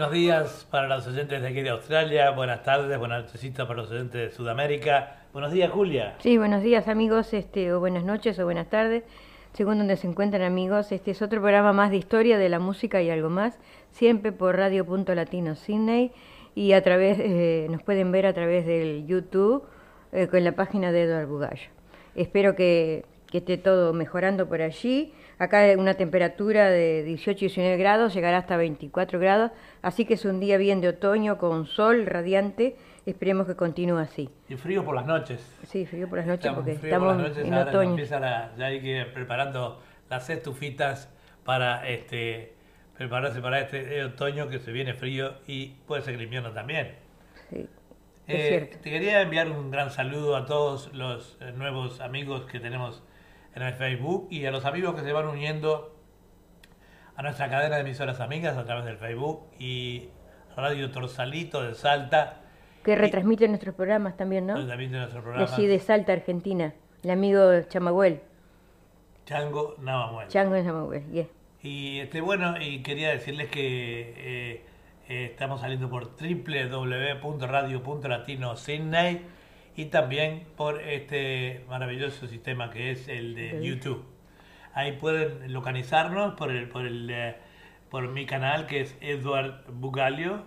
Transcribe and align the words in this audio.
Buenos 0.00 0.14
días 0.14 0.66
para 0.70 0.88
los 0.88 1.06
oyentes 1.06 1.42
de 1.42 1.48
aquí 1.48 1.60
de 1.60 1.68
Australia, 1.68 2.30
buenas 2.30 2.62
tardes, 2.62 2.98
buenas 2.98 3.24
noches 3.24 3.52
para 3.54 3.74
los 3.74 3.90
oyentes 3.90 4.18
de 4.18 4.30
Sudamérica. 4.30 5.26
Buenos 5.34 5.52
días, 5.52 5.70
Julia. 5.70 6.14
Sí, 6.20 6.38
buenos 6.38 6.62
días, 6.62 6.88
amigos, 6.88 7.34
este, 7.34 7.70
o 7.74 7.80
buenas 7.80 8.02
noches 8.02 8.38
o 8.38 8.44
buenas 8.46 8.70
tardes, 8.70 9.04
según 9.52 9.76
donde 9.76 9.98
se 9.98 10.06
encuentran, 10.06 10.40
amigos. 10.40 10.90
Este 10.90 11.10
es 11.10 11.20
otro 11.20 11.42
programa 11.42 11.74
más 11.74 11.90
de 11.90 11.98
historia 11.98 12.38
de 12.38 12.48
la 12.48 12.58
música 12.58 13.02
y 13.02 13.10
algo 13.10 13.28
más, 13.28 13.58
siempre 13.90 14.32
por 14.32 14.56
Radio 14.56 14.86
Punto 14.86 15.14
Latino 15.14 15.54
Sydney 15.54 16.12
y 16.54 16.72
a 16.72 16.82
través, 16.82 17.18
eh, 17.20 17.66
nos 17.70 17.82
pueden 17.82 18.10
ver 18.10 18.24
a 18.24 18.32
través 18.32 18.64
del 18.64 19.06
YouTube 19.06 19.64
eh, 20.12 20.28
con 20.28 20.42
la 20.44 20.52
página 20.52 20.92
de 20.92 21.02
Eduardo 21.02 21.28
Bugallo. 21.28 21.68
Espero 22.14 22.56
que, 22.56 23.04
que 23.30 23.38
esté 23.38 23.58
todo 23.58 23.92
mejorando 23.92 24.48
por 24.48 24.62
allí. 24.62 25.12
Acá 25.40 25.62
una 25.78 25.94
temperatura 25.94 26.68
de 26.68 27.02
18 27.02 27.30
y 27.38 27.48
19 27.48 27.78
grados, 27.78 28.12
llegará 28.12 28.36
hasta 28.36 28.58
24 28.58 29.18
grados, 29.18 29.50
así 29.80 30.04
que 30.04 30.12
es 30.12 30.26
un 30.26 30.38
día 30.38 30.58
bien 30.58 30.82
de 30.82 30.88
otoño 30.88 31.38
con 31.38 31.66
sol 31.66 32.04
radiante. 32.04 32.76
Esperemos 33.06 33.46
que 33.46 33.56
continúe 33.56 33.96
así. 33.96 34.28
Y 34.50 34.56
frío 34.56 34.84
por 34.84 34.94
las 34.94 35.06
noches. 35.06 35.40
Sí, 35.62 35.86
frío 35.86 36.10
por 36.10 36.18
las 36.18 36.26
noches 36.26 36.52
porque 36.52 36.72
estamos 36.72 37.38
en 37.38 37.54
otoño. 37.54 37.96
ya 38.04 38.52
hay 38.58 38.82
que 38.82 38.98
ir 38.98 39.14
preparando 39.14 39.80
las 40.10 40.28
estufitas 40.28 41.08
para 41.42 41.88
este 41.88 42.52
prepararse 42.98 43.40
para 43.40 43.60
este 43.60 44.04
otoño 44.04 44.50
que 44.50 44.58
se 44.58 44.72
viene 44.72 44.92
frío 44.92 45.36
y 45.46 45.68
puede 45.86 46.02
ser 46.02 46.16
el 46.16 46.22
invierno 46.22 46.52
también. 46.52 46.96
Sí. 47.48 47.66
Eh, 48.28 48.76
te 48.82 48.90
quería 48.90 49.22
enviar 49.22 49.48
un 49.48 49.70
gran 49.70 49.90
saludo 49.90 50.36
a 50.36 50.44
todos 50.44 50.92
los 50.92 51.38
eh, 51.40 51.50
nuevos 51.56 52.02
amigos 52.02 52.44
que 52.44 52.60
tenemos 52.60 53.02
en 53.54 53.62
el 53.62 53.74
Facebook 53.74 54.28
y 54.30 54.46
a 54.46 54.50
los 54.50 54.64
amigos 54.64 54.94
que 54.94 55.02
se 55.02 55.12
van 55.12 55.26
uniendo 55.26 55.94
a 57.16 57.22
nuestra 57.22 57.50
cadena 57.50 57.76
de 57.76 57.82
emisoras 57.82 58.20
amigas 58.20 58.56
a 58.56 58.64
través 58.64 58.84
del 58.84 58.96
Facebook 58.96 59.46
y 59.58 60.08
Radio 60.56 60.90
Torsalito 60.90 61.62
de 61.62 61.74
Salta. 61.74 62.40
Que 62.84 62.96
retransmite 62.96 63.46
nuestros 63.48 63.74
programas 63.74 64.16
también, 64.16 64.46
¿no? 64.46 64.56
Retransmite 64.56 64.96
nuestros 64.96 65.22
programas. 65.22 65.54
Sí, 65.54 65.66
de 65.66 65.78
Salta, 65.78 66.12
Argentina. 66.12 66.72
El 67.02 67.10
amigo 67.10 67.60
Chamagüel. 67.68 68.20
Chango 69.26 69.76
Navamuel. 69.80 70.28
Chango 70.28 70.56
Navamuel, 70.56 71.06
yeah. 71.10 71.26
Y 71.62 72.00
este, 72.00 72.22
bueno, 72.22 72.54
y 72.60 72.82
quería 72.82 73.10
decirles 73.10 73.50
que 73.50 74.14
eh, 74.16 74.64
eh, 75.08 75.24
estamos 75.26 75.60
saliendo 75.60 75.90
por 75.90 76.16
www.radio.latino 76.16 78.56
Sydney 78.56 79.20
y 79.80 79.86
también 79.86 80.44
por 80.56 80.82
este 80.82 81.64
maravilloso 81.66 82.26
sistema 82.26 82.68
que 82.68 82.90
es 82.90 83.08
el 83.08 83.34
de 83.34 83.64
YouTube. 83.64 84.04
Ahí 84.74 84.92
pueden 84.92 85.50
localizarnos 85.54 86.34
por 86.34 86.50
el, 86.50 86.68
por 86.68 86.84
el 86.84 87.08
eh, 87.10 87.36
por 87.88 88.06
mi 88.08 88.26
canal 88.26 88.66
que 88.66 88.82
es 88.82 88.94
Edward 89.00 89.64
Bugalio 89.72 90.44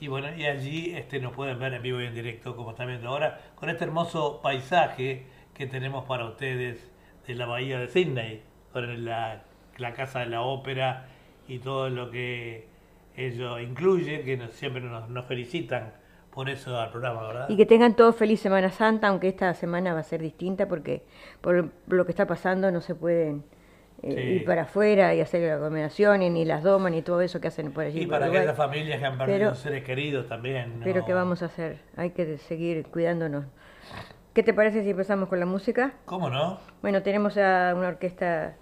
y 0.00 0.08
bueno 0.08 0.36
y 0.36 0.44
allí 0.44 0.94
este 0.94 1.18
nos 1.18 1.32
pueden 1.32 1.58
ver 1.58 1.72
en 1.72 1.82
vivo 1.82 2.02
y 2.02 2.04
en 2.04 2.14
directo 2.14 2.54
como 2.56 2.72
están 2.72 2.88
viendo 2.88 3.08
ahora 3.08 3.40
con 3.54 3.70
este 3.70 3.84
hermoso 3.84 4.42
paisaje 4.42 5.24
que 5.54 5.66
tenemos 5.66 6.04
para 6.04 6.26
ustedes 6.26 6.92
de 7.26 7.34
la 7.36 7.46
bahía 7.46 7.78
de 7.78 7.88
Sydney 7.88 8.42
con 8.74 9.06
la, 9.06 9.44
la 9.78 9.94
casa 9.94 10.20
de 10.20 10.26
la 10.26 10.42
ópera 10.42 11.08
y 11.48 11.58
todo 11.58 11.88
lo 11.88 12.10
que 12.10 12.68
ello 13.16 13.58
incluye 13.58 14.24
que 14.24 14.46
siempre 14.52 14.82
nos, 14.82 15.08
nos 15.08 15.24
felicitan 15.24 16.03
por 16.34 16.50
eso 16.50 16.78
al 16.78 16.90
programa, 16.90 17.26
¿verdad? 17.28 17.48
Y 17.48 17.56
que 17.56 17.64
tengan 17.64 17.94
todos 17.94 18.16
feliz 18.16 18.40
Semana 18.40 18.70
Santa, 18.70 19.08
aunque 19.08 19.28
esta 19.28 19.54
semana 19.54 19.94
va 19.94 20.00
a 20.00 20.02
ser 20.02 20.20
distinta 20.20 20.66
porque 20.66 21.02
por 21.40 21.70
lo 21.86 22.04
que 22.04 22.10
está 22.10 22.26
pasando 22.26 22.72
no 22.72 22.80
se 22.80 22.96
pueden 22.96 23.44
eh, 24.02 24.38
ir 24.40 24.44
para 24.44 24.62
afuera 24.62 25.14
y 25.14 25.20
hacer 25.20 25.60
y 26.20 26.30
ni 26.30 26.44
las 26.44 26.62
domas 26.64 26.90
ni 26.90 27.02
todo 27.02 27.20
eso 27.20 27.40
que 27.40 27.48
hacen 27.48 27.70
por 27.72 27.84
allí. 27.84 28.02
Y 28.02 28.06
para 28.06 28.26
aquellas 28.26 28.56
familias 28.56 28.98
que 28.98 29.06
han 29.06 29.16
perdido 29.16 29.54
seres 29.54 29.84
queridos 29.84 30.28
también. 30.28 30.80
Pero 30.82 31.04
¿qué 31.04 31.14
vamos 31.14 31.42
a 31.42 31.46
hacer? 31.46 31.78
Hay 31.96 32.10
que 32.10 32.36
seguir 32.38 32.84
cuidándonos. 32.88 33.44
¿Qué 34.34 34.42
te 34.42 34.52
parece 34.52 34.82
si 34.82 34.90
empezamos 34.90 35.28
con 35.28 35.38
la 35.38 35.46
música? 35.46 35.92
¿Cómo 36.04 36.28
no? 36.28 36.58
Bueno, 36.82 37.02
tenemos 37.02 37.38
a 37.38 37.72
una 37.76 37.86
orquesta 37.86 38.56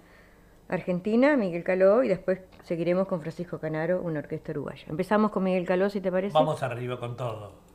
argentina, 0.75 1.37
Miguel 1.37 1.63
Caló, 1.63 2.03
y 2.03 2.07
después 2.07 2.39
seguiremos 2.63 3.07
con 3.07 3.21
Francisco 3.21 3.59
Canaro, 3.59 4.01
una 4.01 4.19
orquesta 4.19 4.51
uruguaya. 4.51 4.85
Empezamos 4.87 5.31
con 5.31 5.43
Miguel 5.43 5.65
Caló, 5.65 5.89
si 5.89 6.01
te 6.01 6.11
parece. 6.11 6.33
Vamos 6.33 6.63
arriba 6.63 6.99
con 6.99 7.15
todo. 7.15 7.72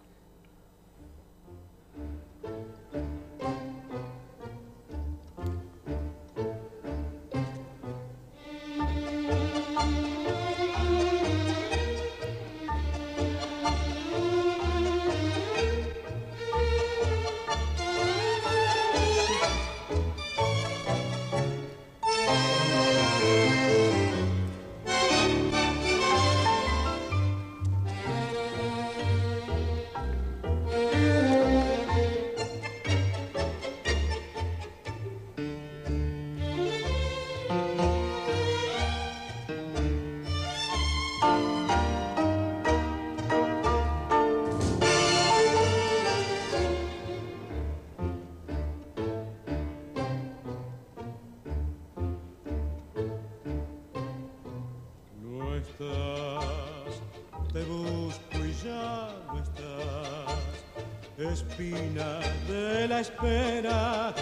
Espera 63.00 64.14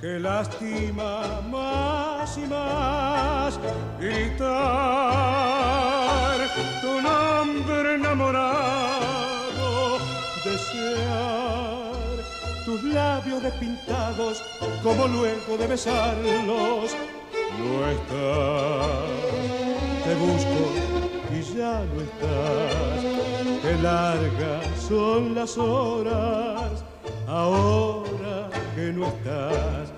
que 0.00 0.18
lastima 0.18 1.40
más 1.48 2.36
y 2.36 2.46
más 2.46 3.58
gritar 3.98 4.48
tu 6.80 7.00
nombre 7.00 7.94
enamorado 7.94 8.48
desear 10.44 11.94
tus 12.64 12.82
labios 12.82 13.42
despintados 13.42 14.42
como 14.82 15.06
luego 15.06 15.56
de 15.56 15.66
besarlos. 15.66 16.96
No 17.58 17.88
estás 17.90 19.08
te 20.04 20.14
busco 20.14 20.60
y 21.32 21.42
ya 21.56 21.84
no 21.90 22.00
estás 22.00 23.00
qué 23.62 23.74
largas 23.82 24.64
son 24.88 25.34
las 25.34 25.56
horas 25.58 26.49
ahora 27.30 28.50
que 28.74 28.92
no 28.92 29.06
estás. 29.06 29.92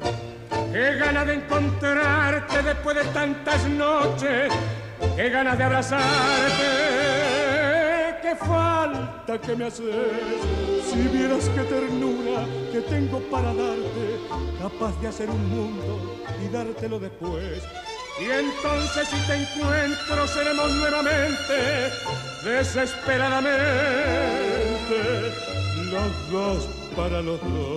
Qué 0.70 0.97
ganas 0.97 1.26
de 1.26 1.32
encontrarte 1.34 2.62
después 2.62 2.97
de 2.97 3.04
tantas 3.04 3.66
noches, 3.68 4.53
qué 5.16 5.30
ganas 5.30 5.56
de 5.59 5.65
abrazarte, 5.65 6.62
qué 8.22 8.36
falta 8.36 9.41
que 9.41 9.56
me 9.56 9.65
haces. 9.66 9.86
Si 10.91 11.09
vieras 11.09 11.51
qué 11.54 11.62
ternura 11.62 12.45
que 12.71 12.83
tengo 12.83 13.18
para 13.30 13.54
darte, 13.54 14.21
capaz 14.60 15.01
de 15.01 15.09
hacer 15.09 15.30
un 15.30 15.48
mundo 15.48 16.22
y 16.42 16.48
dártelo 16.48 16.98
después. 16.98 17.62
Y 18.21 18.24
entonces 18.30 19.09
si 19.09 19.16
te 19.27 19.36
encuentro 19.36 20.27
seremos 20.27 20.71
nuevamente, 20.72 21.91
desesperadamente, 22.45 25.33
los 25.91 26.30
dos 26.30 26.81
para 26.97 27.22
los 27.22 27.41
dos. 27.41 27.72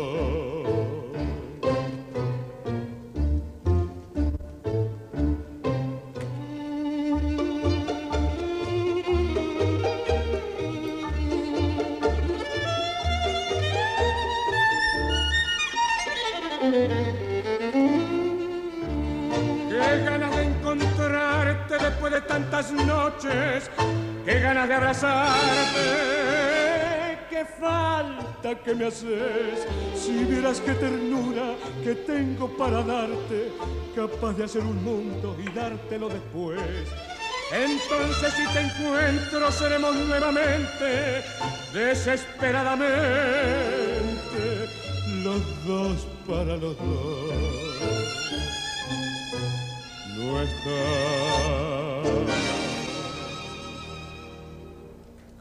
Qué 19.69 20.03
ganas 20.03 20.35
de 20.35 20.43
encontrarte 20.43 21.77
después 21.77 22.13
de 22.13 22.21
tantas 22.21 22.71
noches, 22.71 23.69
qué 24.25 24.39
ganas 24.39 24.67
de 24.67 24.73
abrazarte 24.73 25.34
que 28.53 28.75
me 28.75 28.85
haces. 28.85 29.65
Si 29.95 30.23
vieras 30.25 30.61
qué 30.61 30.73
ternura 30.73 31.55
que 31.83 31.95
tengo 31.95 32.47
para 32.55 32.83
darte, 32.83 33.51
capaz 33.95 34.33
de 34.33 34.43
hacer 34.43 34.61
un 34.61 34.83
mundo 34.83 35.35
y 35.39 35.45
dártelo 35.51 36.09
después. 36.09 36.61
Entonces 37.51 38.33
si 38.33 38.45
te 38.53 38.61
encuentro 38.61 39.51
seremos 39.51 39.95
nuevamente, 39.95 41.23
desesperadamente, 41.73 44.69
los 45.23 45.65
dos 45.65 46.05
para 46.27 46.55
los 46.57 46.77
dos. 46.77 47.33
No. 50.17 51.84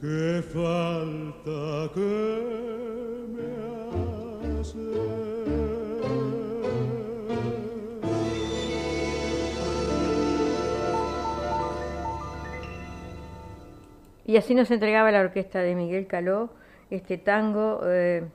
Qué 0.01 0.43
falta 0.53 1.93
que 1.95 3.27
me 3.35 4.61
hace. 4.61 4.79
Y 14.27 14.37
así 14.37 14.55
nos 14.55 14.71
entregaba 14.71 15.11
la 15.11 15.21
orquesta 15.21 15.61
de 15.61 15.75
Miguel 15.75 16.07
Caló 16.07 16.51
este 16.91 17.19
tango 17.19 17.81
eh, 17.85 18.29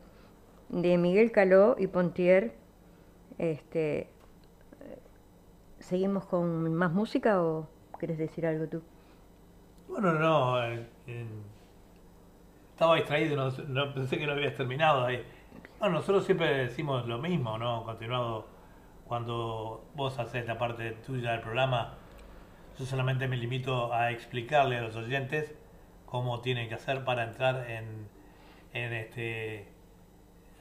de 0.70 0.98
Miguel 0.98 1.32
Caló 1.32 1.76
y 1.78 1.88
Pontier. 1.88 2.54
Este, 3.38 4.08
¿Seguimos 5.80 6.26
con 6.26 6.74
más 6.74 6.92
música 6.92 7.42
o 7.42 7.68
quieres 7.98 8.18
decir 8.18 8.46
algo 8.46 8.68
tú? 8.68 8.82
Bueno, 9.88 10.14
no, 10.14 10.64
eh, 10.64 10.86
estaba 12.80 12.96
distraído, 12.96 13.36
no, 13.36 13.52
no, 13.68 13.94
pensé 13.94 14.18
que 14.18 14.26
lo 14.26 14.32
habías 14.32 14.56
terminado 14.56 15.06
ahí. 15.06 15.22
Bueno, 15.82 15.96
nosotros 15.96 16.24
siempre 16.24 16.60
decimos 16.60 17.06
lo 17.08 17.18
mismo, 17.18 17.58
¿no? 17.58 17.84
Continuado, 17.84 18.48
cuando 19.06 19.84
vos 19.96 20.18
haces 20.18 20.48
la 20.48 20.58
parte 20.58 20.92
tuya 21.06 21.34
del 21.34 21.42
programa, 21.42 21.96
yo 22.80 22.86
solamente 22.86 23.28
me 23.28 23.36
limito 23.36 23.94
a 23.94 24.12
explicarle 24.12 24.78
a 24.78 24.82
los 24.84 24.96
oyentes 24.96 25.54
cómo 26.06 26.40
tienen 26.40 26.70
que 26.70 26.76
hacer 26.76 27.04
para 27.04 27.26
entrar 27.26 27.70
en, 27.70 28.08
en 28.74 28.94
este 28.94 29.68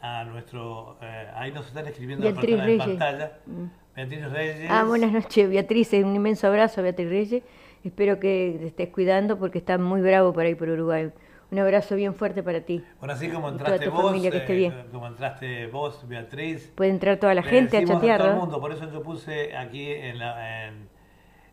a 0.02 0.24
nuestro 0.24 0.96
eh, 1.00 1.28
ahí 1.36 1.52
nos 1.52 1.68
están 1.68 1.86
escribiendo 1.86 2.24
Beatriz 2.24 2.56
la 2.56 2.64
Reyes. 2.64 2.80
en 2.82 2.88
pantalla 2.98 3.32
Mm. 3.46 3.64
Beatriz 3.94 4.30
Reyes 4.32 4.66
Ah, 4.70 4.82
buenas 4.84 5.12
noches, 5.12 5.48
Beatriz. 5.48 5.92
Un 5.92 6.16
inmenso 6.16 6.48
abrazo 6.48 6.82
Beatriz 6.82 7.08
Reyes. 7.08 7.42
Espero 7.84 8.18
que 8.18 8.56
te 8.58 8.66
estés 8.66 8.88
cuidando 8.88 9.38
porque 9.38 9.58
está 9.58 9.78
muy 9.78 10.00
bravo 10.00 10.32
por 10.32 10.44
ahí 10.44 10.56
por 10.56 10.68
Uruguay. 10.68 11.12
Un 11.50 11.58
abrazo 11.58 11.96
bien 11.96 12.14
fuerte 12.14 12.42
para 12.42 12.60
ti. 12.60 12.84
bueno 12.98 13.14
así 13.14 13.28
como 13.28 13.48
entraste 13.48 13.88
vos 13.88 14.02
familia, 14.02 14.30
que 14.30 14.38
esté 14.38 14.66
eh, 14.66 14.84
como 14.92 15.06
entraste 15.06 15.66
vos 15.68 16.06
Beatriz 16.06 16.72
Puede 16.74 16.90
entrar 16.90 17.18
toda 17.18 17.34
la 17.34 17.42
gente 17.42 17.78
a 17.78 17.84
chatear, 17.84 18.20
todo 18.20 18.30
el 18.30 18.36
mundo 18.36 18.60
por 18.60 18.72
eso 18.72 18.90
yo 18.90 19.02
puse 19.02 19.56
aquí 19.56 19.90
en, 19.90 20.18
la, 20.18 20.66
en 20.66 20.88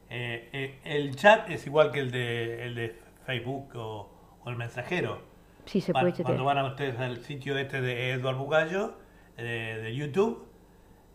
eh, 0.09 0.49
eh, 0.51 0.79
el 0.83 1.15
chat 1.15 1.49
es 1.49 1.65
igual 1.65 1.91
que 1.91 1.99
el 1.99 2.11
de 2.11 2.65
el 2.65 2.75
de 2.75 2.95
Facebook 3.25 3.75
o, 3.75 4.09
o 4.43 4.49
el 4.49 4.55
mensajero 4.55 5.33
Sí, 5.65 5.81
se 5.81 5.93
puede 5.93 6.11
chatear. 6.11 6.25
Cuando 6.27 6.43
van 6.43 6.59
a 6.59 6.65
ustedes 6.65 6.99
al 6.99 7.17
sitio 7.21 7.57
este 7.57 7.81
de 7.81 8.11
Eduardo 8.11 8.43
Bugallo, 8.43 8.93
de 9.35 9.95
YouTube, 9.95 10.45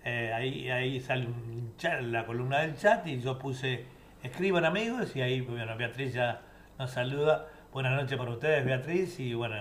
ahí, 0.05 0.69
ahí 0.71 0.99
sale 0.99 1.27
un 1.27 1.73
chat, 1.77 2.01
la 2.01 2.27
columna 2.27 2.63
del 2.63 2.77
chat 2.77 3.07
y 3.07 3.21
yo 3.21 3.39
puse 3.39 3.85
escriban 4.23 4.65
amigos 4.65 5.15
y 5.17 5.23
ahí 5.23 5.41
bueno, 5.41 5.77
Beatriz 5.77 6.15
ya 6.15 6.43
nos 6.79 6.91
saluda. 6.91 7.47
Buenas 7.73 7.93
noches 7.93 8.19
para 8.19 8.31
ustedes, 8.33 8.65
Beatriz, 8.65 9.21
y 9.21 9.35
bueno, 9.35 9.55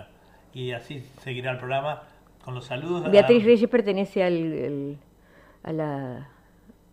y 0.53 0.71
así 0.71 0.99
seguirá 1.21 1.51
el 1.51 1.57
programa 1.57 2.03
con 2.43 2.55
los 2.55 2.65
saludos. 2.65 3.11
Beatriz 3.11 3.43
Ah, 3.43 3.45
Reyes 3.45 3.69
pertenece 3.69 4.23
al, 4.23 4.33
el- 4.33 4.97
a, 5.63 5.71
la, 5.71 6.29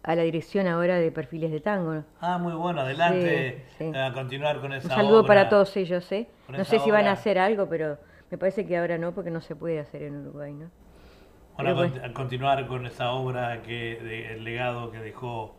a 0.03 0.15
la 0.15 0.23
dirección 0.23 0.67
ahora 0.67 0.97
de 0.97 1.11
perfiles 1.11 1.51
de 1.51 1.61
tango. 1.61 2.05
Ah, 2.21 2.37
muy 2.39 2.53
bueno, 2.53 2.83
adelante 2.83 3.65
Sí, 3.79 3.91
sí. 3.93 3.97
a 3.99 4.13
continuar 4.13 4.57
con 4.61 4.67
Un 4.73 4.75
esa 4.79 4.89
saludo 4.91 5.21
obra. 5.21 5.27
para 5.29 5.49
todos 5.49 5.75
ellos, 5.77 6.11
¿eh? 6.13 6.27
No 6.49 6.65
sé 6.65 6.79
si 6.81 6.91
van 6.91 7.07
a 7.07 7.13
hacer 7.13 7.39
algo, 7.39 7.67
pero 7.69 7.97
me 8.31 8.37
parece 8.37 8.67
que 8.67 8.77
ahora 8.77 8.99
no, 8.99 9.13
porque 9.13 9.31
no 9.31 9.41
se 9.41 9.57
puede 9.57 9.79
hacer 9.81 10.03
en 10.03 10.17
Uruguay, 10.19 10.53
¿no? 10.53 10.71
Bueno, 11.57 11.91
a 12.05 12.13
continuar 12.13 12.67
con 12.67 12.85
esa 12.85 13.13
obra 13.13 13.63
que 13.63 13.99
de- 14.03 14.35
el 14.35 14.45
legado 14.45 14.91
que 14.91 14.99
dejó 14.99 15.57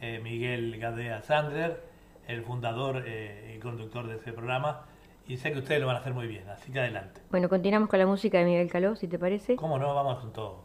eh, 0.00 0.20
Miguel 0.22 0.78
Gadea 0.78 1.20
Sandler, 1.22 1.82
el 2.28 2.42
fundador 2.44 3.02
eh, 3.04 3.54
y 3.56 3.58
conductor 3.58 4.06
de 4.06 4.14
ese 4.16 4.32
programa, 4.32 4.82
y 5.30 5.36
sé 5.36 5.52
que 5.52 5.60
ustedes 5.60 5.80
lo 5.80 5.86
van 5.86 5.94
a 5.94 6.00
hacer 6.00 6.12
muy 6.12 6.26
bien, 6.26 6.48
así 6.48 6.72
que 6.72 6.80
adelante. 6.80 7.20
Bueno, 7.30 7.48
continuamos 7.48 7.88
con 7.88 8.00
la 8.00 8.06
música 8.06 8.38
de 8.38 8.44
Miguel 8.44 8.68
Caló, 8.68 8.96
si 8.96 9.06
te 9.06 9.16
parece. 9.16 9.54
¿Cómo 9.54 9.78
no? 9.78 9.94
Vamos 9.94 10.18
con 10.18 10.32
todo. 10.32 10.64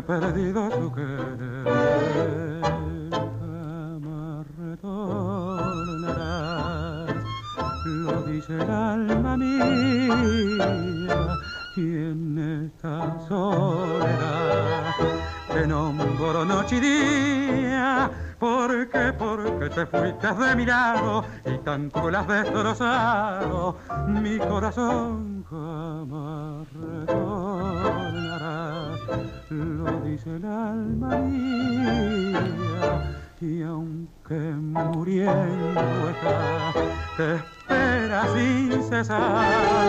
He 0.00 0.02
perdido 0.02 0.70
su 0.70 0.92
querer. 0.92 2.60
Retornarás, 4.58 5.94
lo 7.84 8.22
dice 8.22 8.54
el 8.54 8.70
alma 8.70 9.36
mía, 9.36 10.64
y 11.76 11.80
en 11.80 12.38
esta 12.66 13.18
soledad 13.28 14.94
te 15.52 15.66
nombro 15.66 16.44
noche 16.44 16.76
y 16.76 16.80
día. 16.80 18.10
¿Por? 18.38 18.70
Porque 19.18 19.68
te 19.68 19.84
fuiste 19.86 20.32
de 20.32 20.56
mi 20.56 20.64
lado 20.64 21.24
y 21.44 21.58
tanto 21.58 22.10
lo 22.10 22.18
has 22.18 22.26
destrozado. 22.26 23.76
Mi 24.08 24.38
corazón 24.38 25.29
el 30.26 30.44
alma 30.44 31.16
mía. 31.18 32.42
Y 33.40 33.62
aunque 33.62 34.34
muriendo 34.34 35.80
te 37.16 37.36
espera 37.36 38.26
sin 38.34 38.82
cesar. 38.82 39.79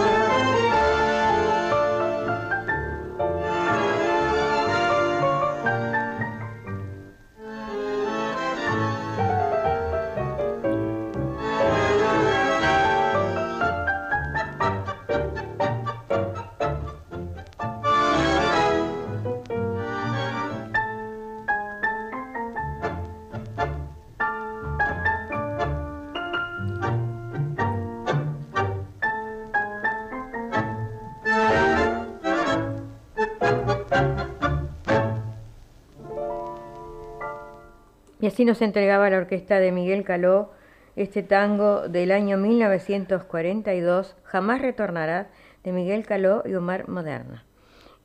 Así 38.32 38.46
nos 38.46 38.62
entregaba 38.62 39.10
la 39.10 39.18
orquesta 39.18 39.60
de 39.60 39.74
Miguel 39.74 40.06
Caló 40.06 40.52
este 40.96 41.22
tango 41.22 41.90
del 41.90 42.14
año 42.14 42.38
1942, 42.38 44.16
Jamás 44.24 44.62
retornarás, 44.62 45.28
de 45.66 45.74
Miguel 45.74 46.06
Caló 46.06 46.42
y 46.46 46.54
Omar 46.54 46.88
Moderna. 46.88 47.46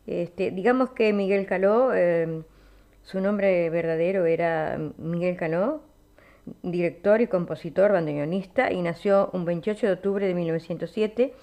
Este, 0.08 0.50
digamos 0.50 0.90
que 0.90 1.12
Miguel 1.12 1.46
Caló, 1.46 1.94
eh, 1.94 2.42
su 3.04 3.20
nombre 3.20 3.70
verdadero 3.70 4.26
era 4.26 4.76
Miguel 4.98 5.36
Caló, 5.36 5.82
director 6.62 7.20
y 7.20 7.28
compositor 7.28 7.92
bandoneonista, 7.92 8.72
y 8.72 8.82
nació 8.82 9.30
un 9.32 9.44
28 9.44 9.86
de 9.86 9.92
octubre 9.92 10.26
de 10.26 10.34
1907 10.34 11.34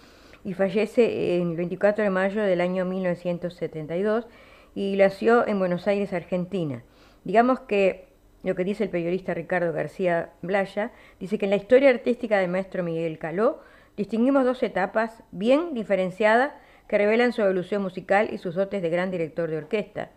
y 0.43 0.53
fallece 0.55 1.41
el 1.41 1.55
24 1.55 2.03
de 2.03 2.09
mayo 2.09 2.41
del 2.43 2.59
año 2.59 2.83
1972 2.83 4.27
y 4.75 4.97
nació 4.97 5.47
en 5.47 5.59
Buenos 5.59 5.87
Aires, 5.87 6.11
Argentina. 6.11 6.83
Digamos 7.23 7.61
que 7.61 8.12
lo 8.43 8.55
que 8.55 8.63
dice 8.63 8.83
el 8.83 8.89
periodista 8.89 9.33
Ricardo 9.33 9.73
García 9.73 10.31
Blaya, 10.41 10.91
dice 11.19 11.37
que 11.37 11.45
en 11.45 11.51
la 11.51 11.57
historia 11.57 11.89
artística 11.89 12.37
del 12.37 12.51
maestro 12.51 12.83
Miguel 12.83 13.17
Caló 13.17 13.61
distinguimos 13.95 14.43
dos 14.43 14.61
etapas 14.63 15.23
bien 15.31 15.73
diferenciadas 15.73 16.51
que 16.87 16.97
revelan 16.97 17.31
su 17.31 17.41
evolución 17.41 17.81
musical 17.81 18.29
y 18.31 18.37
sus 18.37 18.55
dotes 18.55 18.81
de 18.81 18.89
gran 18.89 19.11
director 19.11 19.49
de 19.49 19.57
orquesta. 19.57 20.09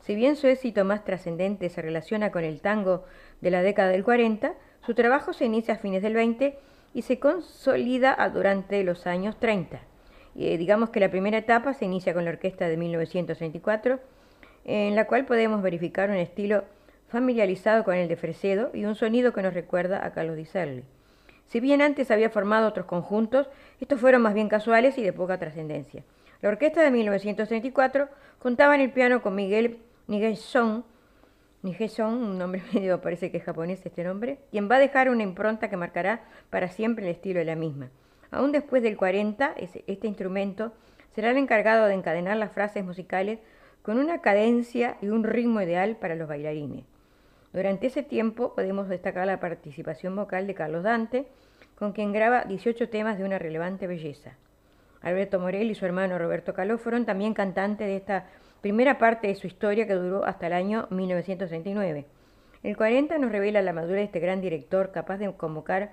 Si 0.00 0.14
bien 0.14 0.36
su 0.36 0.46
éxito 0.46 0.84
más 0.84 1.04
trascendente 1.04 1.68
se 1.68 1.82
relaciona 1.82 2.30
con 2.30 2.44
el 2.44 2.60
tango 2.60 3.04
de 3.40 3.50
la 3.50 3.62
década 3.62 3.90
del 3.90 4.04
40, 4.04 4.54
su 4.84 4.94
trabajo 4.94 5.32
se 5.32 5.44
inicia 5.44 5.74
a 5.74 5.78
fines 5.78 6.02
del 6.02 6.14
20 6.14 6.58
y 6.94 7.02
se 7.02 7.18
consolida 7.18 8.16
durante 8.32 8.82
los 8.84 9.06
años 9.06 9.38
30. 9.38 9.80
Eh, 10.38 10.56
digamos 10.58 10.90
que 10.90 11.00
la 11.00 11.10
primera 11.10 11.38
etapa 11.38 11.74
se 11.74 11.84
inicia 11.84 12.14
con 12.14 12.24
la 12.24 12.30
orquesta 12.30 12.68
de 12.68 12.76
1934, 12.76 13.98
en 14.64 14.94
la 14.94 15.06
cual 15.06 15.26
podemos 15.26 15.60
verificar 15.60 16.08
un 16.10 16.16
estilo 16.16 16.64
familiarizado 17.16 17.82
con 17.82 17.94
el 17.94 18.08
de 18.08 18.16
Fresedo 18.16 18.70
y 18.74 18.84
un 18.84 18.94
sonido 18.94 19.32
que 19.32 19.40
nos 19.40 19.54
recuerda 19.54 20.04
a 20.04 20.12
Carlos 20.12 20.36
Di 20.36 20.44
Serli. 20.44 20.84
Si 21.46 21.60
bien 21.60 21.80
antes 21.80 22.10
había 22.10 22.28
formado 22.28 22.68
otros 22.68 22.84
conjuntos, 22.84 23.48
estos 23.80 23.98
fueron 23.98 24.20
más 24.20 24.34
bien 24.34 24.50
casuales 24.50 24.98
y 24.98 25.02
de 25.02 25.14
poca 25.14 25.38
trascendencia. 25.38 26.04
La 26.42 26.50
orquesta 26.50 26.82
de 26.82 26.90
1934 26.90 28.10
contaba 28.38 28.74
en 28.74 28.82
el 28.82 28.92
piano 28.92 29.22
con 29.22 29.34
Miguel 29.34 29.78
Nigelson, 30.08 30.84
Nigelson, 31.62 32.12
un 32.22 32.36
nombre 32.36 32.62
medio 32.74 33.00
parece 33.00 33.30
que 33.30 33.38
es 33.38 33.44
japonés 33.44 33.80
este 33.86 34.04
nombre, 34.04 34.38
quien 34.50 34.70
va 34.70 34.76
a 34.76 34.80
dejar 34.80 35.08
una 35.08 35.22
impronta 35.22 35.70
que 35.70 35.78
marcará 35.78 36.20
para 36.50 36.68
siempre 36.68 37.06
el 37.06 37.12
estilo 37.12 37.38
de 37.38 37.46
la 37.46 37.56
misma. 37.56 37.88
Aún 38.30 38.52
después 38.52 38.82
del 38.82 38.98
40, 38.98 39.54
este 39.86 40.06
instrumento 40.06 40.74
será 41.14 41.30
el 41.30 41.38
encargado 41.38 41.86
de 41.86 41.94
encadenar 41.94 42.36
las 42.36 42.52
frases 42.52 42.84
musicales 42.84 43.38
con 43.80 43.98
una 43.98 44.20
cadencia 44.20 44.98
y 45.00 45.08
un 45.08 45.24
ritmo 45.24 45.62
ideal 45.62 45.96
para 45.96 46.14
los 46.14 46.28
bailarines. 46.28 46.84
Durante 47.56 47.86
ese 47.86 48.02
tiempo 48.02 48.54
podemos 48.54 48.86
destacar 48.86 49.26
la 49.26 49.40
participación 49.40 50.14
vocal 50.14 50.46
de 50.46 50.52
Carlos 50.52 50.82
Dante, 50.82 51.26
con 51.78 51.92
quien 51.92 52.12
graba 52.12 52.44
18 52.44 52.90
temas 52.90 53.16
de 53.16 53.24
una 53.24 53.38
relevante 53.38 53.86
belleza. 53.86 54.34
Alberto 55.00 55.40
Morel 55.40 55.70
y 55.70 55.74
su 55.74 55.86
hermano 55.86 56.18
Roberto 56.18 56.52
Caló 56.52 56.76
fueron 56.76 57.06
también 57.06 57.32
cantantes 57.32 57.86
de 57.86 57.96
esta 57.96 58.26
primera 58.60 58.98
parte 58.98 59.28
de 59.28 59.36
su 59.36 59.46
historia 59.46 59.86
que 59.86 59.94
duró 59.94 60.26
hasta 60.26 60.48
el 60.48 60.52
año 60.52 60.86
1939. 60.90 62.04
El 62.62 62.76
40 62.76 63.16
nos 63.16 63.32
revela 63.32 63.62
la 63.62 63.72
madurez 63.72 64.00
de 64.00 64.04
este 64.04 64.20
gran 64.20 64.42
director 64.42 64.92
capaz 64.92 65.16
de 65.16 65.32
convocar 65.32 65.92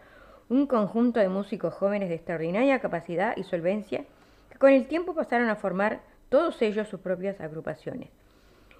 un 0.50 0.68
conjunto 0.68 1.22
de 1.22 1.30
músicos 1.30 1.74
jóvenes 1.74 2.10
de 2.10 2.16
extraordinaria 2.16 2.82
capacidad 2.82 3.38
y 3.38 3.44
solvencia 3.44 4.04
que 4.52 4.58
con 4.58 4.72
el 4.72 4.86
tiempo 4.88 5.16
pasaron 5.16 5.48
a 5.48 5.56
formar 5.56 6.02
todos 6.28 6.62
ellos 6.62 6.90
sus 6.90 7.00
propias 7.00 7.40
agrupaciones. 7.40 8.10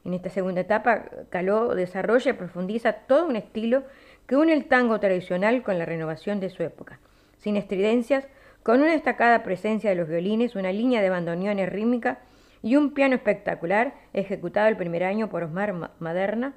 En 0.06 0.14
esta 0.14 0.30
segunda 0.30 0.62
etapa, 0.62 1.06
Caló 1.30 1.76
desarrolla 1.76 2.32
y 2.32 2.34
profundiza 2.34 2.94
todo 2.94 3.26
un 3.26 3.36
estilo 3.36 3.84
que 4.28 4.36
une 4.36 4.54
el 4.54 4.66
tango 4.66 5.00
tradicional 5.00 5.64
con 5.64 5.80
la 5.80 5.86
renovación 5.86 6.40
de 6.40 6.50
su 6.50 6.64
época, 6.64 7.00
sin 7.38 7.56
estridencias, 7.58 8.28
con 8.64 8.82
una 8.82 8.92
destacada 8.92 9.44
presencia 9.44 9.90
de 9.90 9.96
los 9.96 10.08
violines, 10.08 10.56
una 10.56 10.72
línea 10.72 11.02
de 11.02 11.10
bandoneones 11.10 11.70
rítmica 11.70 12.20
y 12.62 12.78
un 12.78 12.94
piano 12.94 13.16
espectacular 13.16 13.94
ejecutado 14.14 14.68
el 14.68 14.78
primer 14.78 15.04
año 15.04 15.30
por 15.30 15.44
Osmar 15.44 15.92
Maderna, 16.00 16.54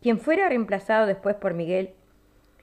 quien 0.00 0.18
fuera 0.18 0.48
reemplazado 0.48 1.06
después 1.06 1.34
por 1.36 1.54
Miguel 1.54 1.90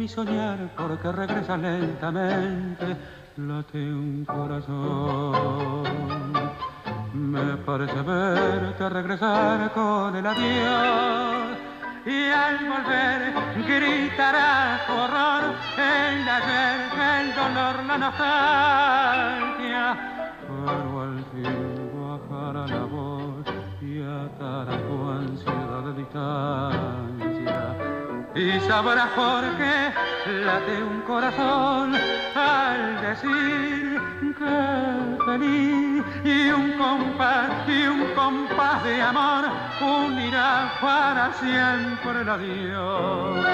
Mi 0.07 0.13
soñar 0.13 0.59
porque 0.77 1.11
regresa 1.11 1.57
lentamente 1.57 2.97
late 3.39 3.79
un 3.79 4.25
corazón 4.25 5.83
me 7.13 7.57
parece 7.67 8.03
verte 8.03 8.89
regresar 8.89 9.73
con 9.73 10.15
el 10.15 10.25
adiós 10.25 11.59
y 12.07 12.31
al 12.31 12.57
volver 12.71 13.21
gritará 13.67 14.81
tu 14.87 14.93
horror 14.93 15.45
el 15.77 16.29
ayer, 16.39 16.81
el 17.19 17.35
dolor, 17.35 17.77
la 17.85 17.99
nostalgia. 17.99 19.66
Sabrás 28.77 29.09
por 29.13 29.43
qué 29.57 29.91
late 30.45 30.83
un 30.83 31.01
corazón 31.01 31.95
al 32.35 33.01
decir 33.01 33.99
que 34.39 35.25
feliz 35.25 36.05
y 36.23 36.51
un 36.51 36.73
compás 36.77 37.51
y 37.67 37.87
un 37.87 38.03
compás 38.15 38.85
de 38.85 39.01
amor 39.01 39.45
unirá 39.81 40.75
para 40.83 41.33
siempre 41.33 42.21
el 42.21 42.29
adiós. 42.29 43.47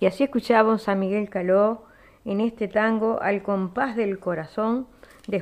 Y 0.00 0.06
así 0.06 0.24
escuchamos 0.24 0.88
a 0.88 0.94
Miguel 0.94 1.28
Caló 1.28 1.84
en 2.24 2.40
este 2.40 2.68
tango 2.68 3.20
Al 3.20 3.42
compás 3.42 3.96
del 3.96 4.18
corazón 4.18 4.86
de 5.26 5.36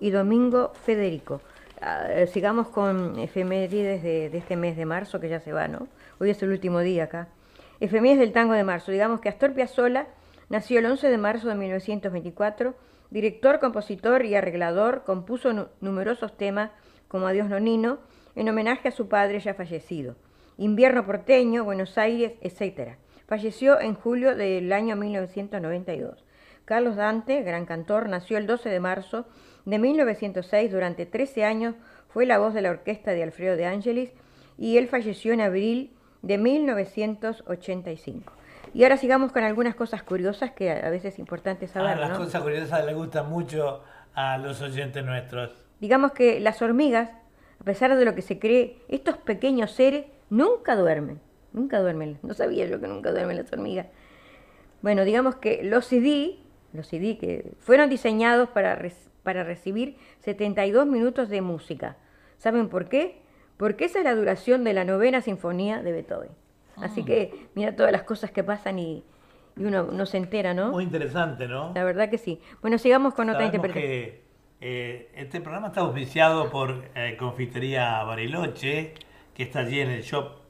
y 0.00 0.10
Domingo 0.10 0.72
Federico. 0.84 1.40
Ah, 1.80 2.06
eh, 2.08 2.26
sigamos 2.28 2.68
con 2.68 3.18
efemérides 3.18 4.02
de, 4.02 4.26
este 4.36 4.56
mes 4.56 4.76
de 4.76 4.86
marzo 4.86 5.20
que 5.20 5.28
ya 5.28 5.40
se 5.40 5.52
va, 5.52 5.68
¿no? 5.68 5.88
Hoy 6.20 6.30
es 6.30 6.42
el 6.42 6.50
último 6.50 6.80
día 6.80 7.04
acá. 7.04 7.28
Efemérides 7.80 8.20
del 8.20 8.32
tango 8.32 8.54
de 8.54 8.64
marzo. 8.64 8.92
Digamos 8.92 9.20
que 9.20 9.28
Astor 9.28 9.52
Piazzolla 9.52 10.06
nació 10.48 10.78
el 10.78 10.86
11 10.86 11.08
de 11.10 11.18
marzo 11.18 11.48
de 11.48 11.56
1924, 11.56 12.74
director, 13.10 13.58
compositor 13.58 14.24
y 14.24 14.36
arreglador, 14.36 15.02
compuso 15.04 15.52
nu- 15.52 15.66
numerosos 15.80 16.36
temas 16.36 16.70
como 17.08 17.26
Adiós 17.26 17.48
Nonino 17.48 17.98
en 18.36 18.48
homenaje 18.48 18.88
a 18.88 18.92
su 18.92 19.08
padre 19.08 19.40
ya 19.40 19.54
fallecido. 19.54 20.14
Invierno 20.56 21.04
porteño, 21.04 21.64
Buenos 21.64 21.98
Aires, 21.98 22.32
etc. 22.40 22.96
Falleció 23.26 23.80
en 23.80 23.94
julio 23.94 24.36
del 24.36 24.72
año 24.72 24.96
1992. 24.96 26.24
Carlos 26.64 26.96
Dante, 26.96 27.42
gran 27.42 27.66
cantor, 27.66 28.08
nació 28.08 28.38
el 28.38 28.46
12 28.46 28.68
de 28.68 28.80
marzo 28.80 29.26
de 29.64 29.78
1906. 29.78 30.70
Durante 30.72 31.06
13 31.06 31.44
años 31.44 31.74
fue 32.08 32.26
la 32.26 32.38
voz 32.38 32.54
de 32.54 32.62
la 32.62 32.70
orquesta 32.70 33.12
de 33.12 33.22
Alfredo 33.22 33.56
de 33.56 33.66
Angelis 33.66 34.10
y 34.58 34.76
él 34.78 34.88
falleció 34.88 35.32
en 35.32 35.40
abril 35.40 35.90
de 36.22 36.38
1985. 36.38 38.32
Y 38.72 38.82
ahora 38.82 38.96
sigamos 38.96 39.32
con 39.32 39.44
algunas 39.44 39.74
cosas 39.74 40.02
curiosas 40.02 40.52
que 40.52 40.70
a 40.70 40.90
veces 40.90 41.14
es 41.14 41.18
importante 41.18 41.66
Ah, 41.66 41.68
saber. 41.68 41.98
las 41.98 42.10
¿no? 42.10 42.18
cosas 42.24 42.42
curiosas 42.42 42.84
le 42.84 42.94
gustan 42.94 43.28
mucho 43.28 43.82
a 44.14 44.38
los 44.38 44.60
oyentes 44.62 45.04
nuestros. 45.04 45.50
Digamos 45.80 46.12
que 46.12 46.40
las 46.40 46.60
hormigas, 46.62 47.10
a 47.60 47.64
pesar 47.64 47.94
de 47.96 48.04
lo 48.04 48.14
que 48.14 48.22
se 48.22 48.38
cree, 48.38 48.78
estos 48.88 49.16
pequeños 49.18 49.70
seres 49.72 50.06
nunca 50.30 50.76
duermen. 50.76 51.20
Nunca 51.54 51.80
duermen. 51.80 52.18
No 52.22 52.34
sabía 52.34 52.66
yo 52.66 52.80
que 52.80 52.88
nunca 52.88 53.12
duermen 53.12 53.36
las 53.38 53.50
hormigas. 53.52 53.86
Bueno, 54.82 55.04
digamos 55.04 55.36
que 55.36 55.62
los 55.62 55.86
CD, 55.86 56.36
los 56.74 56.88
CD 56.88 57.16
que 57.16 57.52
fueron 57.60 57.88
diseñados 57.88 58.50
para, 58.50 58.78
para 59.22 59.44
recibir 59.44 59.96
72 60.18 60.86
minutos 60.86 61.30
de 61.30 61.40
música. 61.40 61.96
¿Saben 62.36 62.68
por 62.68 62.90
qué? 62.90 63.22
Porque 63.56 63.86
esa 63.86 64.00
es 64.00 64.04
la 64.04 64.14
duración 64.14 64.64
de 64.64 64.74
la 64.74 64.84
novena 64.84 65.22
sinfonía 65.22 65.80
de 65.82 65.92
Beethoven. 65.92 66.30
Así 66.76 67.04
que 67.04 67.48
mira 67.54 67.76
todas 67.76 67.92
las 67.92 68.02
cosas 68.02 68.32
que 68.32 68.42
pasan 68.42 68.80
y, 68.80 69.04
y 69.56 69.64
uno 69.64 69.84
no 69.84 70.06
se 70.06 70.16
entera, 70.16 70.54
¿no? 70.54 70.72
Muy 70.72 70.82
interesante, 70.82 71.46
¿no? 71.46 71.72
La 71.72 71.84
verdad 71.84 72.10
que 72.10 72.18
sí. 72.18 72.40
Bueno, 72.60 72.78
sigamos 72.78 73.14
con 73.14 73.30
otra 73.30 73.44
interpretación. 73.44 73.90
que 73.90 74.24
eh, 74.60 75.10
este 75.14 75.40
programa 75.40 75.68
está 75.68 75.82
auspiciado 75.82 76.50
por 76.50 76.84
eh, 76.96 77.16
Confitería 77.16 78.02
Bariloche, 78.02 78.94
que 79.34 79.44
está 79.44 79.60
allí 79.60 79.80
en 79.80 79.90
el 79.90 80.02
shop 80.02 80.43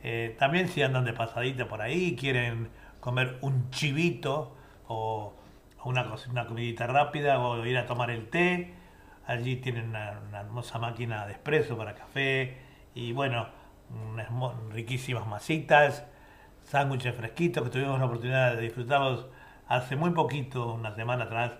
Eh, 0.03 0.35
también 0.37 0.67
si 0.67 0.81
andan 0.81 1.05
de 1.05 1.13
pasadita 1.13 1.67
por 1.67 1.81
ahí, 1.81 2.15
quieren 2.15 2.69
comer 2.99 3.37
un 3.41 3.69
chivito 3.69 4.55
o 4.87 5.33
una, 5.83 6.05
una 6.29 6.45
comidita 6.45 6.87
rápida 6.87 7.39
o 7.39 7.65
ir 7.65 7.77
a 7.77 7.85
tomar 7.85 8.09
el 8.09 8.29
té, 8.29 8.73
allí 9.25 9.57
tienen 9.57 9.89
una, 9.89 10.21
hermosa 10.33 10.79
máquina 10.79 11.25
de 11.25 11.33
espresso 11.33 11.77
para 11.77 11.95
café 11.95 12.57
y 12.95 13.13
bueno, 13.13 13.47
unas 13.89 14.27
riquísimas 14.71 15.27
masitas, 15.27 16.05
sándwiches 16.65 17.15
fresquitos 17.15 17.63
que 17.63 17.69
tuvimos 17.69 17.99
la 17.99 18.05
oportunidad 18.05 18.55
de 18.55 18.61
disfrutarlos 18.61 19.25
hace 19.67 19.95
muy 19.95 20.11
poquito, 20.11 20.73
una 20.73 20.93
semana 20.95 21.25
atrás, 21.25 21.51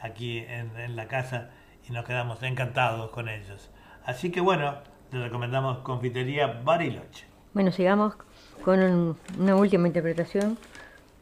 aquí 0.00 0.38
en, 0.38 0.76
en 0.78 0.96
la 0.96 1.06
casa 1.08 1.50
y 1.88 1.92
nos 1.92 2.04
quedamos 2.04 2.42
encantados 2.42 3.10
con 3.10 3.28
ellos. 3.28 3.70
Así 4.04 4.30
que 4.30 4.40
bueno, 4.40 4.74
les 5.12 5.22
recomendamos 5.22 5.78
Confitería 5.78 6.60
Bariloche. 6.64 7.26
Bueno, 7.54 7.72
sigamos 7.72 8.14
con 8.64 8.80
un- 8.80 9.16
una 9.38 9.56
última 9.56 9.86
interpretación, 9.88 10.58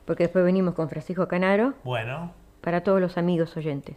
porque 0.04 0.24
después 0.24 0.44
venimos 0.44 0.74
con 0.74 0.88
Francisco 0.88 1.26
Canaro, 1.28 1.74
Bueno, 1.84 2.32
para 2.60 2.82
todos 2.82 3.00
los 3.00 3.16
amigos 3.16 3.56
oyentes. 3.56 3.96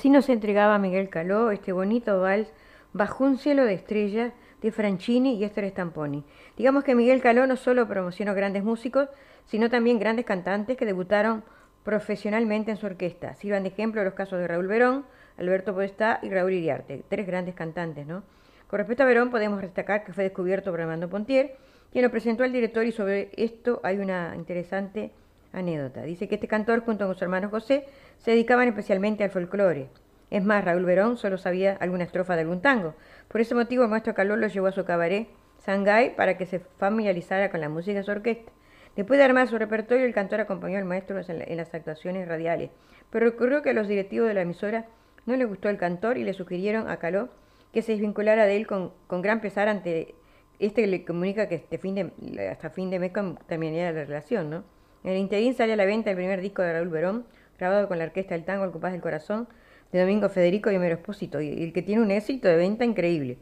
Así 0.00 0.08
nos 0.08 0.30
entregaba 0.30 0.78
Miguel 0.78 1.10
Caló 1.10 1.50
este 1.50 1.72
bonito 1.72 2.22
vals 2.22 2.50
bajo 2.94 3.22
un 3.22 3.36
cielo 3.36 3.66
de 3.66 3.74
estrellas 3.74 4.32
de 4.62 4.72
Franchini 4.72 5.34
y 5.34 5.44
Esther 5.44 5.68
Stamponi. 5.68 6.24
Digamos 6.56 6.84
que 6.84 6.94
Miguel 6.94 7.20
Caló 7.20 7.46
no 7.46 7.56
solo 7.56 7.86
promocionó 7.86 8.34
grandes 8.34 8.64
músicos, 8.64 9.10
sino 9.44 9.68
también 9.68 9.98
grandes 9.98 10.24
cantantes 10.24 10.78
que 10.78 10.86
debutaron 10.86 11.44
profesionalmente 11.84 12.70
en 12.70 12.78
su 12.78 12.86
orquesta. 12.86 13.34
Sirvan 13.34 13.64
de 13.64 13.68
ejemplo 13.68 14.02
los 14.02 14.14
casos 14.14 14.38
de 14.38 14.48
Raúl 14.48 14.68
Verón, 14.68 15.04
Alberto 15.36 15.74
Podestá 15.74 16.18
y 16.22 16.30
Raúl 16.30 16.54
Iriarte, 16.54 17.04
tres 17.06 17.26
grandes 17.26 17.54
cantantes, 17.54 18.06
¿no? 18.06 18.22
Con 18.68 18.78
respecto 18.78 19.02
a 19.02 19.06
Verón 19.06 19.30
podemos 19.30 19.60
destacar 19.60 20.04
que 20.04 20.14
fue 20.14 20.24
descubierto 20.24 20.70
por 20.70 20.80
Armando 20.80 21.10
Pontier, 21.10 21.56
quien 21.92 22.06
lo 22.06 22.10
presentó 22.10 22.42
al 22.42 22.52
director 22.52 22.86
y 22.86 22.92
sobre 22.92 23.32
esto 23.36 23.80
hay 23.82 23.98
una 23.98 24.32
interesante 24.34 25.12
anécdota. 25.52 26.02
Dice 26.02 26.26
que 26.26 26.36
este 26.36 26.48
cantor 26.48 26.80
junto 26.86 27.06
con 27.06 27.14
su 27.14 27.24
hermano 27.24 27.50
José 27.50 27.84
se 28.20 28.30
dedicaban 28.30 28.68
especialmente 28.68 29.24
al 29.24 29.30
folclore. 29.30 29.88
Es 30.30 30.44
más, 30.44 30.64
Raúl 30.64 30.84
Verón 30.84 31.16
solo 31.16 31.38
sabía 31.38 31.76
alguna 31.80 32.04
estrofa 32.04 32.36
de 32.36 32.42
algún 32.42 32.62
tango. 32.62 32.94
Por 33.28 33.40
ese 33.40 33.54
motivo, 33.54 33.82
el 33.82 33.90
maestro 33.90 34.14
Caló 34.14 34.36
lo 34.36 34.46
llevó 34.46 34.68
a 34.68 34.72
su 34.72 34.84
cabaret, 34.84 35.28
Sangay, 35.58 36.14
para 36.14 36.36
que 36.36 36.46
se 36.46 36.60
familiarizara 36.60 37.50
con 37.50 37.60
la 37.60 37.68
música 37.68 37.98
de 37.98 38.04
su 38.04 38.12
orquesta. 38.12 38.52
Después 38.94 39.18
de 39.18 39.24
armar 39.24 39.48
su 39.48 39.58
repertorio, 39.58 40.04
el 40.04 40.14
cantor 40.14 40.40
acompañó 40.40 40.78
al 40.78 40.84
maestro 40.84 41.20
en 41.26 41.56
las 41.56 41.74
actuaciones 41.74 42.28
radiales, 42.28 42.70
pero 43.10 43.28
ocurrió 43.28 43.62
que 43.62 43.70
a 43.70 43.72
los 43.74 43.88
directivos 43.88 44.28
de 44.28 44.34
la 44.34 44.42
emisora 44.42 44.86
no 45.26 45.36
le 45.36 45.44
gustó 45.44 45.68
el 45.68 45.78
cantor 45.78 46.18
y 46.18 46.24
le 46.24 46.34
sugirieron 46.34 46.88
a 46.88 46.98
Caló 46.98 47.28
que 47.72 47.82
se 47.82 47.92
desvinculara 47.92 48.46
de 48.46 48.56
él 48.56 48.66
con, 48.66 48.92
gran 49.08 49.40
pesar 49.40 49.68
ante 49.68 50.14
este 50.58 50.86
le 50.86 51.04
comunica 51.04 51.48
que 51.48 51.54
este 51.54 51.78
fin 51.78 51.94
de, 51.94 52.48
hasta 52.48 52.70
fin 52.70 52.90
de 52.90 52.98
mes 52.98 53.12
terminaría 53.46 53.92
la 53.92 54.04
relación, 54.04 54.50
¿no? 54.50 54.64
En 55.02 55.12
el 55.12 55.18
interín 55.18 55.54
sale 55.54 55.72
a 55.72 55.76
la 55.76 55.86
venta 55.86 56.10
el 56.10 56.16
primer 56.16 56.40
disco 56.40 56.62
de 56.62 56.74
Raúl 56.74 56.88
Verón, 56.88 57.24
grabado 57.60 57.88
con 57.88 57.98
la 57.98 58.04
orquesta 58.04 58.34
del 58.34 58.44
tango 58.44 58.64
El 58.64 58.70
Compás 58.70 58.92
del 58.92 59.02
Corazón, 59.02 59.46
de 59.92 60.00
Domingo 60.00 60.30
Federico 60.30 60.70
y 60.70 60.76
Homero 60.76 60.94
Espósito, 60.94 61.40
y 61.42 61.62
el 61.62 61.72
que 61.72 61.82
tiene 61.82 62.02
un 62.02 62.10
éxito 62.10 62.48
de 62.48 62.56
venta 62.56 62.86
increíble. 62.86 63.36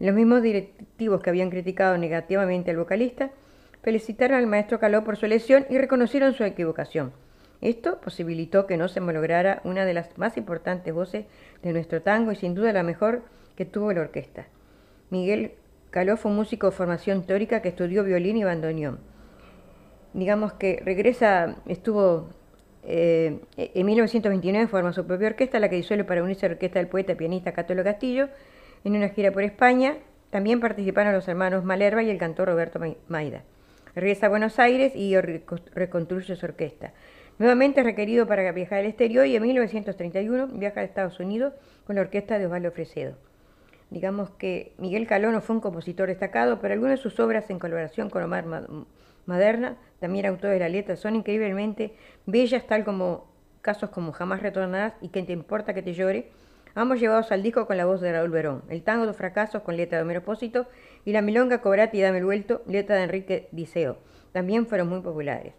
Los 0.00 0.14
mismos 0.14 0.42
directivos 0.42 1.22
que 1.22 1.30
habían 1.30 1.50
criticado 1.50 1.98
negativamente 1.98 2.70
al 2.70 2.78
vocalista 2.78 3.30
felicitaron 3.82 4.38
al 4.38 4.46
maestro 4.46 4.80
Caló 4.80 5.04
por 5.04 5.16
su 5.16 5.26
elección 5.26 5.66
y 5.68 5.76
reconocieron 5.76 6.32
su 6.32 6.44
equivocación. 6.44 7.12
Esto 7.60 8.00
posibilitó 8.00 8.66
que 8.66 8.78
no 8.78 8.88
se 8.88 9.00
malograra 9.00 9.60
una 9.64 9.84
de 9.84 9.94
las 9.94 10.16
más 10.16 10.36
importantes 10.36 10.92
voces 10.94 11.26
de 11.62 11.72
nuestro 11.72 12.00
tango 12.00 12.32
y 12.32 12.36
sin 12.36 12.54
duda 12.54 12.72
la 12.72 12.82
mejor 12.82 13.22
que 13.54 13.66
tuvo 13.66 13.92
la 13.92 14.00
orquesta. 14.00 14.46
Miguel 15.10 15.52
Caló 15.90 16.16
fue 16.16 16.30
un 16.30 16.38
músico 16.38 16.70
de 16.70 16.72
formación 16.72 17.24
teórica 17.26 17.60
que 17.60 17.68
estudió 17.68 18.02
violín 18.02 18.38
y 18.38 18.44
bandoneón. 18.44 18.98
Digamos 20.14 20.54
que 20.54 20.80
regresa, 20.84 21.56
estuvo 21.66 22.30
eh, 22.84 23.40
en 23.56 23.86
1929 23.86 24.66
forma 24.66 24.92
su 24.92 25.06
propia 25.06 25.28
orquesta, 25.28 25.60
la 25.60 25.68
que 25.68 25.76
disuelve 25.76 26.04
para 26.04 26.22
unirse 26.22 26.46
a 26.46 26.48
la 26.48 26.54
orquesta 26.54 26.78
del 26.78 26.88
poeta 26.88 27.14
pianista 27.14 27.52
Catolo 27.52 27.84
Castillo, 27.84 28.28
en 28.84 28.96
una 28.96 29.08
gira 29.10 29.30
por 29.30 29.42
España. 29.42 29.96
También 30.30 30.60
participaron 30.60 31.12
los 31.12 31.28
hermanos 31.28 31.64
Malerva 31.64 32.02
y 32.02 32.10
el 32.10 32.18
cantor 32.18 32.48
Roberto 32.48 32.80
Maida. 33.08 33.42
Regresa 33.94 34.26
a 34.26 34.28
Buenos 34.30 34.58
Aires 34.58 34.92
y 34.96 35.14
reconstruye 35.20 36.34
su 36.34 36.46
orquesta. 36.46 36.92
Nuevamente 37.38 37.82
requerido 37.82 38.26
para 38.26 38.50
viajar 38.52 38.80
al 38.80 38.86
exterior 38.86 39.26
y 39.26 39.36
en 39.36 39.42
1931 39.42 40.48
viaja 40.54 40.80
a 40.80 40.84
Estados 40.84 41.20
Unidos 41.20 41.54
con 41.86 41.96
la 41.96 42.02
orquesta 42.02 42.38
de 42.38 42.46
Osvaldo 42.46 42.70
Fresedo. 42.70 43.16
Digamos 43.90 44.30
que 44.30 44.72
Miguel 44.78 45.06
Caló 45.06 45.32
no 45.32 45.42
fue 45.42 45.56
un 45.56 45.60
compositor 45.60 46.08
destacado, 46.08 46.60
pero 46.60 46.72
algunas 46.72 46.98
de 46.98 47.02
sus 47.02 47.20
obras 47.20 47.50
en 47.50 47.58
colaboración 47.58 48.08
con 48.08 48.22
Omar 48.22 48.46
Maderna, 49.26 49.76
también 50.00 50.26
autor 50.26 50.50
de 50.50 50.58
la 50.58 50.68
letra, 50.68 50.96
son 50.96 51.16
increíblemente 51.16 51.94
bellas, 52.26 52.66
tal 52.66 52.84
como 52.84 53.26
casos 53.60 53.90
como 53.90 54.12
Jamás 54.12 54.42
retornarás 54.42 54.94
y 55.00 55.08
Que 55.08 55.22
te 55.22 55.32
importa 55.32 55.74
que 55.74 55.82
te 55.82 55.94
llore, 55.94 56.30
ambos 56.74 57.00
llevados 57.00 57.30
al 57.32 57.42
disco 57.42 57.66
con 57.66 57.76
la 57.76 57.84
voz 57.84 58.00
de 58.00 58.12
Raúl 58.12 58.30
Verón, 58.30 58.62
el 58.68 58.82
tango 58.82 59.06
de 59.06 59.12
fracasos 59.12 59.62
con 59.62 59.76
letra 59.76 59.98
de 59.98 60.04
Homero 60.04 60.24
Pósito 60.24 60.66
y 61.04 61.12
la 61.12 61.22
milonga 61.22 61.60
Cobrati 61.60 61.98
y 61.98 62.00
Dame 62.00 62.18
el 62.18 62.24
vuelto, 62.24 62.62
letra 62.66 62.96
de 62.96 63.04
Enrique 63.04 63.48
Diceo, 63.52 63.98
también 64.32 64.66
fueron 64.66 64.88
muy 64.88 65.00
populares. 65.00 65.54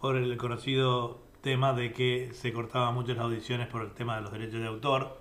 por 0.00 0.16
el 0.16 0.36
conocido 0.36 1.25
tema 1.46 1.72
de 1.74 1.92
que 1.92 2.30
se 2.32 2.52
cortaban 2.52 2.92
mucho 2.92 3.14
las 3.14 3.22
audiciones 3.22 3.68
por 3.68 3.82
el 3.82 3.92
tema 3.92 4.16
de 4.16 4.22
los 4.22 4.32
derechos 4.32 4.58
de 4.58 4.66
autor. 4.66 5.20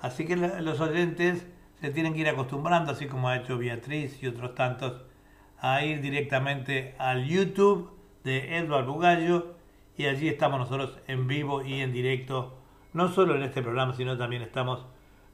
Así 0.00 0.26
que 0.26 0.34
los 0.34 0.80
oyentes 0.80 1.46
se 1.80 1.90
tienen 1.90 2.14
que 2.14 2.18
ir 2.18 2.28
acostumbrando, 2.28 2.90
así 2.90 3.06
como 3.06 3.28
ha 3.28 3.36
hecho 3.36 3.58
Beatriz 3.58 4.20
y 4.20 4.26
otros 4.26 4.56
tantos, 4.56 5.02
a 5.60 5.84
ir 5.84 6.00
directamente 6.00 6.96
al 6.98 7.28
YouTube 7.28 7.92
de 8.24 8.56
Edward 8.56 8.86
Bugallo 8.86 9.54
y 9.96 10.06
allí 10.06 10.26
estamos 10.26 10.58
nosotros 10.58 10.98
en 11.06 11.28
vivo 11.28 11.62
y 11.62 11.80
en 11.80 11.92
directo, 11.92 12.58
no 12.92 13.06
solo 13.06 13.36
en 13.36 13.44
este 13.44 13.62
programa, 13.62 13.94
sino 13.94 14.18
también 14.18 14.42
estamos 14.42 14.84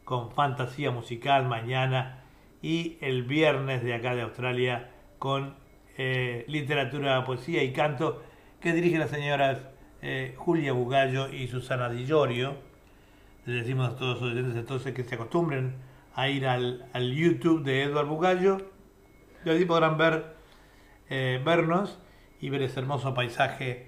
con 0.05 0.31
Fantasía 0.33 0.91
Musical 0.91 1.49
mañana 1.49 2.23
y 2.61 2.99
el 3.01 3.23
viernes 3.23 3.83
de 3.83 3.95
acá 3.95 4.15
de 4.15 4.21
Australia 4.21 4.91
con 5.19 5.55
eh, 5.97 6.45
literatura, 6.49 7.25
poesía 7.25 7.63
y 7.63 7.73
canto 7.73 8.23
que 8.61 8.75
dirigen 8.75 9.01
las 9.01 9.09
señoras 9.09 9.78
eh, 10.01 10.35
Julia 10.37 10.73
Bugallo 10.73 11.29
y 11.29 11.49
Susana 11.49 11.89
Di 11.89 12.07
Llorio, 12.07 12.57
Les 13.47 13.63
decimos 13.63 13.89
a 13.89 13.97
todos 13.97 14.21
los 14.21 14.33
oyentes 14.33 14.57
entonces 14.57 14.95
que 14.95 15.05
se 15.05 15.15
acostumbren 15.15 15.77
a 16.15 16.29
ir 16.29 16.47
al, 16.47 16.87
al 16.93 17.15
YouTube 17.15 17.65
de 17.65 17.85
Eduardo 17.85 18.11
Bugallo. 18.11 18.59
Y 19.45 19.51
allí 19.51 19.65
podrán 19.65 19.97
ver, 19.97 20.37
eh, 21.09 21.41
vernos 21.45 21.99
y 22.41 22.51
ver 22.51 22.63
ese 22.63 22.81
hermoso 22.81 23.15
paisaje 23.15 23.87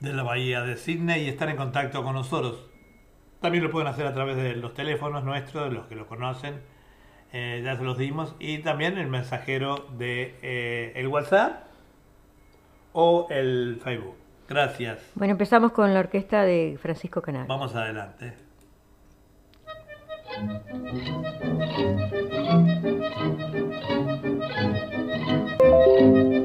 de 0.00 0.12
la 0.12 0.22
bahía 0.22 0.62
de 0.62 0.76
Sydney 0.76 1.24
y 1.24 1.28
estar 1.28 1.48
en 1.48 1.56
contacto 1.56 2.02
con 2.02 2.14
nosotros. 2.14 2.66
También 3.40 3.64
lo 3.64 3.70
pueden 3.70 3.88
hacer 3.88 4.06
a 4.06 4.14
través 4.14 4.36
de 4.36 4.56
los 4.56 4.74
teléfonos 4.74 5.24
nuestros, 5.24 5.68
de 5.68 5.76
los 5.76 5.86
que 5.86 5.94
lo 5.94 6.06
conocen, 6.06 6.60
eh, 7.32 7.60
ya 7.64 7.76
se 7.76 7.84
los 7.84 7.98
dimos, 7.98 8.34
y 8.40 8.58
también 8.58 8.98
el 8.98 9.08
mensajero 9.08 9.86
de 9.96 10.92
el 10.94 11.06
WhatsApp 11.08 11.64
o 12.92 13.26
el 13.30 13.80
Facebook. 13.82 14.16
Gracias. 14.48 14.98
Bueno, 15.14 15.32
empezamos 15.32 15.72
con 15.72 15.92
la 15.92 16.00
orquesta 16.00 16.42
de 16.42 16.78
Francisco 16.80 17.20
Canal. 17.20 17.46
Vamos 17.46 17.74
adelante. 17.74 18.34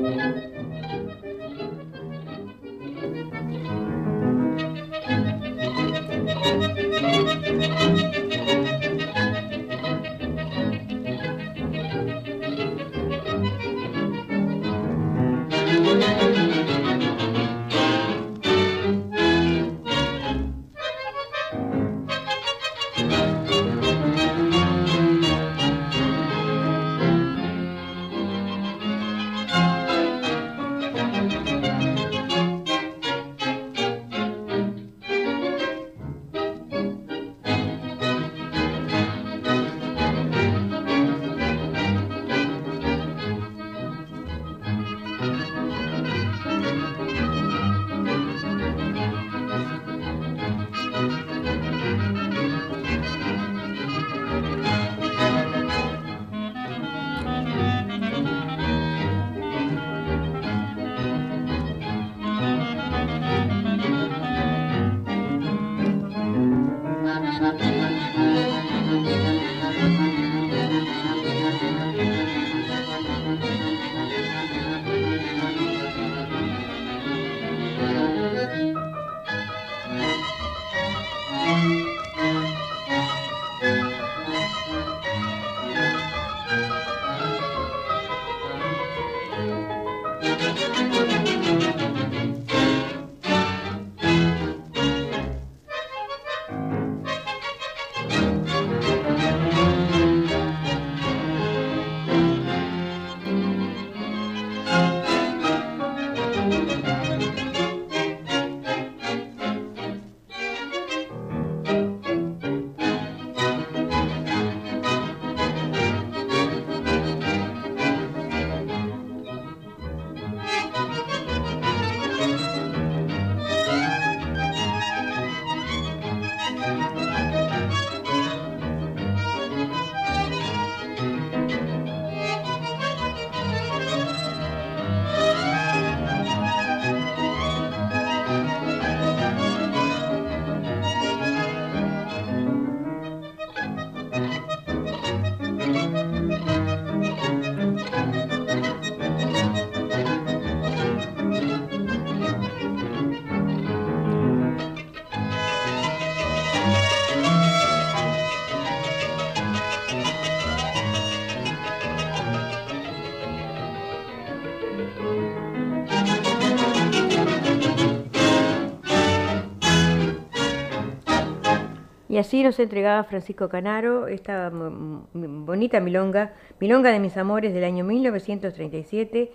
Y 172.13 172.19
así 172.19 172.43
nos 172.43 172.59
entregaba 172.59 173.03
Francisco 173.05 173.49
Canaro 173.49 174.05
esta 174.05 174.51
bonita 174.51 175.79
milonga, 175.79 176.33
Milonga 176.59 176.91
de 176.91 176.99
mis 176.99 177.17
amores 177.17 177.55
del 177.55 177.63
año 177.63 177.83
1937 177.85 179.31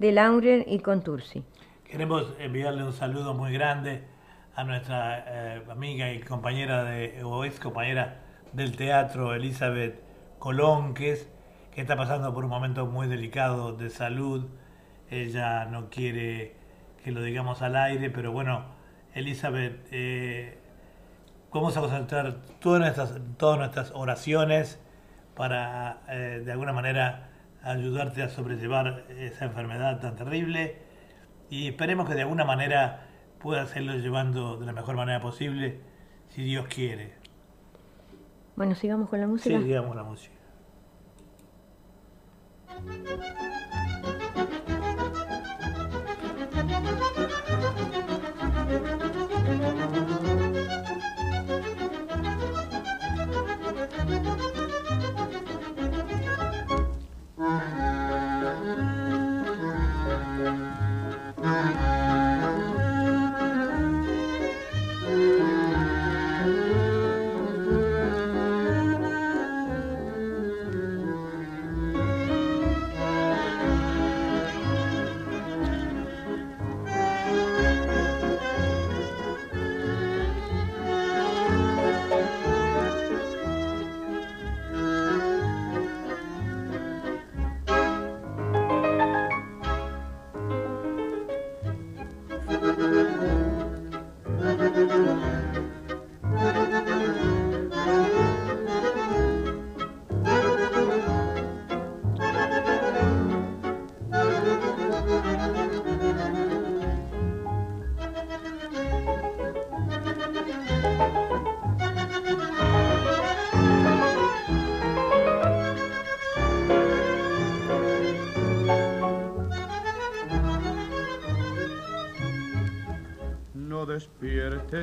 de 0.00 0.10
Lauren 0.10 0.64
y 0.66 0.80
Contursi. 0.80 1.44
Queremos 1.84 2.34
enviarle 2.40 2.82
un 2.82 2.92
saludo 2.92 3.32
muy 3.32 3.52
grande 3.52 4.02
a 4.56 4.64
nuestra 4.64 5.24
eh, 5.24 5.62
amiga 5.70 6.12
y 6.12 6.18
compañera 6.18 6.82
de, 6.82 7.22
o 7.22 7.44
ex 7.44 7.60
compañera 7.60 8.22
del 8.52 8.74
teatro, 8.74 9.32
Elizabeth 9.32 10.02
Colón, 10.40 10.94
que, 10.94 11.12
es, 11.12 11.30
que 11.72 11.80
está 11.80 11.96
pasando 11.96 12.34
por 12.34 12.42
un 12.42 12.50
momento 12.50 12.86
muy 12.86 13.06
delicado 13.06 13.72
de 13.72 13.88
salud. 13.88 14.46
Ella 15.12 15.66
no 15.66 15.90
quiere 15.90 16.56
que 17.04 17.12
lo 17.12 17.22
digamos 17.22 17.62
al 17.62 17.76
aire, 17.76 18.10
pero 18.10 18.32
bueno, 18.32 18.64
Elizabeth, 19.14 19.86
eh, 19.92 20.58
vamos 21.56 21.76
a 21.76 21.80
concentrar 21.80 22.36
todas 22.60 22.80
nuestras, 22.80 23.14
todas 23.36 23.58
nuestras 23.58 23.90
oraciones 23.94 24.78
para 25.34 26.02
eh, 26.08 26.42
de 26.44 26.52
alguna 26.52 26.72
manera 26.72 27.30
ayudarte 27.62 28.22
a 28.22 28.28
sobrellevar 28.28 29.04
esa 29.08 29.46
enfermedad 29.46 30.00
tan 30.00 30.16
terrible 30.16 30.76
y 31.50 31.68
esperemos 31.68 32.08
que 32.08 32.14
de 32.14 32.22
alguna 32.22 32.44
manera 32.44 33.06
pueda 33.40 33.62
hacerlo 33.62 33.94
llevando 33.94 34.56
de 34.56 34.66
la 34.66 34.72
mejor 34.72 34.96
manera 34.96 35.20
posible, 35.20 35.80
si 36.28 36.42
Dios 36.42 36.66
quiere. 36.68 37.14
Bueno, 38.56 38.74
sigamos 38.74 39.08
con 39.08 39.20
la 39.20 39.26
música. 39.26 39.58
Sí, 39.58 39.64
sigamos 39.64 39.88
con 39.88 39.96
la 39.96 40.02
música. 40.04 40.36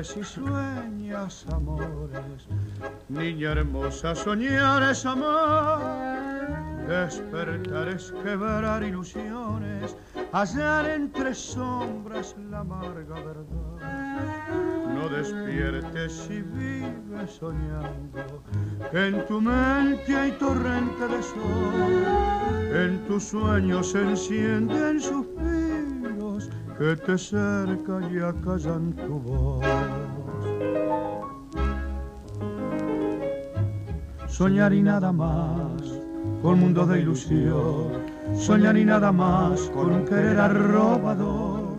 Y 0.00 0.24
sueñas 0.24 1.46
amores, 1.52 2.48
niña 3.08 3.52
hermosa, 3.52 4.14
soñar 4.14 4.82
es 4.90 5.06
amar. 5.06 5.80
Despertar 6.88 7.88
es 7.88 8.12
quebrar 8.24 8.82
ilusiones, 8.82 9.96
hallar 10.32 10.90
entre 10.90 11.32
sombras 11.32 12.34
la 12.50 12.60
amarga 12.60 13.14
verdad. 13.14 14.94
No 14.94 15.08
despiertes 15.08 16.28
y 16.28 16.42
vives 16.42 17.30
soñando, 17.38 18.42
que 18.90 19.06
en 19.06 19.24
tu 19.26 19.40
mente 19.40 20.16
hay 20.16 20.32
torrente 20.32 21.06
de 21.06 21.22
sol, 21.22 22.04
en 22.72 22.98
tus 23.06 23.22
sueños 23.22 23.92
se 23.92 24.02
encienden 24.02 25.00
suspiros 25.00 25.33
que 26.78 26.96
te 26.96 27.16
cerca 27.16 28.00
y 28.10 28.18
acallan 28.18 28.92
tu 28.92 29.18
voz. 29.20 29.64
Soñar 34.26 34.72
y 34.72 34.82
nada 34.82 35.12
más, 35.12 35.82
con 36.42 36.58
mundo 36.58 36.84
de 36.86 37.00
ilusión. 37.00 37.92
Soñar 38.34 38.76
y 38.76 38.84
nada 38.84 39.12
más, 39.12 39.60
con 39.70 39.92
un 39.92 40.04
querer 40.04 40.38
arrobador. 40.38 41.76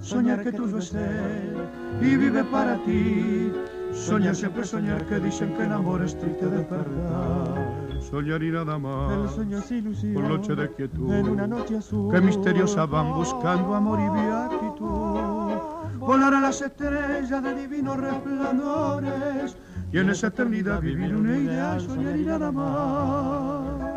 Soñar 0.00 0.42
que 0.42 0.52
tuyo 0.52 0.78
es 0.78 0.92
él 0.94 1.56
y 2.02 2.16
vive 2.16 2.44
para 2.44 2.76
ti. 2.84 3.50
Soñar 3.92 4.36
siempre 4.36 4.64
soñar 4.64 5.06
que 5.06 5.18
dicen 5.20 5.54
que 5.56 5.62
el 5.62 5.72
amor 5.72 6.02
es 6.02 6.18
triste 6.18 6.46
de 6.46 6.62
verdad. 6.64 7.63
Soñar 8.10 8.42
y 8.42 8.50
nada 8.50 8.78
más. 8.78 9.12
El 9.12 9.28
sueño 9.28 9.58
es 9.58 9.70
ilusión. 9.70 10.14
Por 10.14 10.24
noche 10.24 10.54
de 10.54 10.70
quietud. 10.72 11.12
En 11.12 11.28
una 11.28 11.46
noche 11.46 11.78
azul. 11.78 12.12
Que 12.12 12.20
misteriosa 12.20 12.86
van 12.86 13.14
buscando 13.14 13.74
amor 13.74 13.98
y 13.98 14.08
beatitud. 14.08 15.98
Volar 15.98 16.34
a 16.34 16.40
las 16.40 16.60
estrellas 16.60 17.42
de 17.42 17.54
divinos 17.54 17.96
resplandores. 17.96 19.56
Y 19.92 19.98
en 19.98 20.10
esa 20.10 20.26
eternidad 20.26 20.80
vivir 20.80 21.14
una 21.14 21.36
idea, 21.36 21.80
soñar 21.80 22.16
y 22.16 22.24
nada 22.24 22.52
más. 22.52 23.94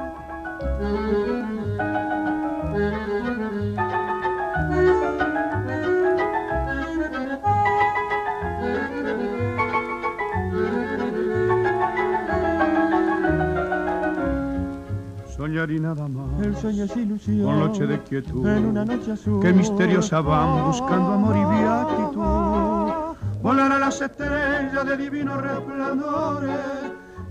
Soñar 15.48 15.72
y 15.72 15.80
nada 15.80 16.10
más. 16.10 16.46
El 16.46 16.58
sueño 16.58 16.84
es 16.84 16.98
ilusión. 16.98 17.46
Por 17.46 17.56
noche 17.56 17.88
de 17.88 18.04
quietud. 18.04 18.46
En 18.46 18.66
una 18.66 18.84
noche 18.84 19.14
azul. 19.14 19.42
Que 19.42 19.54
misteriosa 19.54 20.20
van 20.20 20.66
buscando 20.66 21.14
amor 21.14 21.38
y 21.38 21.46
beatitud. 21.56 23.16
Volar 23.42 23.72
a 23.72 23.80
las 23.80 24.02
estrellas 24.02 24.86
de 24.86 24.98
divinos 24.98 25.42
resplandores 25.42 26.60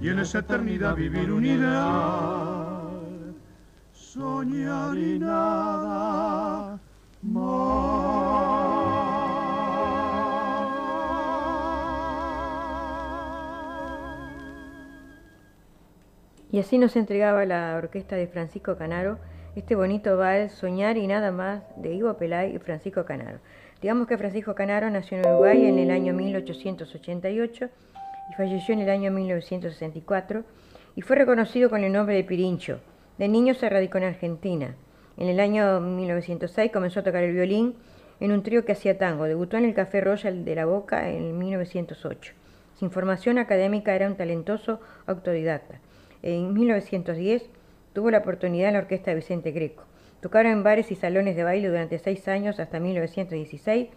y 0.00 0.08
en 0.08 0.20
esa 0.20 0.38
eternidad 0.38 0.96
vivir 0.96 1.30
un 1.30 1.44
ideal. 1.44 3.34
Soñar 3.92 4.96
y 4.96 5.18
nada 5.18 6.78
más. 7.22 8.05
Y 16.52 16.60
así 16.60 16.78
nos 16.78 16.96
entregaba 16.96 17.44
la 17.44 17.76
orquesta 17.76 18.16
de 18.16 18.28
Francisco 18.28 18.76
Canaro 18.76 19.18
este 19.56 19.74
bonito 19.74 20.18
vals 20.18 20.52
Soñar 20.52 20.98
y 20.98 21.06
nada 21.06 21.32
más 21.32 21.62
de 21.76 21.94
Ivo 21.94 22.14
Pelay 22.18 22.54
y 22.54 22.58
Francisco 22.58 23.06
Canaro. 23.06 23.38
Digamos 23.80 24.06
que 24.06 24.18
Francisco 24.18 24.54
Canaro 24.54 24.90
nació 24.90 25.16
en 25.16 25.26
Uruguay 25.26 25.64
en 25.64 25.78
el 25.78 25.90
año 25.90 26.12
1888 26.12 27.68
y 28.30 28.34
falleció 28.34 28.74
en 28.74 28.80
el 28.80 28.90
año 28.90 29.10
1964 29.10 30.44
y 30.94 31.00
fue 31.00 31.16
reconocido 31.16 31.70
con 31.70 31.84
el 31.84 31.92
nombre 31.92 32.16
de 32.16 32.24
Pirincho. 32.24 32.80
De 33.16 33.28
niño 33.28 33.54
se 33.54 33.68
radicó 33.70 33.96
en 33.96 34.04
Argentina. 34.04 34.74
En 35.16 35.28
el 35.28 35.40
año 35.40 35.80
1906 35.80 36.70
comenzó 36.70 37.00
a 37.00 37.04
tocar 37.04 37.22
el 37.22 37.32
violín 37.32 37.76
en 38.20 38.32
un 38.32 38.42
trío 38.42 38.66
que 38.66 38.72
hacía 38.72 38.98
tango. 38.98 39.24
Debutó 39.24 39.56
en 39.56 39.64
el 39.64 39.74
Café 39.74 40.02
Royal 40.02 40.44
de 40.44 40.54
la 40.54 40.66
Boca 40.66 41.08
en 41.08 41.38
1908. 41.38 42.34
Sin 42.74 42.90
formación 42.90 43.38
académica 43.38 43.94
era 43.94 44.06
un 44.06 44.16
talentoso 44.16 44.80
autodidacta. 45.06 45.80
En 46.26 46.54
1910 46.54 47.48
tuvo 47.92 48.10
la 48.10 48.18
oportunidad 48.18 48.66
en 48.66 48.74
la 48.74 48.80
orquesta 48.80 49.12
de 49.12 49.14
Vicente 49.14 49.52
Greco. 49.52 49.84
Tocaron 50.20 50.50
en 50.50 50.64
bares 50.64 50.90
y 50.90 50.96
salones 50.96 51.36
de 51.36 51.44
baile 51.44 51.68
durante 51.68 52.00
seis 52.00 52.26
años 52.26 52.58
hasta 52.58 52.80
1916. 52.80 53.90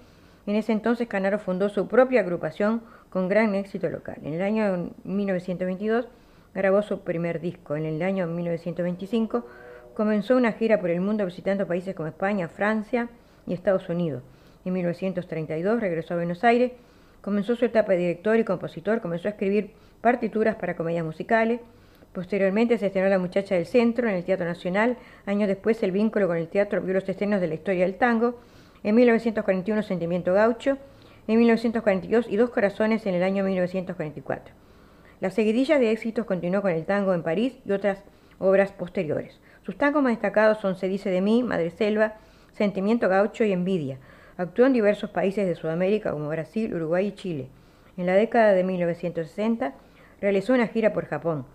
En 0.45 0.55
ese 0.55 0.71
entonces 0.71 1.07
Canaro 1.07 1.39
fundó 1.39 1.69
su 1.69 1.87
propia 1.87 2.21
agrupación 2.21 2.83
con 3.09 3.29
gran 3.29 3.55
éxito 3.55 3.89
local. 3.89 4.17
En 4.21 4.35
el 4.35 4.43
año 4.43 4.91
1922 5.05 6.07
grabó 6.53 6.83
su 6.83 7.01
primer 7.01 7.41
disco. 7.41 7.75
En 7.75 7.87
el 7.87 7.99
año 8.03 8.27
1925 8.27 9.47
comenzó 9.95 10.37
una 10.37 10.51
gira 10.51 10.79
por 10.79 10.91
el 10.91 11.01
mundo 11.01 11.25
visitando 11.25 11.65
países 11.65 11.95
como 11.95 12.09
España, 12.09 12.47
Francia 12.47 13.09
y 13.47 13.55
Estados 13.55 13.89
Unidos. 13.89 14.21
En 14.65 14.73
1932 14.73 15.81
regresó 15.81 16.13
a 16.13 16.17
Buenos 16.17 16.43
Aires, 16.43 16.73
comenzó 17.21 17.55
su 17.55 17.65
etapa 17.65 17.93
de 17.93 17.97
director 17.97 18.37
y 18.37 18.43
compositor, 18.43 19.01
comenzó 19.01 19.29
a 19.29 19.31
escribir 19.31 19.71
partituras 20.01 20.57
para 20.57 20.75
comedias 20.75 21.03
musicales. 21.03 21.59
Posteriormente 22.13 22.77
se 22.77 22.87
estrenó 22.87 23.07
La 23.07 23.19
muchacha 23.19 23.55
del 23.55 23.67
centro 23.67 24.09
en 24.09 24.15
el 24.15 24.23
Teatro 24.23 24.45
Nacional. 24.45 24.97
Años 25.25 25.47
después 25.47 25.81
el 25.83 25.91
vínculo 25.91 26.27
con 26.27 26.37
el 26.37 26.47
teatro 26.47 26.81
vio 26.81 26.95
los 26.95 27.07
estrenos 27.07 27.39
de 27.39 27.47
la 27.47 27.53
historia 27.53 27.85
del 27.85 27.95
tango. 27.95 28.39
En 28.83 28.95
1941 28.95 29.83
Sentimiento 29.83 30.33
Gaucho. 30.33 30.77
En 31.27 31.37
1942 31.37 32.25
y 32.29 32.37
Dos 32.37 32.49
Corazones 32.49 33.05
en 33.05 33.13
el 33.13 33.21
año 33.21 33.43
1944. 33.43 34.55
La 35.19 35.29
seguidilla 35.29 35.77
de 35.77 35.91
éxitos 35.91 36.25
continuó 36.25 36.63
con 36.63 36.71
el 36.71 36.85
tango 36.85 37.13
en 37.13 37.21
París 37.21 37.59
y 37.65 37.71
otras 37.71 38.03
obras 38.39 38.71
posteriores. 38.71 39.39
Sus 39.63 39.77
tangos 39.77 40.01
más 40.01 40.13
destacados 40.13 40.57
son 40.60 40.75
Se 40.75 40.87
dice 40.87 41.12
de 41.12 41.21
mí, 41.21 41.43
Madre 41.43 41.69
Selva, 41.69 42.15
Sentimiento 42.53 43.07
Gaucho 43.07 43.43
y 43.43 43.51
Envidia. 43.51 43.99
Actuó 44.37 44.65
en 44.65 44.73
diversos 44.73 45.12
países 45.12 45.45
de 45.45 45.55
Sudamérica 45.55 46.12
como 46.12 46.29
Brasil, 46.29 46.73
Uruguay 46.73 47.07
y 47.07 47.12
Chile. 47.12 47.49
En 47.97 48.07
la 48.07 48.13
década 48.13 48.53
de 48.53 48.63
1960 48.63 49.75
realizó 50.21 50.53
una 50.53 50.67
gira 50.67 50.93
por 50.93 51.05
Japón. 51.05 51.45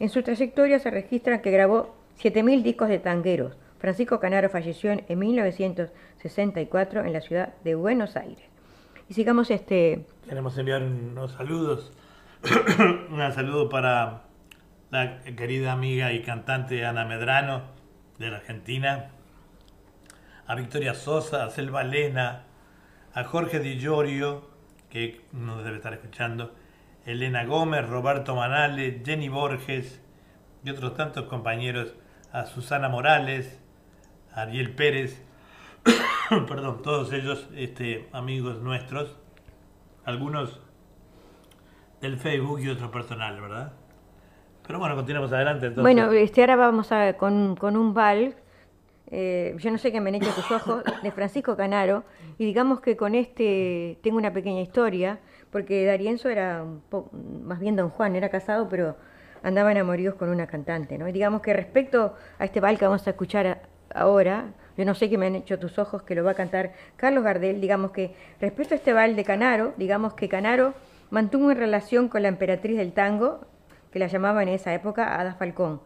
En 0.00 0.08
su 0.08 0.22
trayectoria 0.22 0.78
se 0.78 0.90
registra 0.90 1.40
que 1.42 1.50
grabó 1.50 1.94
7.000 2.20 2.62
discos 2.62 2.88
de 2.88 2.98
tangueros. 2.98 3.56
Francisco 3.78 4.18
Canaro 4.18 4.48
falleció 4.48 4.92
en 4.92 5.18
1964 5.18 7.04
en 7.04 7.12
la 7.12 7.20
ciudad 7.20 7.54
de 7.64 7.74
Buenos 7.74 8.16
Aires. 8.16 8.44
Y 9.08 9.14
sigamos 9.14 9.50
este... 9.50 10.06
Queremos 10.28 10.56
enviar 10.56 10.82
unos 10.82 11.32
saludos. 11.32 11.92
Un 13.10 13.32
saludo 13.32 13.68
para 13.68 14.22
la 14.90 15.22
querida 15.22 15.72
amiga 15.72 16.12
y 16.12 16.22
cantante 16.22 16.84
Ana 16.86 17.04
Medrano 17.04 17.62
de 18.18 18.30
la 18.30 18.36
Argentina, 18.36 19.10
a 20.46 20.54
Victoria 20.54 20.94
Sosa, 20.94 21.44
a 21.44 21.50
Selva 21.50 21.82
Lena, 21.84 22.44
a 23.12 23.24
Jorge 23.24 23.60
Di 23.60 23.78
Llorio, 23.78 24.48
que 24.90 25.20
nos 25.32 25.64
debe 25.64 25.76
estar 25.76 25.92
escuchando, 25.92 26.54
Elena 27.06 27.44
Gómez, 27.44 27.88
Roberto 27.88 28.34
Manale, 28.34 29.02
Jenny 29.04 29.28
Borges 29.28 30.00
y 30.64 30.70
otros 30.70 30.94
tantos 30.94 31.24
compañeros, 31.24 31.94
a 32.32 32.46
Susana 32.46 32.88
Morales, 32.88 33.60
a 34.32 34.42
Ariel 34.42 34.74
Pérez, 34.74 35.22
perdón, 36.48 36.82
todos 36.82 37.12
ellos 37.12 37.48
este, 37.54 38.08
amigos 38.12 38.60
nuestros, 38.60 39.16
algunos 40.04 40.60
del 42.00 42.18
Facebook 42.18 42.60
y 42.60 42.68
otros 42.68 42.90
personal, 42.90 43.40
¿verdad? 43.40 43.72
Pero 44.66 44.78
bueno, 44.78 44.96
continuamos 44.96 45.32
adelante. 45.32 45.66
Entonces. 45.66 45.82
Bueno, 45.82 46.10
este, 46.12 46.40
ahora 46.40 46.56
vamos 46.56 46.90
a, 46.90 47.14
con, 47.14 47.54
con 47.56 47.76
un 47.76 47.92
bal, 47.92 48.34
eh, 49.10 49.54
yo 49.58 49.70
no 49.70 49.78
sé 49.78 49.92
qué 49.92 50.00
me 50.00 50.08
han 50.08 50.16
hecho 50.16 50.30
tus 50.34 50.50
ojos, 50.50 50.82
de 51.02 51.12
Francisco 51.12 51.56
Canaro, 51.56 52.04
y 52.38 52.46
digamos 52.46 52.80
que 52.80 52.96
con 52.96 53.14
este 53.14 53.98
tengo 54.02 54.16
una 54.16 54.32
pequeña 54.32 54.62
historia, 54.62 55.20
porque 55.54 55.86
Darienzo 55.86 56.30
era 56.30 56.64
un 56.64 56.82
más 57.44 57.60
bien 57.60 57.76
don 57.76 57.88
Juan, 57.88 58.16
era 58.16 58.28
casado, 58.28 58.68
pero 58.68 58.96
andaba 59.44 59.70
enamoridos 59.70 60.16
con 60.16 60.28
una 60.30 60.48
cantante, 60.48 60.98
¿no? 60.98 61.06
Y 61.06 61.12
digamos 61.12 61.42
que 61.42 61.52
respecto 61.52 62.16
a 62.40 62.44
este 62.44 62.58
bal 62.58 62.76
que 62.76 62.86
vamos 62.86 63.06
a 63.06 63.10
escuchar 63.10 63.62
ahora, 63.94 64.46
yo 64.76 64.84
no 64.84 64.96
sé 64.96 65.08
qué 65.08 65.16
me 65.16 65.26
han 65.26 65.36
hecho 65.36 65.60
tus 65.60 65.78
ojos, 65.78 66.02
que 66.02 66.16
lo 66.16 66.24
va 66.24 66.32
a 66.32 66.34
cantar 66.34 66.72
Carlos 66.96 67.22
Gardel, 67.22 67.60
digamos 67.60 67.92
que 67.92 68.16
respecto 68.40 68.74
a 68.74 68.78
este 68.78 68.92
bal 68.92 69.14
de 69.14 69.22
Canaro, 69.22 69.74
digamos 69.76 70.14
que 70.14 70.28
Canaro 70.28 70.74
mantuvo 71.10 71.52
en 71.52 71.58
relación 71.58 72.08
con 72.08 72.22
la 72.22 72.30
emperatriz 72.30 72.76
del 72.76 72.92
tango, 72.92 73.46
que 73.92 74.00
la 74.00 74.08
llamaba 74.08 74.42
en 74.42 74.48
esa 74.48 74.74
época 74.74 75.20
Ada 75.20 75.34
Falcón. 75.34 75.82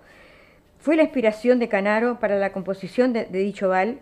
Fue 0.79 0.97
la 0.97 1.03
inspiración 1.03 1.59
de 1.59 1.69
Canaro 1.69 2.19
para 2.21 2.39
la 2.39 2.55
composición 2.55 3.13
de, 3.13 3.27
de 3.27 3.41
dicho 3.41 3.69
bal. 3.69 4.01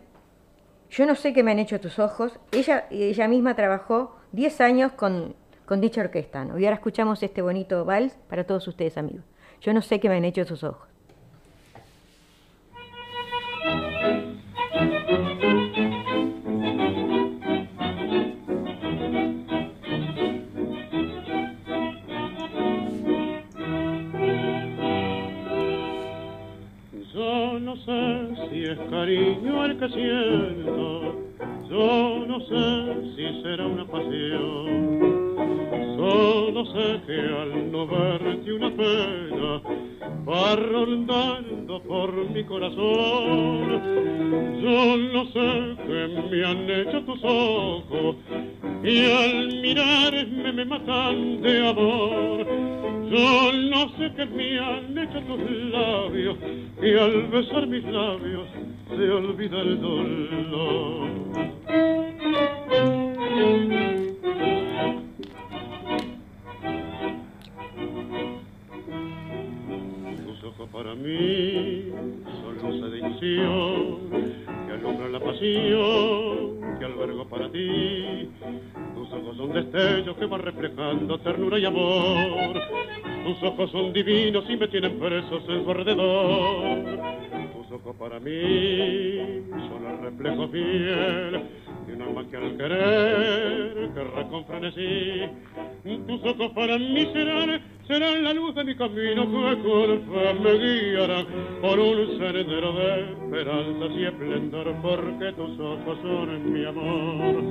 Yo 0.90 1.06
no 1.06 1.16
sé 1.16 1.32
qué 1.32 1.42
me 1.42 1.50
han 1.50 1.58
hecho 1.58 1.80
tus 1.80 1.98
ojos. 1.98 2.38
Ella, 2.52 2.86
ella 2.92 3.26
misma 3.26 3.56
trabajó 3.56 4.14
10 4.30 4.60
años 4.60 4.92
con, 4.92 5.34
con 5.66 5.80
dicha 5.80 6.00
orquesta. 6.00 6.44
¿no? 6.44 6.58
Y 6.58 6.64
ahora 6.64 6.76
escuchamos 6.76 7.22
este 7.22 7.42
bonito 7.42 7.84
vals 7.84 8.16
para 8.28 8.44
todos 8.44 8.66
ustedes, 8.68 8.96
amigos. 8.96 9.24
Yo 9.60 9.74
no 9.74 9.82
sé 9.82 10.00
qué 10.00 10.08
me 10.08 10.16
han 10.16 10.24
hecho 10.24 10.42
esos 10.42 10.64
ojos. 10.64 10.88
Yo 27.12 27.58
no 27.60 27.76
sé 27.76 28.48
si 28.50 28.64
es 28.64 28.78
cariño 28.90 29.64
el 29.64 29.78
que 29.78 29.88
siento, 29.88 31.16
yo 31.68 32.26
no 32.26 32.40
sé 32.40 33.16
si 33.16 33.42
será 33.42 33.66
una 33.66 33.86
pasión. 33.86 35.25
Solo 35.96 36.64
sé 36.66 37.00
que 37.06 37.20
al 37.20 37.72
no 37.72 37.86
verte 37.86 38.52
una 38.52 38.70
pena 38.70 39.62
va 40.28 40.56
rondando 40.56 41.82
por 41.82 42.12
mi 42.30 42.44
corazón. 42.44 43.82
Yo 44.62 45.24
sé 45.32 45.76
qué 45.86 46.28
me 46.30 46.44
han 46.44 46.70
hecho 46.70 47.02
tus 47.04 47.20
ojos 47.24 48.16
y 48.84 49.04
al 49.10 49.60
mirarme 49.62 50.52
me 50.52 50.64
matan 50.64 51.40
de 51.42 51.68
amor. 51.68 52.46
Yo 53.10 53.46
sé 53.98 54.12
qué 54.16 54.26
me 54.26 54.58
han 54.58 54.98
hecho 54.98 55.20
tus 55.20 55.50
labios 55.70 56.36
y 56.82 56.98
al 56.98 57.22
besar 57.28 57.66
mis 57.66 57.84
labios 57.84 58.46
se 58.88 59.10
olvida 59.10 59.60
el 59.60 59.80
dolor. 59.80 61.16
Tus 70.40 70.52
ojos 70.52 70.68
para 70.70 70.94
mí 70.94 71.90
son 72.42 72.70
luces 72.70 72.92
de 72.92 72.98
ilusión 72.98 74.10
que 74.66 74.72
alumbran 74.72 75.12
la 75.12 75.20
pasión 75.20 76.78
que 76.78 76.84
albergo 76.84 77.26
para 77.26 77.50
ti. 77.50 78.28
Tus 78.94 79.12
ojos 79.12 79.36
son 79.36 79.52
destellos 79.52 80.16
que 80.16 80.26
van 80.26 80.42
reflejando 80.42 81.18
ternura 81.20 81.58
y 81.58 81.64
amor. 81.64 82.60
Tus 83.24 83.42
ojos 83.42 83.70
son 83.70 83.92
divinos 83.92 84.44
y 84.48 84.56
me 84.56 84.68
tienen 84.68 84.98
presos 84.98 85.42
en 85.48 85.64
su 85.64 85.70
alrededor. 85.70 87.35
Ojos 87.76 87.96
para 87.96 88.18
mí 88.20 88.32
son 89.68 89.84
el 89.84 89.98
reflejo 89.98 90.48
fiel 90.48 91.42
de 91.86 91.92
un 91.94 92.02
alma 92.02 92.24
que 92.30 92.36
al 92.38 92.56
querer 92.56 93.90
querrá 93.92 94.28
con 94.28 94.46
frenesí. 94.46 95.28
Tus 96.06 96.24
ojos 96.24 96.52
para 96.52 96.78
mí 96.78 97.06
serán, 97.12 97.60
serán 97.86 98.24
la 98.24 98.32
luz 98.32 98.54
de 98.54 98.64
mi 98.64 98.74
camino 98.76 99.26
que 99.26 99.62
con 99.62 100.42
me 100.42 100.52
guiarán 100.54 101.26
por 101.60 101.78
un 101.78 102.18
sendero 102.18 102.72
de 102.72 103.00
esperanzas 103.12 103.90
y 103.94 104.04
esplendor 104.04 104.74
porque 104.80 105.32
tus 105.32 105.60
ojos 105.60 105.98
son 106.00 106.52
mi 106.52 106.64
amor. 106.64 107.44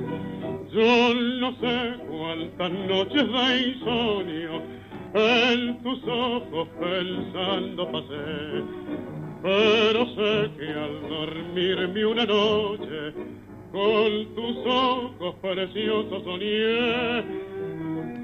Yo 0.71 1.13
no 1.39 1.51
sé 1.59 1.93
cuántas 2.09 2.71
noches 2.71 3.31
de 3.31 3.67
insomnio 3.67 4.85
en 5.15 5.81
tus 5.81 6.03
ojos 6.03 6.67
pensando 6.79 7.89
pasé, 7.89 8.63
pero 9.45 10.07
sé 10.15 10.49
que 10.57 10.67
al 10.73 11.07
dormirme 11.07 12.03
una 12.03 12.25
noche 12.25 13.13
con 13.71 14.25
tus 14.33 14.57
ojos 14.65 15.35
preciosos 15.39 16.23
soñé. 16.23 17.23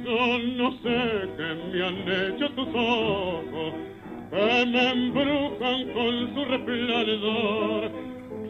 Yo 0.03 0.39
no 0.57 0.72
sé 0.82 1.30
qué 1.38 1.49
me 1.72 1.86
han 1.86 2.09
hecho 2.09 2.49
tus 2.53 2.67
ojos, 2.69 3.74
que 4.32 4.65
me 4.65 4.89
embrujan 4.89 5.93
con 5.93 6.34
su 6.34 6.45
resplandor. 6.45 7.91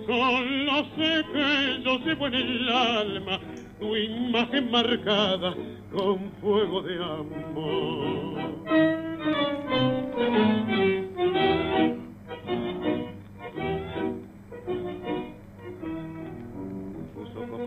Solo 0.07 0.85
sé 0.95 1.25
que 1.33 1.83
yo 1.83 1.99
llevo 2.05 2.27
en 2.27 2.35
el 2.35 2.69
alma 2.69 3.39
tu 3.81 3.97
imagen 3.97 4.71
marcada 4.71 5.53
con 5.91 6.31
fuego 6.39 6.81
de 6.83 6.95
amor. 7.03 8.31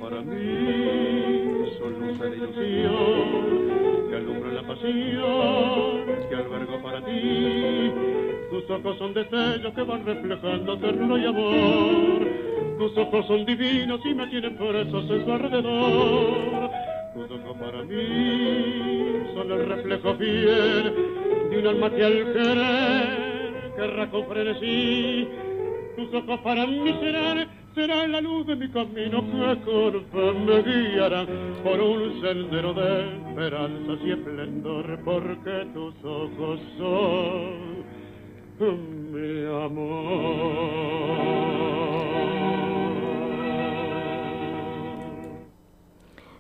Para 0.05 0.20
mí 0.20 1.64
son 1.78 1.98
luces 1.98 2.30
de 2.30 2.36
ilusión 2.36 4.11
que 4.11 4.16
alumbran 4.16 4.55
la 4.55 4.62
pasión 4.62 6.28
que 6.28 6.34
albergo 6.34 6.82
para 6.82 7.00
ti. 7.07 7.92
Tus 8.50 8.70
ojos 8.70 8.98
son 8.98 9.14
destellos 9.14 9.72
que 9.74 9.82
van 9.82 10.05
reflejando 10.05 10.78
ternura 10.78 11.22
y 11.22 11.26
amor. 11.26 12.28
Tus 12.78 12.98
ojos 12.98 13.26
son 13.26 13.46
divinos 13.46 14.00
y 14.05 14.14
me 14.14 14.26
tienen 14.26 14.57
presos 14.57 15.11
en 15.11 15.24
su 15.24 15.32
alrededor. 15.32 16.70
Tus 17.14 17.30
ojos 17.30 17.57
para 17.59 17.82
mí 17.84 19.22
son 19.34 19.52
el 19.52 19.66
reflejo 19.66 20.14
fiel 20.16 20.94
de 21.48 21.59
un 21.59 21.66
alma 21.66 21.90
que 21.90 22.05
al 22.05 22.32
querer 22.34 23.72
querrá 23.74 24.11
con 24.11 24.26
frenesí. 24.26 25.28
Tus 25.96 26.12
ojos 26.12 26.40
para 26.40 26.66
mí 26.66 26.94
serán, 27.00 27.48
serán 27.74 28.12
la 28.12 28.20
luz 28.20 28.46
de 28.46 28.54
mi 28.56 28.70
camino 28.70 29.20
que 29.20 29.60
con 29.64 30.46
me 30.46 30.62
guiarán 30.62 31.26
por 31.62 31.80
un 31.80 32.20
sendero 32.20 32.72
de 32.72 33.16
esperanzas 33.16 33.98
y 34.04 34.12
esplendor, 34.12 35.00
porque 35.04 35.66
tus 35.74 35.94
ojos 36.04 36.60
son 36.78 37.84
mi 39.12 39.44
amor. 39.64 40.04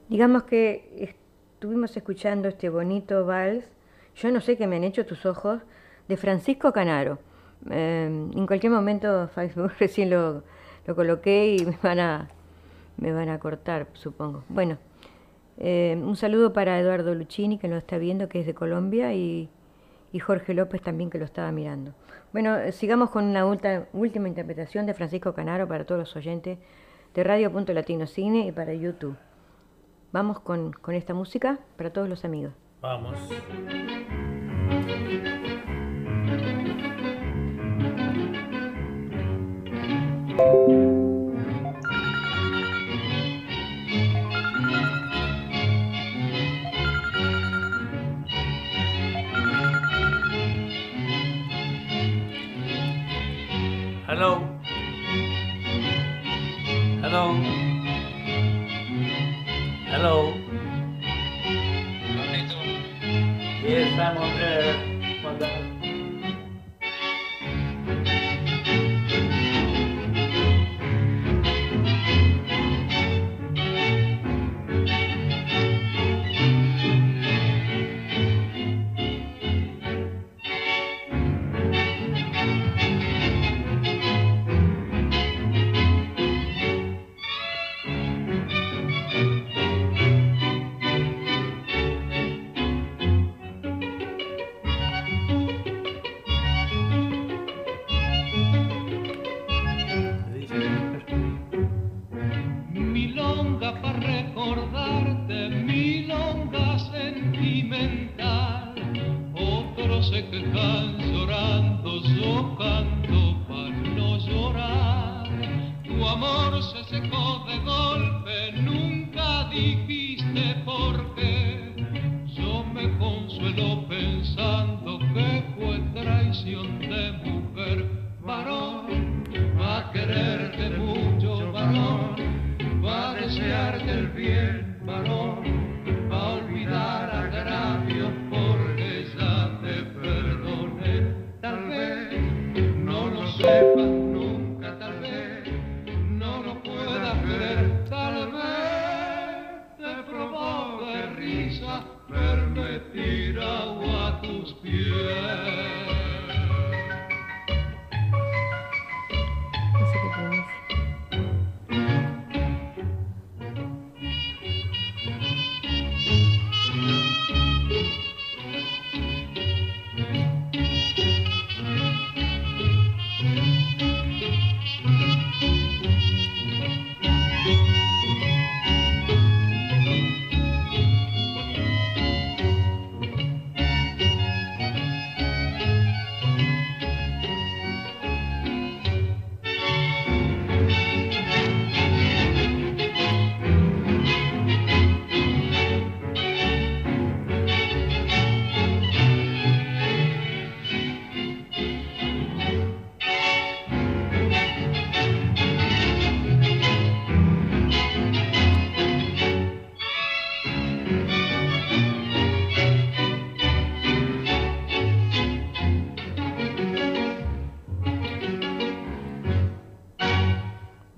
Digamos 0.08 0.44
que 0.44 1.16
estuvimos 1.56 1.96
escuchando 1.96 2.48
este 2.48 2.68
bonito 2.68 3.26
vals, 3.26 3.68
Yo 4.16 4.30
no 4.30 4.40
sé 4.40 4.56
qué 4.56 4.68
me 4.68 4.76
han 4.76 4.84
hecho 4.84 5.04
tus 5.04 5.26
ojos, 5.26 5.60
de 6.06 6.16
Francisco 6.16 6.72
Canaro. 6.72 7.18
Eh, 7.70 8.06
en 8.06 8.46
cualquier 8.46 8.70
momento 8.70 9.26
Facebook 9.28 9.72
recién 9.80 10.10
lo, 10.10 10.44
lo, 10.86 10.96
coloqué 10.96 11.56
y 11.56 11.64
me 11.66 11.78
van 11.82 12.00
a, 12.00 12.28
me 12.96 13.12
van 13.12 13.28
a 13.28 13.38
cortar, 13.38 13.86
supongo. 13.94 14.44
Bueno, 14.48 14.78
eh, 15.58 16.00
un 16.02 16.16
saludo 16.16 16.52
para 16.52 16.78
Eduardo 16.78 17.14
Luchini, 17.14 17.58
que 17.58 17.68
lo 17.68 17.76
está 17.76 17.98
viendo, 17.98 18.28
que 18.28 18.40
es 18.40 18.46
de 18.46 18.54
Colombia, 18.54 19.14
y, 19.14 19.48
y 20.12 20.18
Jorge 20.18 20.54
López 20.54 20.82
también, 20.82 21.10
que 21.10 21.18
lo 21.18 21.24
estaba 21.24 21.50
mirando. 21.52 21.94
Bueno, 22.32 22.56
sigamos 22.72 23.10
con 23.10 23.24
una 23.24 23.46
última 23.46 24.28
interpretación 24.28 24.86
de 24.86 24.94
Francisco 24.94 25.34
Canaro 25.34 25.68
para 25.68 25.84
todos 25.84 26.00
los 26.00 26.16
oyentes 26.16 26.58
de 27.14 27.24
Radio 27.24 27.52
Punto 27.52 27.72
Latino 27.72 28.06
Cine 28.06 28.46
y 28.46 28.52
para 28.52 28.74
YouTube. 28.74 29.16
Vamos 30.12 30.40
con, 30.40 30.72
con 30.72 30.94
esta 30.94 31.14
música 31.14 31.58
para 31.76 31.92
todos 31.92 32.08
los 32.08 32.24
amigos. 32.24 32.52
Vamos. 32.80 33.16
Hello. 54.06 54.48
Hello. 57.02 57.34
Hello. 59.86 60.34
Yes, 63.62 63.98
I'm 63.98 64.18
on 64.18 64.38
air. 64.38 64.83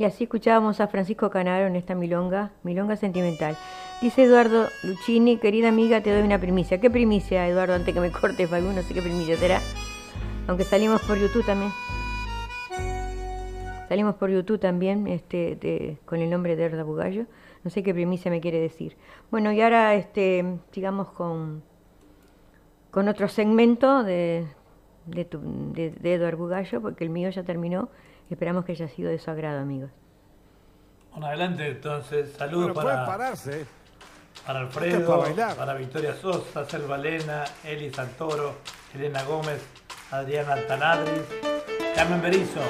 Así 0.06 0.24
escuchábamos 0.24 0.80
a 0.80 0.86
Francisco 0.88 1.30
Canaro 1.30 1.66
en 1.66 1.76
esta 1.76 1.94
milonga, 1.94 2.50
milonga 2.62 2.96
sentimental. 2.96 3.56
Dice 4.00 4.24
Eduardo 4.24 4.68
Lucchini, 4.82 5.38
querida 5.38 5.68
amiga, 5.68 6.02
te 6.02 6.12
doy 6.12 6.22
una 6.22 6.38
primicia. 6.38 6.80
¿Qué 6.80 6.90
primicia, 6.90 7.46
Eduardo? 7.48 7.74
Antes 7.74 7.94
que 7.94 8.00
me 8.00 8.10
cortes, 8.10 8.48
Facu, 8.48 8.66
no 8.66 8.82
sé 8.82 8.94
qué 8.94 9.02
primicia 9.02 9.36
será. 9.36 9.60
Aunque 10.48 10.64
salimos 10.64 11.02
por 11.02 11.18
YouTube 11.18 11.44
también. 11.44 11.72
Salimos 13.88 14.16
por 14.16 14.30
YouTube 14.30 14.58
también 14.58 15.06
este, 15.06 15.98
con 16.04 16.20
el 16.20 16.28
nombre 16.30 16.56
de 16.56 16.64
Erda 16.64 16.82
Bugallo. 16.82 17.26
No 17.64 17.70
sé 17.70 17.82
qué 17.82 17.94
primicia 17.94 18.30
me 18.30 18.40
quiere 18.40 18.60
decir. 18.60 18.96
Bueno, 19.30 19.52
y 19.52 19.60
ahora 19.60 19.94
este, 19.94 20.44
sigamos 20.72 21.08
con, 21.12 21.62
con 22.90 23.08
otro 23.08 23.28
segmento 23.28 24.02
de, 24.02 24.46
de, 25.06 25.24
tu- 25.24 25.72
de, 25.72 25.90
de 25.90 26.14
Eduardo 26.14 26.38
Bugallo, 26.38 26.80
porque 26.80 27.04
el 27.04 27.10
mío 27.10 27.30
ya 27.30 27.44
terminó. 27.44 27.88
Esperamos 28.30 28.64
que 28.64 28.72
haya 28.72 28.88
sido 28.88 29.10
de 29.10 29.18
su 29.18 29.30
agrado, 29.30 29.60
amigos. 29.60 29.90
Bueno, 31.12 31.26
adelante 31.26 31.66
entonces. 31.68 32.32
Saludos 32.32 32.74
Bueno, 32.74 33.06
para, 33.06 33.32
Alfredo, 34.46 35.24
para 35.56 35.74
Victoria 35.74 36.14
Sosa, 36.14 36.64
Selva 36.64 36.96
Elena, 36.96 37.44
Eli 37.64 37.90
Santoro, 37.90 38.56
Elena 38.94 39.22
Gómez, 39.24 39.62
Adriana 40.10 40.56
Tanadris, 40.66 41.22
Carmen 41.94 42.20
Berizo. 42.20 42.60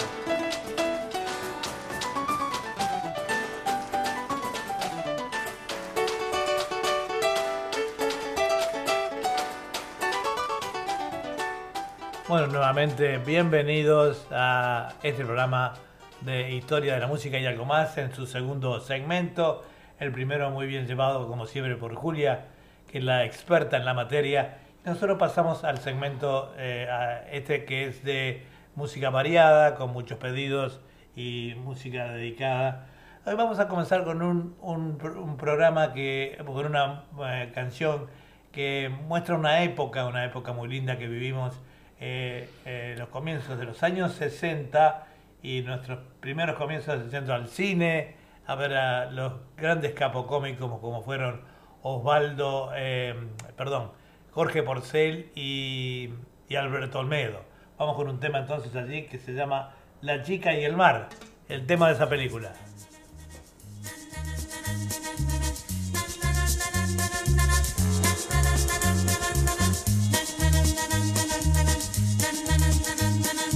Bueno, 12.28 12.48
nuevamente 12.48 13.18
bienvenidos 13.18 14.26
a 14.32 14.94
este 15.04 15.24
programa 15.24 15.74
de 16.22 16.50
Historia 16.54 16.94
de 16.94 17.00
la 17.00 17.06
Música 17.06 17.38
y 17.38 17.46
algo 17.46 17.64
más 17.64 17.96
en 17.98 18.12
su 18.12 18.26
segundo 18.26 18.80
segmento. 18.80 19.62
El 20.00 20.10
primero 20.10 20.50
muy 20.50 20.66
bien 20.66 20.88
llevado, 20.88 21.28
como 21.28 21.46
siempre, 21.46 21.76
por 21.76 21.94
Julia, 21.94 22.46
que 22.90 22.98
es 22.98 23.04
la 23.04 23.24
experta 23.24 23.76
en 23.76 23.84
la 23.84 23.94
materia. 23.94 24.58
Nosotros 24.84 25.18
pasamos 25.20 25.62
al 25.62 25.78
segmento 25.78 26.52
eh, 26.58 26.88
a 26.90 27.30
este 27.30 27.64
que 27.64 27.84
es 27.84 28.02
de 28.02 28.44
música 28.74 29.10
variada, 29.10 29.76
con 29.76 29.92
muchos 29.92 30.18
pedidos 30.18 30.80
y 31.14 31.54
música 31.58 32.06
dedicada. 32.08 32.88
Hoy 33.24 33.36
vamos 33.36 33.60
a 33.60 33.68
comenzar 33.68 34.02
con 34.02 34.20
un, 34.22 34.56
un 34.62 34.98
un 35.16 35.36
programa 35.36 35.92
que, 35.92 36.36
con 36.44 36.66
una 36.66 37.04
eh, 37.24 37.52
canción 37.54 38.08
que 38.50 38.90
muestra 39.06 39.36
una 39.36 39.62
época, 39.62 40.06
una 40.06 40.24
época 40.24 40.52
muy 40.52 40.66
linda 40.66 40.98
que 40.98 41.06
vivimos 41.06 41.60
eh, 41.98 42.48
eh, 42.64 42.94
los 42.98 43.08
comienzos 43.08 43.58
de 43.58 43.64
los 43.64 43.82
años 43.82 44.12
60 44.12 45.06
y 45.42 45.62
nuestros 45.62 46.00
primeros 46.20 46.56
comienzos 46.56 47.10
yendo 47.10 47.32
al 47.32 47.48
cine, 47.48 48.16
a 48.46 48.54
ver 48.54 48.74
a 48.74 49.10
los 49.10 49.32
grandes 49.56 49.92
capocómicos 49.92 50.78
como 50.80 51.02
fueron 51.02 51.40
Osvaldo, 51.82 52.70
eh, 52.74 53.14
perdón, 53.56 53.92
Jorge 54.32 54.62
Porcel 54.62 55.30
y, 55.34 56.10
y 56.48 56.56
Alberto 56.56 56.98
Olmedo. 56.98 57.40
Vamos 57.78 57.96
con 57.96 58.08
un 58.08 58.20
tema 58.20 58.38
entonces 58.38 58.74
allí 58.76 59.04
que 59.04 59.18
se 59.18 59.32
llama 59.32 59.74
La 60.00 60.22
chica 60.22 60.54
y 60.54 60.64
el 60.64 60.76
mar, 60.76 61.08
el 61.48 61.66
tema 61.66 61.88
de 61.88 61.94
esa 61.94 62.08
película. 62.08 62.52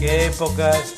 Qué 0.00 0.28
épocas. 0.28 0.94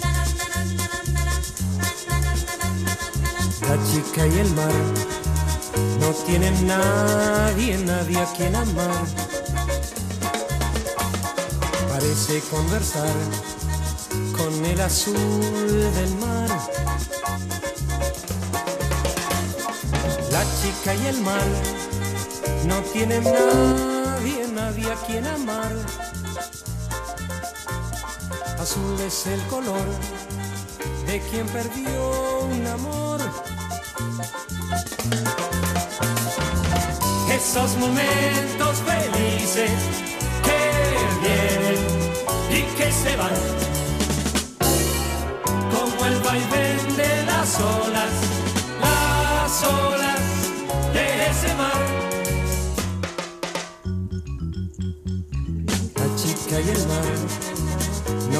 La 3.62 3.76
chica 3.90 4.28
y 4.28 4.38
el 4.38 4.50
mar 4.54 4.72
no 5.98 6.10
tienen 6.24 6.68
nadie, 6.68 7.78
nadie 7.78 8.18
a 8.18 8.32
quien 8.32 8.54
amar. 8.54 9.04
Parece 11.88 12.40
conversar 12.42 13.12
con 14.36 14.64
el 14.66 14.80
azul 14.80 15.16
del 15.16 16.14
mar. 16.20 16.48
La 20.30 20.44
chica 20.62 20.94
y 20.94 21.06
el 21.06 21.20
mar 21.22 21.48
no 22.66 22.80
tienen 22.92 23.24
nadie, 23.24 24.46
nadie 24.46 24.92
a 24.92 24.96
quien 25.06 25.26
amar. 25.26 25.72
Azul 28.62 29.00
es 29.00 29.26
el 29.26 29.42
color 29.48 29.84
de 31.04 31.20
quien 31.28 31.44
perdió 31.48 32.42
un 32.42 32.64
amor. 32.68 33.20
Esos 37.28 37.76
momentos 37.76 38.78
felices 38.86 39.72
que 40.46 40.60
vienen 41.24 41.80
y 42.50 42.62
que 42.76 42.92
se 42.92 43.16
van, 43.16 43.42
como 45.74 46.06
el 46.06 46.20
vaivén 46.20 46.96
de 46.96 47.26
las 47.26 47.58
olas, 47.58 48.12
las 48.80 49.64
olas 49.64 50.20
de 50.94 51.30
ese 51.30 51.54
mar. 51.56 51.82
La 55.96 56.16
chica 56.16 56.60
y 56.60 56.68
el 56.68 56.86
mar 56.86 57.41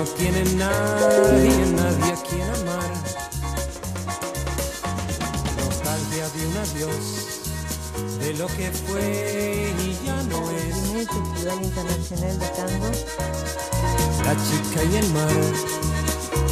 no 0.03 0.09
tienen 0.14 0.59
nadie, 0.59 1.66
nadie 1.76 2.12
a 2.12 2.22
quien 2.28 2.42
amar. 2.42 2.90
Nostalgia 5.59 6.28
de 6.30 6.46
un 6.48 6.57
adiós, 6.57 7.05
de 8.18 8.34
lo 8.34 8.46
que 8.48 8.72
fue 8.72 9.72
y 9.78 10.05
ya 10.05 10.22
no 10.24 10.50
es. 10.50 10.74
Primer 10.74 11.07
Festival 11.07 11.62
Internacional 11.62 12.38
de 12.38 12.46
Tango. 12.48 12.90
La 14.24 14.34
chica 14.46 14.84
y 14.90 14.96
el 14.96 15.09
mar 15.11 15.30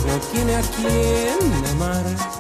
no 0.07 0.19
tiene 0.33 0.55
a 0.55 0.63
quien 0.63 1.65
amar. 1.73 2.40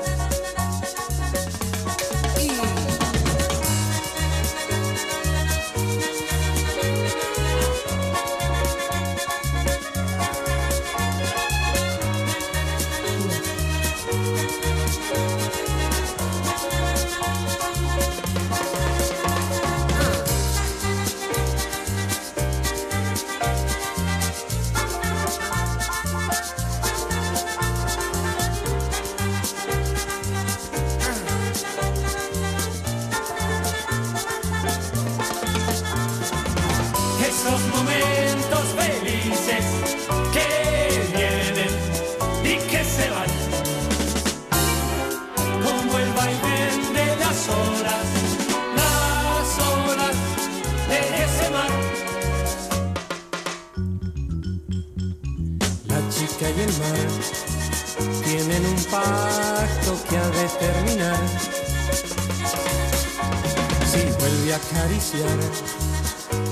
Vuelve 64.40 64.54
acariciar 64.54 65.38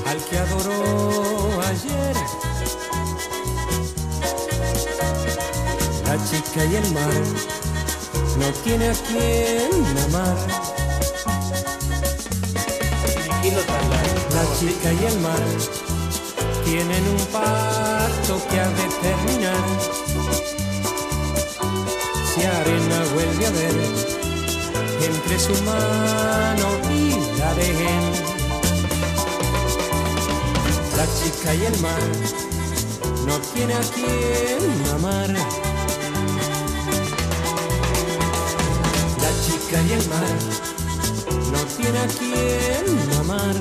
al 0.06 0.24
que 0.24 0.38
adoró 0.38 1.60
ayer. 1.62 2.16
La 6.04 6.16
chica 6.28 6.64
y 6.64 6.76
el 6.76 6.92
mar 6.92 7.22
no 8.38 8.48
tiene 8.64 8.90
a 8.90 8.92
quien 8.92 9.98
amar. 10.08 10.36
La 14.34 14.44
chica 14.58 14.92
y 14.92 15.06
el 15.06 15.20
mar 15.20 15.46
tienen 16.64 17.08
un 17.08 17.26
pacto 17.26 18.40
que 18.50 18.60
ha 18.60 18.68
de 18.68 18.88
terminar. 19.02 19.64
Si 22.34 22.42
arena 22.44 23.04
vuelve 23.14 23.46
a 23.46 23.50
ver 23.50 24.18
entre 25.02 25.38
su 25.38 25.54
mano 25.64 26.68
y 26.90 27.17
la 30.96 31.06
chica 31.18 31.54
y 31.54 31.64
el 31.64 31.80
mar 31.80 32.02
no 33.26 33.38
tiene 33.54 33.74
a 33.74 33.80
quien 33.80 34.86
amar. 34.94 35.30
La 39.22 39.30
chica 39.44 39.82
y 39.82 39.92
el 39.92 40.08
mar 40.08 40.38
no 41.52 41.60
tiene 41.76 41.98
a 41.98 42.06
quien 42.06 42.84
amar. 43.20 43.54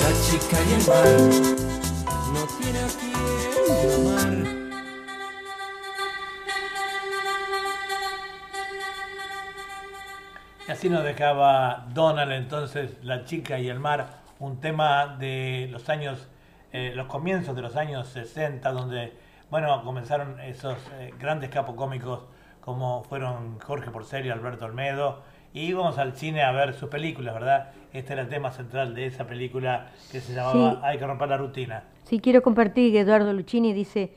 La 0.00 0.10
chica 0.26 0.58
y 0.68 0.72
el 0.74 0.86
mar 0.86 1.59
Y 10.70 10.72
así 10.72 10.88
nos 10.88 11.02
dejaba 11.02 11.88
Donald 11.92 12.30
entonces, 12.30 13.02
La 13.02 13.24
chica 13.24 13.58
y 13.58 13.68
el 13.68 13.80
mar, 13.80 14.20
un 14.38 14.60
tema 14.60 15.16
de 15.18 15.66
los 15.68 15.88
años, 15.88 16.28
eh, 16.72 16.92
los 16.94 17.08
comienzos 17.08 17.56
de 17.56 17.62
los 17.62 17.74
años 17.74 18.06
60, 18.06 18.70
donde, 18.70 19.12
bueno, 19.50 19.82
comenzaron 19.82 20.38
esos 20.38 20.78
eh, 21.00 21.12
grandes 21.18 21.50
capos 21.50 21.74
cómicos 21.74 22.20
como 22.60 23.02
fueron 23.02 23.58
Jorge 23.58 23.90
Porcel 23.90 24.26
y 24.26 24.30
Alberto 24.30 24.64
Olmedo, 24.66 25.22
y 25.52 25.62
íbamos 25.62 25.98
al 25.98 26.12
cine 26.12 26.44
a 26.44 26.52
ver 26.52 26.72
sus 26.74 26.88
películas, 26.88 27.34
¿verdad? 27.34 27.72
Este 27.92 28.12
era 28.12 28.22
el 28.22 28.28
tema 28.28 28.52
central 28.52 28.94
de 28.94 29.06
esa 29.06 29.26
película 29.26 29.90
que 30.12 30.20
se 30.20 30.34
llamaba 30.34 30.74
Sí. 30.74 30.78
Hay 30.84 30.98
que 30.98 31.06
romper 31.08 31.30
la 31.30 31.36
rutina. 31.36 31.82
Sí, 32.04 32.20
quiero 32.20 32.42
compartir 32.42 32.92
que 32.92 33.00
Eduardo 33.00 33.32
Lucchini 33.32 33.72
dice 33.72 34.14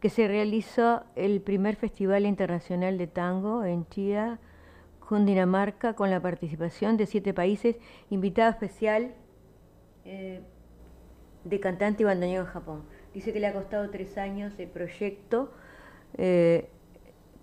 que 0.00 0.08
se 0.08 0.26
realizó 0.28 1.04
el 1.14 1.42
primer 1.42 1.76
Festival 1.76 2.24
Internacional 2.24 2.96
de 2.96 3.06
Tango 3.06 3.64
en 3.66 3.86
Chía, 3.90 4.38
Cundinamarca, 5.10 5.94
con 5.94 6.08
la 6.08 6.22
participación 6.22 6.96
de 6.96 7.04
siete 7.04 7.34
países, 7.34 7.74
invitado 8.10 8.48
especial 8.48 9.12
eh, 10.04 10.40
de 11.42 11.58
cantante 11.58 12.04
y 12.04 12.06
bandoneón 12.06 12.46
en 12.46 12.52
Japón. 12.52 12.84
Dice 13.12 13.32
que 13.32 13.40
le 13.40 13.48
ha 13.48 13.52
costado 13.52 13.90
tres 13.90 14.16
años 14.16 14.54
el 14.56 14.68
proyecto, 14.68 15.50
eh, 16.16 16.68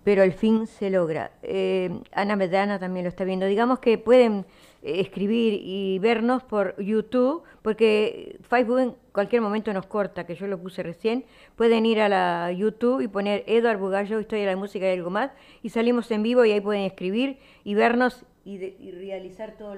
pero 0.02 0.22
al 0.22 0.32
fin 0.32 0.66
se 0.66 0.88
logra. 0.88 1.32
Eh, 1.42 1.90
Ana 2.12 2.36
Medrana 2.36 2.78
también 2.78 3.04
lo 3.04 3.10
está 3.10 3.24
viendo. 3.24 3.44
Digamos 3.44 3.80
que 3.80 3.98
pueden 3.98 4.46
escribir 4.80 5.60
y 5.62 5.98
vernos 5.98 6.42
por 6.44 6.74
YouTube, 6.82 7.42
porque 7.60 8.38
Facebook 8.48 8.96
cualquier 9.18 9.42
momento 9.42 9.72
nos 9.72 9.86
corta, 9.86 10.24
que 10.26 10.36
yo 10.36 10.46
lo 10.46 10.58
puse 10.58 10.84
recién. 10.84 11.24
Pueden 11.56 11.86
ir 11.86 12.00
a 12.00 12.08
la 12.08 12.52
YouTube 12.52 13.00
y 13.00 13.08
poner 13.08 13.42
Eduard 13.48 13.78
Bugallo, 13.78 14.20
Historia 14.20 14.44
de 14.46 14.52
la 14.52 14.56
Música 14.56 14.86
y 14.88 14.96
algo 14.96 15.10
más, 15.10 15.32
y 15.60 15.70
salimos 15.70 16.08
en 16.12 16.22
vivo 16.22 16.44
y 16.44 16.52
ahí 16.52 16.60
pueden 16.60 16.84
escribir 16.84 17.38
y 17.64 17.74
vernos 17.74 18.24
y, 18.44 18.58
de- 18.58 18.76
y 18.78 18.92
realizar 18.92 19.56
todas 19.58 19.76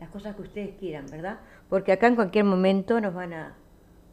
las 0.00 0.08
cosas 0.08 0.34
que 0.36 0.42
ustedes 0.42 0.70
quieran, 0.80 1.04
¿verdad? 1.10 1.38
Porque 1.68 1.92
acá 1.92 2.06
en 2.06 2.14
cualquier 2.14 2.44
momento 2.46 2.98
nos 2.98 3.12
van 3.12 3.34
a... 3.34 3.54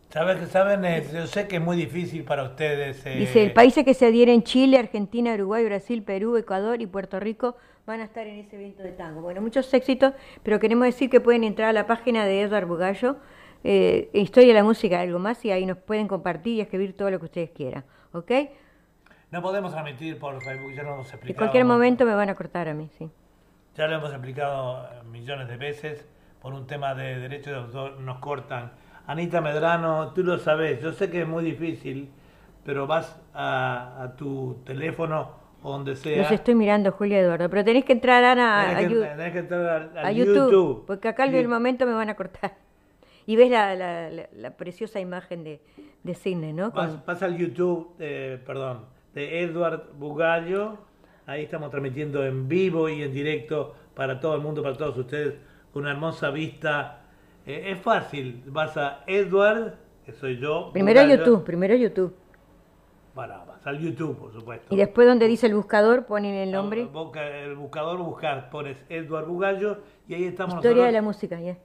¿Saben 0.10 0.46
saben? 0.48 0.84
Eh, 0.84 1.04
yo 1.14 1.26
sé 1.26 1.48
que 1.48 1.56
es 1.56 1.62
muy 1.62 1.78
difícil 1.78 2.24
para 2.26 2.44
ustedes. 2.44 3.06
eh, 3.06 3.16
Dice, 3.18 3.44
el 3.44 3.54
países 3.54 3.86
que 3.86 3.94
se 3.94 4.06
adhieren 4.06 4.44
Chile, 4.44 4.78
Argentina, 4.78 5.34
Uruguay, 5.34 5.64
Brasil, 5.64 6.04
Perú, 6.04 6.36
Ecuador 6.36 6.82
y 6.82 6.86
Puerto 6.88 7.20
Rico 7.20 7.56
van 7.88 8.02
a 8.02 8.04
estar 8.06 8.28
en 8.28 8.40
ese 8.40 8.56
evento 8.58 8.84
de 8.84 8.92
tango. 8.92 9.22
Bueno, 9.22 9.42
muchos 9.42 9.74
éxitos, 9.74 10.14
pero 10.44 10.60
queremos 10.60 10.86
decir 10.86 11.10
que 11.10 11.22
pueden 11.22 11.44
entrar 11.46 11.70
a 11.70 11.74
la 11.74 11.86
página 11.88 12.26
de 12.26 12.42
Eduard 12.42 12.66
Bugallo, 12.68 13.18
eh, 13.66 14.10
Historia 14.14 14.50
de 14.50 14.54
la 14.54 14.64
Música, 14.64 15.00
algo 15.02 15.20
más, 15.20 15.44
y 15.44 15.52
ahí 15.52 15.66
nos 15.66 15.78
pueden 15.78 16.08
compartir 16.08 16.54
y 16.58 16.62
escribir 16.62 16.96
todo 16.96 17.10
lo 17.12 17.20
que 17.20 17.26
ustedes 17.26 17.50
quieran, 17.50 17.84
¿ok? 18.14 18.32
No 19.32 19.42
podemos 19.42 19.72
transmitir 19.72 20.18
por 20.20 20.42
Facebook, 20.42 20.72
ya 20.74 20.84
lo 20.84 20.94
hemos 20.94 21.08
explicado. 21.08 21.32
En 21.32 21.36
cualquier 21.36 21.66
momento 21.66 22.06
me 22.06 22.14
van 22.16 22.30
a 22.30 22.36
cortar 22.36 22.68
a 22.70 22.74
mí, 22.74 22.90
sí. 22.98 23.10
Ya 23.76 23.88
lo 23.88 23.96
hemos 23.96 24.12
explicado 24.12 24.86
eh, 24.86 25.04
millones 25.12 25.48
de 25.50 25.58
veces. 25.58 26.06
Por 26.42 26.54
un 26.54 26.68
tema 26.68 26.94
de 26.94 27.18
derecho 27.20 27.50
de 27.50 27.56
autor 27.58 28.00
nos 28.00 28.20
cortan. 28.20 28.72
Anita 29.08 29.42
Medrano, 29.42 30.14
tú 30.14 30.24
lo 30.24 30.38
sabes. 30.38 30.80
Yo 30.80 30.94
sé 30.94 31.10
que 31.10 31.22
es 31.22 31.28
muy 31.28 31.44
difícil, 31.44 32.12
pero 32.64 32.86
vas 32.86 33.20
a, 33.34 34.04
a 34.04 34.16
tu 34.16 34.62
teléfono 34.64 35.32
o 35.64 35.72
donde 35.72 35.96
sea. 35.96 36.22
Los 36.22 36.32
estoy 36.32 36.54
mirando, 36.54 36.92
Julia 36.92 37.20
Eduardo, 37.20 37.50
pero 37.50 37.64
tenéis 37.66 37.84
que 37.86 37.94
entrar, 37.94 38.24
Ana, 38.24 38.62
a, 38.62 38.68
tenés, 38.76 38.88
que, 38.88 38.94
Yu- 38.94 39.02
tenés 39.02 39.32
que 39.34 39.40
entrar 39.40 39.92
a 39.98 40.12
YouTube, 40.12 40.86
porque 40.86 41.08
acá 41.08 41.26
en 41.26 41.34
el 41.34 41.48
momento 41.48 41.88
me 41.88 41.94
van 41.94 42.10
a 42.10 42.16
cortar. 42.16 42.54
Y 43.26 43.36
ves 43.36 43.50
la, 43.50 43.76
la- 43.76 44.10
la- 44.10 44.30
la 44.36 44.58
preciosa 44.58 45.00
imagen 45.00 45.44
de, 45.44 45.62
de 46.04 46.14
Sidney, 46.16 46.54
¿no? 46.54 46.72
Vas, 46.72 46.92
Con- 46.92 47.04
vas 47.06 47.24
al 47.24 47.38
YouTube, 47.38 47.94
eh, 48.00 48.40
perdón, 48.46 48.86
de 49.14 49.42
Edward 49.42 49.90
Bugallo. 49.98 50.78
Ahí 51.26 51.44
estamos 51.44 51.72
transmitiendo 51.72 52.24
en 52.26 52.48
vivo 52.48 52.88
y 52.88 53.02
en 53.02 53.12
directo 53.12 53.74
para 53.96 54.20
todo 54.20 54.36
el 54.36 54.42
mundo, 54.42 54.62
para 54.62 54.78
todos 54.78 54.98
ustedes, 54.98 55.34
con 55.74 55.84
una 55.84 55.92
hermosa 55.92 56.30
vista. 56.30 57.02
Eh, 57.48 57.72
es 57.72 57.80
fácil, 57.82 58.44
vas 58.48 58.78
a 58.78 59.04
Edward, 59.08 59.74
que 60.06 60.14
soy 60.14 60.38
yo. 60.38 60.70
Primero 60.72 61.02
Bugallo. 61.02 61.18
YouTube, 61.24 61.44
primero 61.44 61.74
YouTube. 61.76 62.16
Bueno, 63.16 63.44
vas 63.48 63.66
al 63.66 63.80
YouTube, 63.80 64.18
por 64.18 64.34
supuesto. 64.34 64.74
Y 64.74 64.78
después 64.78 65.08
donde 65.08 65.28
dice 65.28 65.48
el 65.48 65.56
buscador 65.56 66.06
ponen 66.06 66.36
el 66.36 66.52
nombre. 66.52 66.82
el 66.82 67.56
buscador 67.56 67.98
buscar, 68.00 68.50
pones 68.50 68.78
Edward 68.90 69.26
Bugallo 69.26 69.78
y 70.08 70.14
ahí 70.16 70.26
estamos 70.26 70.56
Historia 70.56 70.86
de 70.86 70.92
la 70.92 71.02
música, 71.02 71.40
ya. 71.40 71.58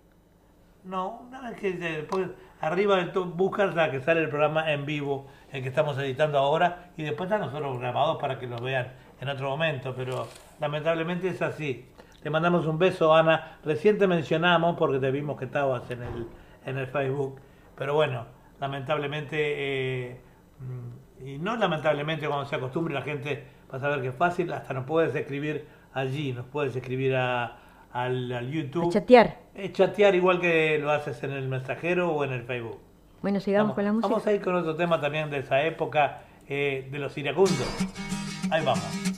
No, 0.85 1.29
vez 1.31 1.61
que 1.61 1.73
después 1.73 2.29
arriba 2.61 2.97
del 2.97 3.13
top 3.13 3.37
buscas 3.37 3.75
la 3.75 3.91
que 3.91 4.01
sale 4.01 4.23
el 4.23 4.29
programa 4.29 4.73
en 4.73 4.87
vivo, 4.87 5.27
el 5.53 5.63
que 5.63 5.69
estamos 5.69 5.99
editando 5.99 6.39
ahora, 6.39 6.91
y 6.97 7.03
después 7.03 7.29
están 7.29 7.43
nosotros 7.43 7.79
grabados 7.79 8.19
para 8.21 8.39
que 8.39 8.47
los 8.47 8.61
vean 8.61 8.93
en 9.21 9.29
otro 9.29 9.51
momento, 9.51 9.95
pero 9.95 10.27
lamentablemente 10.59 11.29
es 11.29 11.43
así. 11.43 11.87
Te 12.23 12.31
mandamos 12.31 12.67
un 12.67 12.79
beso, 12.79 13.15
Ana. 13.15 13.59
Recién 13.65 13.99
te 13.99 14.07
mencionamos 14.07 14.77
porque 14.77 14.99
te 14.99 15.11
vimos 15.11 15.39
que 15.39 15.47
estabas 15.47 15.91
en 15.91 16.03
el, 16.03 16.27
en 16.65 16.79
el 16.79 16.87
Facebook, 16.87 17.41
pero 17.77 17.95
bueno, 17.95 18.27
lamentablemente, 18.61 19.37
eh, 19.39 20.21
mm, 20.59 21.27
y 21.27 21.39
no 21.39 21.57
lamentablemente 21.57 22.27
cuando 22.27 22.47
se 22.47 22.57
acostumbre 22.57 22.95
la 22.95 23.03
gente 23.03 23.47
va 23.73 23.79
a 23.79 23.81
saber 23.81 24.01
que 24.01 24.09
es 24.09 24.15
fácil, 24.15 24.53
hasta 24.53 24.75
nos 24.75 24.85
puedes 24.85 25.15
escribir 25.15 25.67
allí, 25.93 26.33
nos 26.33 26.47
puedes 26.47 26.75
escribir 26.77 27.17
a, 27.17 27.57
al, 27.93 28.31
al 28.33 28.51
YouTube. 28.51 28.89
A 28.89 28.93
chatear. 28.93 29.37
Chatear 29.73 30.15
igual 30.15 30.41
que 30.41 30.79
lo 30.79 30.91
haces 30.91 31.23
en 31.23 31.33
el 31.33 31.49
mensajero 31.49 32.13
o 32.13 32.25
en 32.25 32.33
el 32.33 32.43
Facebook. 32.45 32.79
Bueno, 33.23 33.41
sigamos 33.41 33.65
Vamos, 33.71 33.75
con 33.75 33.85
la 33.85 33.93
música. 33.93 34.09
vamos 34.09 34.27
a 34.27 34.33
ir 34.33 34.41
con 34.41 34.55
otro 34.55 34.77
tema 34.77 35.01
también 35.01 35.29
de 35.31 35.39
esa 35.39 35.63
época, 35.63 36.23
eh, 36.49 36.89
de 36.91 36.99
los 36.99 37.17
iracundos. 37.19 37.69
Ahí 38.51 38.65
vamos. 38.65 39.10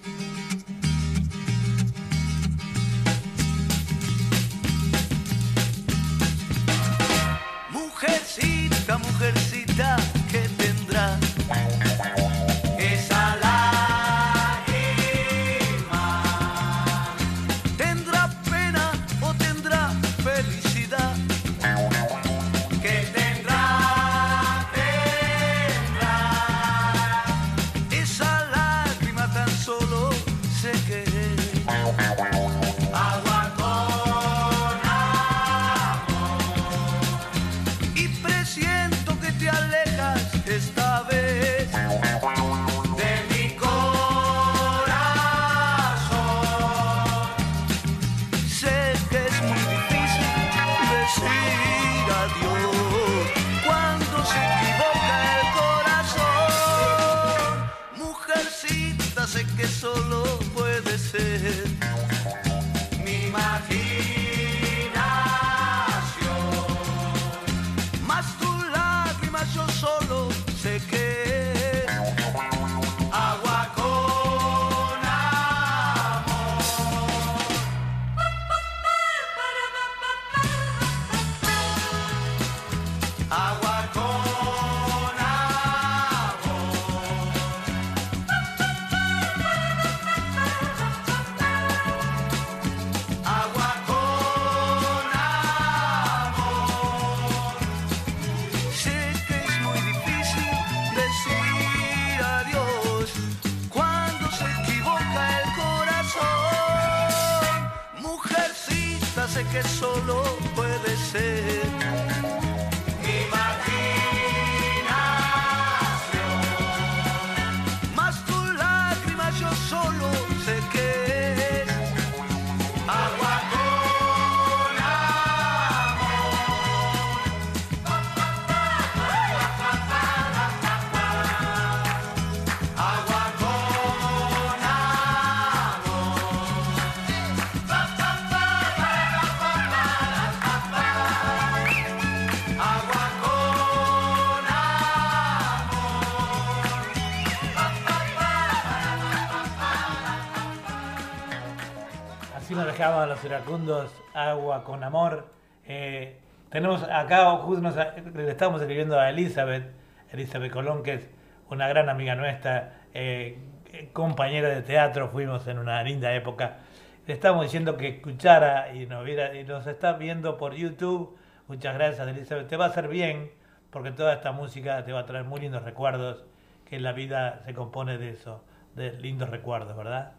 Los 153.23 153.31
iracundos 153.31 153.91
agua 154.15 154.65
con 154.65 154.83
amor. 154.83 155.27
Eh, 155.67 156.19
tenemos 156.51 156.83
acá, 156.83 157.31
justo 157.39 157.63
nos- 157.63 157.77
le 158.15 158.31
estamos 158.31 158.61
escribiendo 158.61 158.99
a 158.99 159.11
Elizabeth, 159.11 159.71
Elizabeth 160.13 160.53
Colón, 160.53 160.83
que 160.83 160.95
es 160.95 161.11
una 161.49 161.69
gran 161.69 161.89
amiga 161.89 162.15
nuestra, 162.15 162.81
eh, 162.95 163.39
eh, 163.73 163.91
compañera 163.93 164.49
de 164.49 164.63
teatro, 164.63 165.09
fuimos 165.09 165.47
en 165.47 165.59
una 165.59 165.83
linda 165.83 166.13
época. 166.15 166.59
Le 167.07 167.15
estamos 167.15 167.43
diciendo 167.45 167.77
que 167.77 167.89
escuchara 167.89 168.75
y 168.75 168.87
nos, 168.87 169.05
viera, 169.05 169.35
y 169.35 169.45
nos 169.45 169.67
está 169.67 169.95
viendo 169.95 170.37
por 170.37 170.55
YouTube. 170.55 171.17
Muchas 171.49 171.75
gracias, 171.75 172.07
Elizabeth. 172.07 172.49
Te 172.49 172.57
va 172.57 172.67
a 172.67 172.69
hacer 172.69 172.89
bien, 172.89 173.31
porque 173.71 173.91
toda 173.93 174.15
esta 174.15 174.33
música 174.33 174.85
te 174.85 174.93
va 174.93 175.01
a 175.01 175.07
traer 175.07 175.25
muy 175.25 175.41
lindos 175.41 175.63
recuerdos, 175.63 176.25
que 176.69 176.81
la 176.81 176.93
vida 176.93 177.41
se 177.45 177.55
compone 177.55 177.99
de 177.99 178.11
eso, 178.11 178.45
de 178.75 178.93
lindos 178.93 179.29
recuerdos, 179.31 179.77
¿verdad? 179.77 180.13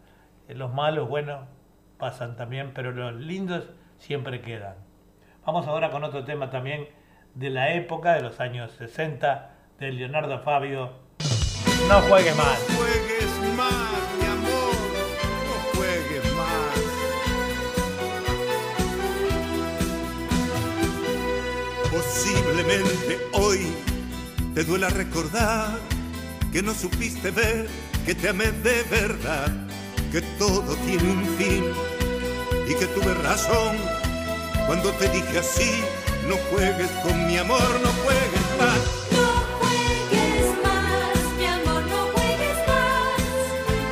Eh, 0.48 0.54
Los 0.54 0.72
malos, 0.72 1.08
bueno, 1.08 1.46
pasan 2.04 2.36
también, 2.36 2.72
pero 2.74 2.92
los 2.92 3.14
lindos 3.14 3.64
siempre 3.96 4.42
quedan. 4.42 4.74
Vamos 5.46 5.66
ahora 5.66 5.90
con 5.90 6.04
otro 6.04 6.22
tema 6.22 6.50
también 6.50 6.86
de 7.34 7.48
la 7.48 7.72
época 7.72 8.12
de 8.12 8.20
los 8.20 8.40
años 8.40 8.72
60 8.72 9.50
de 9.80 9.90
Leonardo 9.90 10.38
Fabio. 10.40 10.90
No 11.88 12.00
juegues 12.02 12.36
más, 12.36 12.58
no 12.68 12.76
juegues 15.78 16.34
más. 16.34 16.74
Posiblemente 21.90 23.18
hoy 23.32 23.74
te 24.54 24.62
duela 24.62 24.90
recordar 24.90 25.78
que 26.52 26.60
no 26.60 26.74
supiste 26.74 27.30
ver 27.30 27.66
que 28.04 28.14
te 28.14 28.28
amé 28.28 28.52
de 28.52 28.82
verdad, 28.90 29.50
que 30.12 30.20
todo 30.38 30.76
tiene 30.84 31.10
un 31.10 31.24
fin 31.38 31.93
y 32.66 32.74
que 32.74 32.86
tuve 32.86 33.14
razón 33.14 33.76
cuando 34.66 34.90
te 34.92 35.08
dije 35.10 35.38
así, 35.38 35.82
no 36.28 36.36
juegues 36.50 36.90
con 37.02 37.26
mi 37.26 37.36
amor, 37.36 37.60
no 37.82 37.88
juegues 38.02 38.46
más. 38.58 38.78
No 39.12 39.26
juegues 39.58 40.46
más, 40.64 41.36
mi 41.36 41.44
amor, 41.44 41.82
no 41.84 42.00
juegues 42.14 42.58
más, 42.66 43.20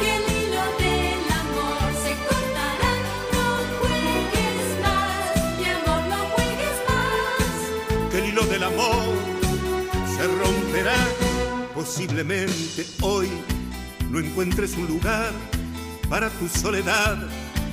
que 0.00 0.16
el 0.16 0.24
hilo 0.38 0.64
del 0.80 1.26
amor 1.42 1.82
se 2.02 2.12
cortará. 2.26 2.92
No 3.32 3.44
juegues 3.80 4.64
más, 4.82 5.58
mi 5.58 5.64
amor, 5.76 6.00
no 6.08 6.18
juegues 6.34 6.76
más. 6.88 8.10
que 8.10 8.18
el 8.18 8.24
hilo 8.26 8.44
del 8.46 8.62
amor 8.62 9.04
se 10.16 10.26
romperá. 10.26 10.96
Posiblemente 11.74 12.86
hoy 13.02 13.28
no 14.08 14.18
encuentres 14.20 14.74
un 14.76 14.86
lugar 14.86 15.32
para 16.08 16.30
tu 16.30 16.48
soledad 16.48 17.18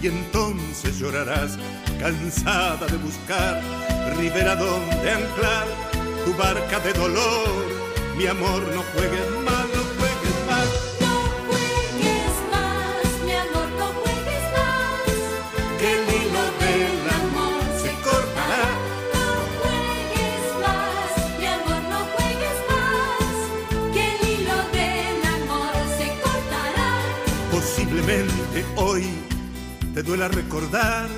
y 0.01 0.07
entonces 0.07 0.97
llorarás 0.97 1.57
cansada 1.99 2.87
de 2.87 2.97
buscar 2.97 3.61
ribera 4.17 4.55
donde 4.55 5.11
anclar 5.11 5.67
tu 6.25 6.33
barca 6.35 6.79
de 6.79 6.93
dolor. 6.93 7.49
Mi 8.17 8.27
amor, 8.27 8.61
no 8.73 8.83
juegues 8.93 9.29
más, 9.45 9.65
no 9.75 9.83
juegues 9.97 10.37
más. 10.47 10.67
No 11.01 11.13
juegues 11.47 12.33
más, 12.51 13.25
mi 13.25 13.33
amor, 13.33 13.69
no 13.77 13.87
juegues 14.01 14.43
más, 14.55 15.01
Que 15.79 15.93
el 15.93 16.03
hilo 16.15 16.43
del 16.63 17.03
amor 17.21 17.61
se 17.81 17.91
cortará. 18.07 18.65
no 19.13 19.27
juegues 19.59 20.43
más, 20.63 21.39
mi 21.39 21.45
amor, 21.45 21.81
no 21.89 21.99
juegues 22.15 22.59
más, 22.71 23.33
que 23.93 24.03
el 24.11 24.19
hilo 24.29 24.57
del 24.77 25.19
amor 25.37 25.73
se 25.97 26.07
cortará. 26.23 26.89
Posiblemente 27.51 28.65
hoy 28.75 29.28
te 29.99 30.03
duela 30.03 30.29
recordar 30.29 31.09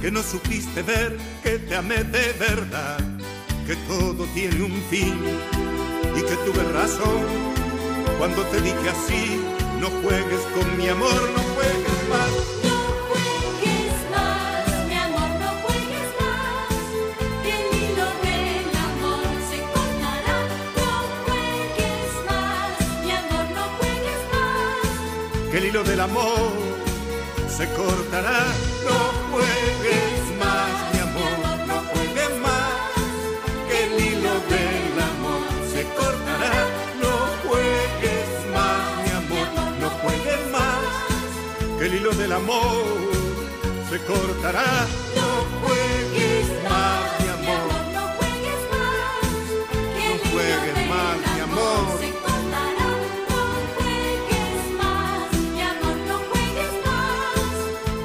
que 0.00 0.10
no 0.10 0.22
supiste 0.22 0.82
ver 0.82 1.18
que 1.42 1.58
te 1.58 1.76
amé 1.76 2.04
de 2.04 2.32
verdad, 2.40 2.96
que 3.66 3.76
todo 3.86 4.24
tiene 4.32 4.64
un 4.64 4.82
fin 4.88 5.14
y 6.16 6.22
que 6.22 6.36
tuve 6.46 6.62
razón. 6.72 7.20
Cuando 8.16 8.40
te 8.44 8.62
dije 8.62 8.88
así, 8.88 9.42
no 9.78 9.90
juegues 10.00 10.40
con 10.54 10.78
mi 10.78 10.88
amor, 10.88 11.20
no 11.36 11.42
juegues 11.54 12.08
más. 12.08 12.30
No 12.64 12.76
juegues 13.10 13.92
más, 14.10 14.86
mi 14.88 14.94
amor, 14.94 15.28
no 15.42 15.50
juegues 15.64 16.08
más, 16.18 16.68
que 25.50 25.58
el 25.58 25.66
hilo 25.66 25.84
del 25.84 26.00
amor 26.00 26.67
se 27.58 27.66
cortará. 27.74 28.40
No 28.86 28.98
juegues 29.32 30.20
más, 30.38 30.70
mi 30.92 31.00
amor, 31.08 31.38
no 31.66 31.76
juegues 31.90 32.32
más. 32.46 32.76
que 33.68 33.76
el 33.86 33.92
hilo 34.06 34.34
del 34.54 34.96
amor 35.12 35.42
se 35.72 35.82
cortará. 35.98 36.54
No 37.02 37.12
juegues 37.44 38.30
más, 38.54 38.82
mi 39.04 39.10
amor, 39.22 39.48
no 39.80 39.88
juegues 40.02 40.42
más, 40.56 40.82
que 41.78 41.86
el 41.86 41.94
hilo 41.96 42.12
del 42.12 42.32
amor 42.32 42.84
se 43.90 43.98
cortará. 44.10 44.86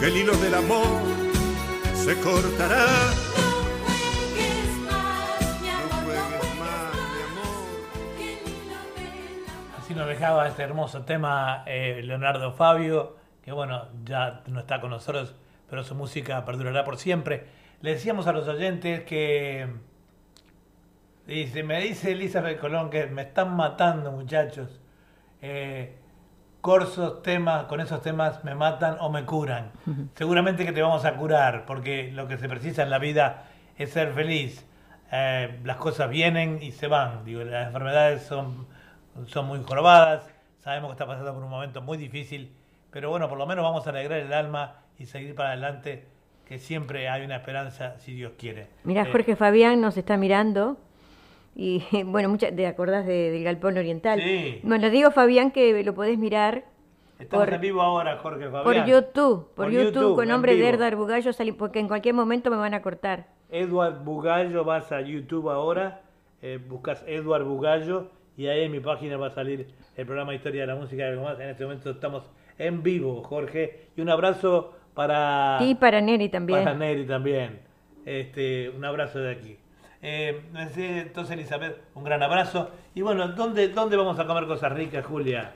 Que 0.03 0.09
el 0.09 0.17
hilo 0.17 0.35
del 0.35 0.53
amor 0.53 0.85
se 1.93 2.19
cortará. 2.19 2.87
Así 9.79 9.93
nos 9.95 10.05
dejaba 10.07 10.49
este 10.49 10.63
hermoso 10.63 11.03
tema 11.03 11.63
eh, 11.65 12.01
Leonardo 12.03 12.51
Fabio, 12.51 13.15
que 13.45 13.53
bueno, 13.53 13.87
ya 14.03 14.43
no 14.47 14.59
está 14.59 14.81
con 14.81 14.89
nosotros, 14.89 15.35
pero 15.69 15.85
su 15.85 15.95
música 15.95 16.43
perdurará 16.43 16.83
por 16.83 16.97
siempre. 16.97 17.45
Le 17.79 17.91
decíamos 17.91 18.27
a 18.27 18.33
los 18.33 18.45
oyentes 18.49 19.05
que... 19.05 19.69
Dice, 21.27 21.63
me 21.63 21.79
dice 21.79 22.11
Elizabeth 22.11 22.59
Colón 22.59 22.89
que 22.89 23.05
me 23.05 23.21
están 23.21 23.55
matando 23.55 24.11
muchachos. 24.11 24.81
Eh, 25.41 25.95
corsos 26.63 27.21
temas, 27.23 27.65
con 27.65 27.81
esos 27.81 28.01
temas 28.01 28.41
me 28.45 28.55
matan 28.55 28.95
o 29.01 29.09
me 29.09 29.25
curan. 29.25 29.69
Seguramente 30.15 30.63
que 30.65 30.71
te 30.71 30.81
vamos 30.81 31.03
a 31.03 31.13
curar, 31.15 31.65
porque 31.65 32.09
lo 32.13 32.25
que 32.29 32.37
se 32.37 32.47
precisa 32.47 32.83
en 32.83 32.89
la 32.89 32.99
vida 32.99 33.47
es 33.77 33.89
ser 33.91 34.13
feliz. 34.13 34.65
Eh, 35.11 35.59
las 35.65 35.75
cosas 35.75 36.09
vienen 36.09 36.59
y 36.61 36.71
se 36.71 36.87
van. 36.87 37.25
Digo, 37.25 37.43
las 37.43 37.67
enfermedades 37.67 38.23
son, 38.23 38.65
son 39.27 39.45
muy 39.45 39.61
jorobadas, 39.61 40.23
sabemos 40.63 40.87
que 40.87 40.93
está 40.93 41.05
pasando 41.05 41.33
por 41.33 41.43
un 41.43 41.49
momento 41.49 41.81
muy 41.81 41.97
difícil, 41.97 42.55
pero 42.91 43.09
bueno, 43.09 43.27
por 43.27 43.37
lo 43.37 43.45
menos 43.45 43.61
vamos 43.65 43.85
a 43.85 43.89
alegrar 43.89 44.19
el 44.19 44.31
alma 44.31 44.75
y 44.97 45.05
seguir 45.05 45.35
para 45.35 45.49
adelante, 45.49 46.07
que 46.45 46.59
siempre 46.59 47.09
hay 47.09 47.25
una 47.25 47.35
esperanza 47.35 47.99
si 47.99 48.13
Dios 48.13 48.31
quiere. 48.39 48.69
Mirá, 48.85 49.01
Eh, 49.01 49.11
Jorge 49.11 49.35
Fabián 49.35 49.81
nos 49.81 49.97
está 49.97 50.15
mirando. 50.15 50.77
Y 51.55 51.83
bueno, 52.05 52.29
muchas, 52.29 52.55
¿te 52.55 52.65
acordás 52.67 53.05
de- 53.05 53.31
del 53.31 53.43
Galpón 53.43 53.77
Oriental? 53.77 54.19
Sí. 54.21 54.59
Bueno, 54.63 54.89
digo 54.89 55.11
Fabián 55.11 55.51
que 55.51 55.83
lo 55.83 55.93
podés 55.93 56.17
mirar 56.17 56.65
Estamos 57.19 57.45
por- 57.45 57.53
en 57.53 57.61
vivo 57.61 57.81
ahora, 57.81 58.17
Jorge 58.17 58.45
Fabián. 58.49 58.63
por 58.63 58.85
YouTube, 58.85 59.47
por, 59.47 59.55
Por 59.55 59.71
YouTube, 59.71 59.93
YouTube, 59.93 60.15
con 60.15 60.27
nombre 60.27 60.55
de. 60.55 60.67
Erdar 60.67 60.95
Bugallo, 60.95 61.31
porque 61.57 61.79
en 61.79 61.87
cualquier 61.87 62.15
momento 62.15 62.49
me 62.49 62.57
van 62.57 62.73
a 62.73 62.81
cortar. 62.81 63.27
Edward 63.49 64.03
Bugallo, 64.03 64.63
vas 64.63 64.91
a 64.91 65.01
YouTube 65.01 65.49
ahora, 65.49 66.01
eh, 66.41 66.59
buscas 66.67 67.03
Edward 67.07 67.43
Bugallo 67.43 68.09
y 68.35 68.47
ahí 68.47 68.63
en 68.63 68.71
mi 68.71 68.79
página 68.79 69.15
va 69.17 69.27
a 69.27 69.31
salir 69.31 69.67
el 69.95 70.05
programa 70.07 70.33
Historia 70.33 70.61
de 70.61 70.67
la 70.67 70.75
Música 70.75 71.03
y 71.03 71.07
algo 71.07 71.23
más. 71.23 71.39
En 71.39 71.49
este 71.49 71.63
momento 71.63 71.91
estamos 71.91 72.23
en 72.57 72.81
vivo, 72.81 73.21
Jorge. 73.23 73.89
Y 73.95 74.01
un 74.01 74.09
abrazo 74.09 74.73
para, 74.95 75.59
y 75.61 75.75
para 75.75 76.01
Neri 76.01 76.29
también. 76.29 76.63
Para 76.63 76.75
Neri 76.75 77.05
también. 77.05 77.59
Este, 78.05 78.69
un 78.71 78.83
abrazo 78.83 79.19
de 79.19 79.31
aquí. 79.31 79.57
Eh, 80.05 80.41
entonces, 80.53 81.31
Elizabeth, 81.31 81.77
un 81.95 82.03
gran 82.03 82.21
abrazo. 82.21 82.69
Y 82.93 83.01
bueno, 83.01 83.29
¿dónde, 83.29 83.69
¿dónde 83.69 83.95
vamos 83.95 84.19
a 84.19 84.27
comer 84.27 84.45
cosas 84.45 84.73
ricas, 84.73 85.05
Julia? 85.05 85.53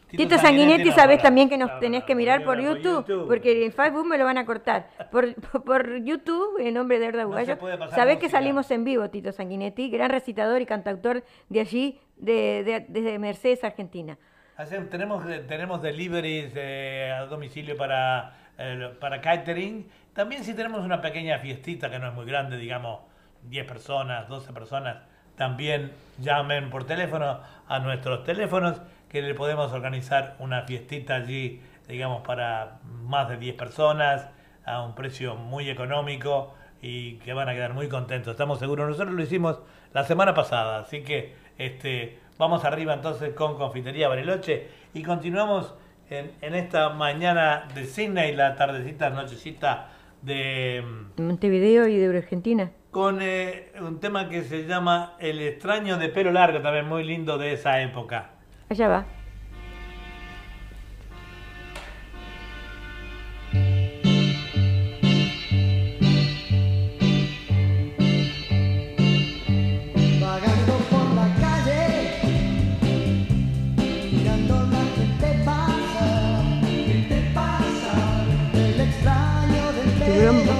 Tito 0.09 0.37
Sanguinetti, 0.37 0.89
no, 0.89 0.95
sabes 0.95 1.21
también 1.21 1.49
que 1.49 1.57
nos 1.57 1.79
tenés 1.79 2.03
que 2.05 2.15
mirar 2.15 2.43
por 2.45 2.55
para- 2.57 2.61
YouTube, 2.75 3.27
porque 3.27 3.65
en 3.65 3.71
Facebook 3.73 4.05
me 4.05 4.17
lo 4.17 4.23
van 4.23 4.37
a 4.37 4.45
cortar. 4.45 4.87
Por, 5.11 5.33
por, 5.35 5.63
por 5.65 6.03
YouTube, 6.03 6.59
en 6.59 6.73
nombre 6.75 6.99
de 6.99 7.07
Erda 7.07 7.23
No 7.23 7.29
se 7.29 7.41
Bugallo, 7.41 7.57
puede 7.57 7.77
pasar 7.77 7.95
sabés 7.95 8.17
que 8.19 8.29
salimos 8.29 8.69
en 8.71 8.83
vivo, 8.83 9.09
Tito 9.09 9.31
Sanguinetti, 9.31 9.89
gran 9.89 10.11
recitador 10.11 10.61
y 10.61 10.65
cantautor 10.65 11.23
de 11.49 11.59
allí, 11.59 11.99
de, 12.17 12.63
de- 12.63 12.85
desde 12.87 13.19
Mercedes, 13.19 13.63
Argentina. 13.63 14.17
Hacemos- 14.55 14.89
tenemos, 14.89 15.25
tenemos 15.47 15.81
deliveries 15.81 16.53
eh, 16.55 17.11
a 17.11 17.25
domicilio 17.25 17.75
para, 17.75 18.37
eh, 18.57 18.91
para 19.01 19.19
catering. 19.19 19.85
También 20.15 20.45
si 20.45 20.53
tenemos 20.53 20.85
una 20.85 21.01
pequeña 21.01 21.39
fiestita 21.39 21.89
que 21.89 21.99
no 21.99 22.07
es 22.07 22.13
muy 22.13 22.25
grande, 22.25 22.57
digamos 22.57 23.01
10 23.49 23.67
personas, 23.67 24.29
12 24.29 24.53
personas, 24.53 24.99
también 25.35 25.91
llamen 26.19 26.69
por 26.69 26.85
teléfono 26.85 27.41
a 27.67 27.79
nuestros 27.79 28.23
teléfonos 28.23 28.81
que 29.09 29.21
le 29.21 29.33
podemos 29.33 29.73
organizar 29.73 30.37
una 30.39 30.61
fiestita 30.61 31.15
allí, 31.15 31.61
digamos, 31.89 32.25
para 32.25 32.79
más 33.03 33.27
de 33.27 33.35
10 33.35 33.55
personas 33.55 34.29
a 34.65 34.83
un 34.83 34.95
precio 34.95 35.35
muy 35.35 35.69
económico 35.69 36.55
y 36.81 37.15
que 37.15 37.33
van 37.33 37.49
a 37.49 37.53
quedar 37.53 37.73
muy 37.73 37.89
contentos, 37.89 38.31
estamos 38.31 38.59
seguros. 38.59 38.87
Nosotros 38.87 39.13
lo 39.13 39.21
hicimos 39.21 39.59
la 39.93 40.05
semana 40.05 40.33
pasada, 40.33 40.79
así 40.79 41.03
que 41.03 41.35
este, 41.57 42.19
vamos 42.37 42.63
arriba 42.63 42.93
entonces 42.93 43.33
con 43.33 43.57
Confitería 43.57 44.07
Bariloche 44.07 44.69
y 44.93 45.03
continuamos 45.03 45.73
en, 46.09 46.55
esta 46.55 46.87
mañana 46.89 47.67
de 47.73 47.83
Sydney, 47.83 48.33
la 48.33 48.55
tardecita, 48.55 49.09
nochecita 49.09 49.89
de 50.25 50.83
mm, 50.83 51.15
De 51.17 51.23
Montevideo 51.23 51.87
y 51.87 51.97
de 51.97 52.17
Argentina. 52.17 52.71
con 52.91 53.21
eh, 53.21 53.71
un 53.81 53.99
tema 53.99 54.29
que 54.29 54.43
se 54.43 54.65
llama 54.65 55.15
El 55.19 55.41
extraño 55.41 55.97
de 55.97 56.09
pelo 56.09 56.31
largo, 56.31 56.61
también 56.61 56.87
muy 56.87 57.03
lindo 57.03 57.37
de 57.37 57.53
esa 57.53 57.81
época. 57.81 58.29
Allá 58.69 58.87
va. 58.87 59.05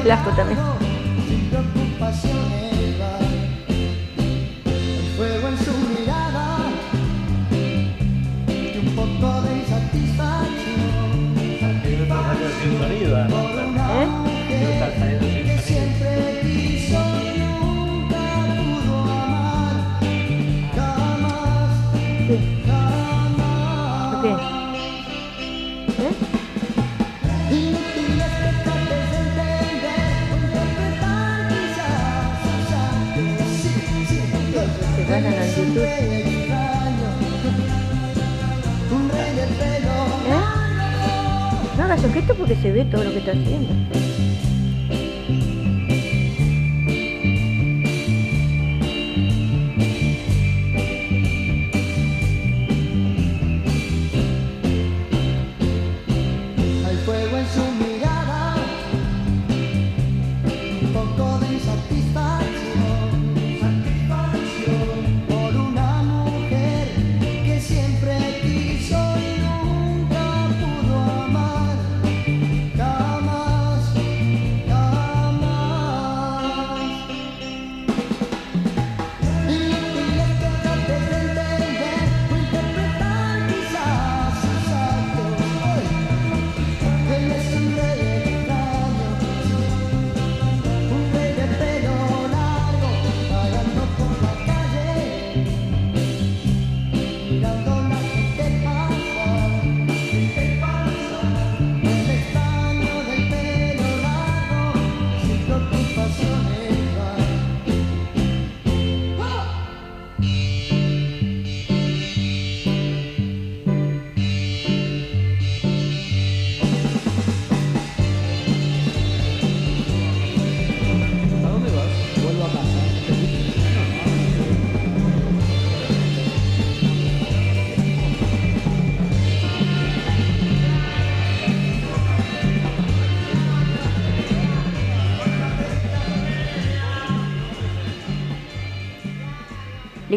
Blasco 0.05 0.29
también. 0.35 0.59
¿Eh? 40.27 40.41
No 41.77 41.83
hagas 41.83 42.01
gesto 42.13 42.35
porque 42.35 42.55
se 42.55 42.71
ve 42.71 42.85
todo 42.85 43.03
lo 43.03 43.11
que 43.11 43.17
está 43.19 43.31
haciendo. 43.31 43.73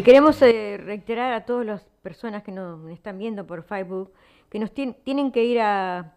Queremos 0.09 0.41
eh, 0.41 0.81
reiterar 0.83 1.33
a 1.33 1.45
todas 1.45 1.63
las 1.67 1.85
personas 2.01 2.41
que 2.41 2.51
nos 2.51 2.89
están 2.89 3.19
viendo 3.19 3.45
por 3.45 3.61
Facebook 3.61 4.11
que 4.49 4.57
nos 4.57 4.73
tien- 4.73 4.95
tienen 5.03 5.31
que 5.31 5.43
ir 5.43 5.61
a, 5.61 6.15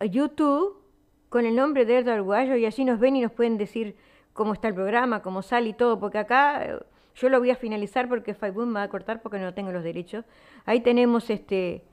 YouTube 0.00 0.80
con 1.28 1.44
el 1.44 1.54
nombre 1.54 1.84
de 1.84 1.98
Edward 1.98 2.22
Guayo 2.22 2.56
y 2.56 2.64
allí 2.64 2.86
nos 2.86 2.98
ven 2.98 3.16
y 3.16 3.20
nos 3.20 3.32
pueden 3.32 3.58
decir 3.58 3.94
cómo 4.32 4.54
está 4.54 4.68
el 4.68 4.74
programa, 4.74 5.20
cómo 5.20 5.42
sale 5.42 5.68
y 5.68 5.72
todo, 5.74 6.00
porque 6.00 6.16
acá 6.16 6.64
eh, 6.64 6.78
yo 7.14 7.28
lo 7.28 7.38
voy 7.38 7.50
a 7.50 7.56
finalizar 7.56 8.08
porque 8.08 8.32
Facebook 8.32 8.66
me 8.66 8.80
va 8.80 8.84
a 8.84 8.88
cortar 8.88 9.20
porque 9.20 9.38
no 9.38 9.52
tengo 9.52 9.70
los 9.70 9.84
derechos. 9.84 10.24
Ahí 10.64 10.80
tenemos 10.80 11.28
este 11.28 11.84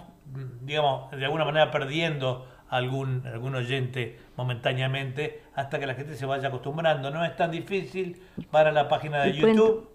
digamos, 0.63 1.11
de 1.11 1.25
alguna 1.25 1.45
manera 1.45 1.71
perdiendo 1.71 2.47
algún, 2.69 3.27
algún 3.27 3.55
oyente 3.55 4.19
momentáneamente 4.37 5.43
hasta 5.55 5.79
que 5.79 5.87
la 5.87 5.95
gente 5.95 6.15
se 6.17 6.27
vaya 6.27 6.49
acostumbrando. 6.49 7.11
No 7.11 7.25
es 7.25 7.35
tan 7.37 7.51
difícil 7.51 8.21
para 8.51 8.73
la 8.73 8.89
página 8.89 9.23
de 9.23 9.31
Y 9.31 9.33
YouTube, 9.35 9.91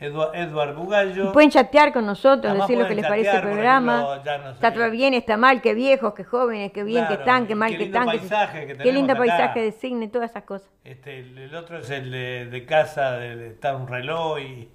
Edu- 0.00 0.30
Edward 0.34 0.74
Bugallo. 0.74 1.32
Pueden 1.32 1.50
chatear 1.50 1.92
con 1.92 2.04
nosotros, 2.06 2.46
Además 2.50 2.66
decir 2.68 2.82
lo 2.82 2.88
que 2.88 2.94
les 2.96 3.06
parece 3.06 3.36
el 3.36 3.42
programa. 3.42 3.98
ejemplo, 4.24 4.38
no 4.38 4.54
sé. 4.56 4.66
Está 4.66 4.88
bien, 4.88 5.14
está 5.14 5.36
mal, 5.36 5.60
qué 5.60 5.74
viejos, 5.74 6.14
qué 6.14 6.24
jóvenes, 6.24 6.72
qué 6.72 6.82
bien 6.82 7.02
que 7.04 7.08
Claro, 7.16 7.22
están, 7.22 7.46
qué 7.46 7.54
mal 7.54 7.70
qué 7.70 7.78
que 7.78 7.84
están. 7.84 8.08
que- 8.10 8.18
paisaje 8.18 8.66
que 8.66 8.76
qué 8.78 8.92
lindo 8.92 9.12
acá. 9.12 9.18
paisaje 9.20 9.60
de 9.62 9.72
Signe, 9.72 10.08
todas 10.08 10.30
esas 10.30 10.42
cosas. 10.44 10.68
Este, 10.82 11.20
el, 11.20 11.38
el 11.38 11.54
otro 11.54 11.78
es 11.78 11.88
el 11.90 12.10
de, 12.10 12.46
de 12.46 12.64
casa, 12.66 13.12
de, 13.12 13.36
de- 13.36 13.48
está 13.50 13.76
un 13.76 13.86
reloj 13.86 14.40
y, 14.40 14.68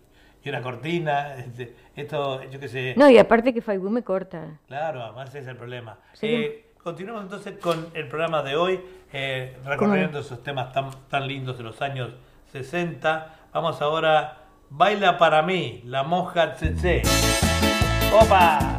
una 0.49 0.61
cortina. 0.61 1.35
este, 1.35 1.75
esto, 1.95 2.43
yo 2.49 2.59
qué 2.59 2.67
sé. 2.67 2.93
No, 2.97 3.09
y 3.09 3.17
aparte 3.17 3.53
que 3.53 3.61
Facebook 3.61 3.91
me 3.91 4.03
corta. 4.03 4.59
Claro, 4.67 5.03
además 5.03 5.29
ese 5.29 5.39
es 5.39 5.47
el 5.47 5.55
problema. 5.55 5.97
Sí. 6.13 6.27
Eh, 6.27 6.65
continuamos 6.83 7.23
entonces 7.23 7.57
con 7.59 7.87
el 7.93 8.07
programa 8.07 8.41
de 8.43 8.55
hoy, 8.55 8.79
eh, 9.13 9.57
recorriendo 9.65 10.19
esos 10.19 10.43
temas 10.43 10.71
tan, 10.73 10.89
tan 11.09 11.27
lindos 11.27 11.57
de 11.57 11.63
los 11.63 11.81
años 11.81 12.11
60. 12.51 13.35
Vamos 13.53 13.81
ahora, 13.81 14.37
Baila 14.69 15.17
para 15.17 15.41
mí, 15.41 15.81
la 15.85 16.03
moja 16.03 16.53
tsetse. 16.53 17.01
¡Opa! 18.13 18.77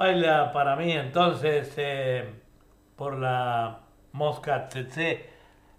Baila 0.00 0.52
para 0.52 0.76
mí 0.76 0.92
entonces 0.92 1.74
eh, 1.76 2.24
por 2.96 3.18
la 3.18 3.80
Mosca 4.12 4.66
Tsetse, 4.66 5.28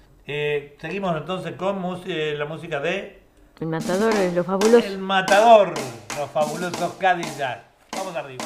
Seguimos 0.79 1.15
entonces 1.15 1.53
con 1.53 1.81
la 1.81 2.45
música 2.45 2.81
de 2.81 3.21
El 3.61 3.67
matador, 3.67 4.13
los 4.35 4.45
fabulosos. 4.45 4.85
El 4.85 4.99
Matador, 4.99 5.73
los 6.17 6.29
fabulosos 6.29 6.93
Cadillac. 6.99 7.61
Vamos 7.95 8.15
arriba. 8.17 8.43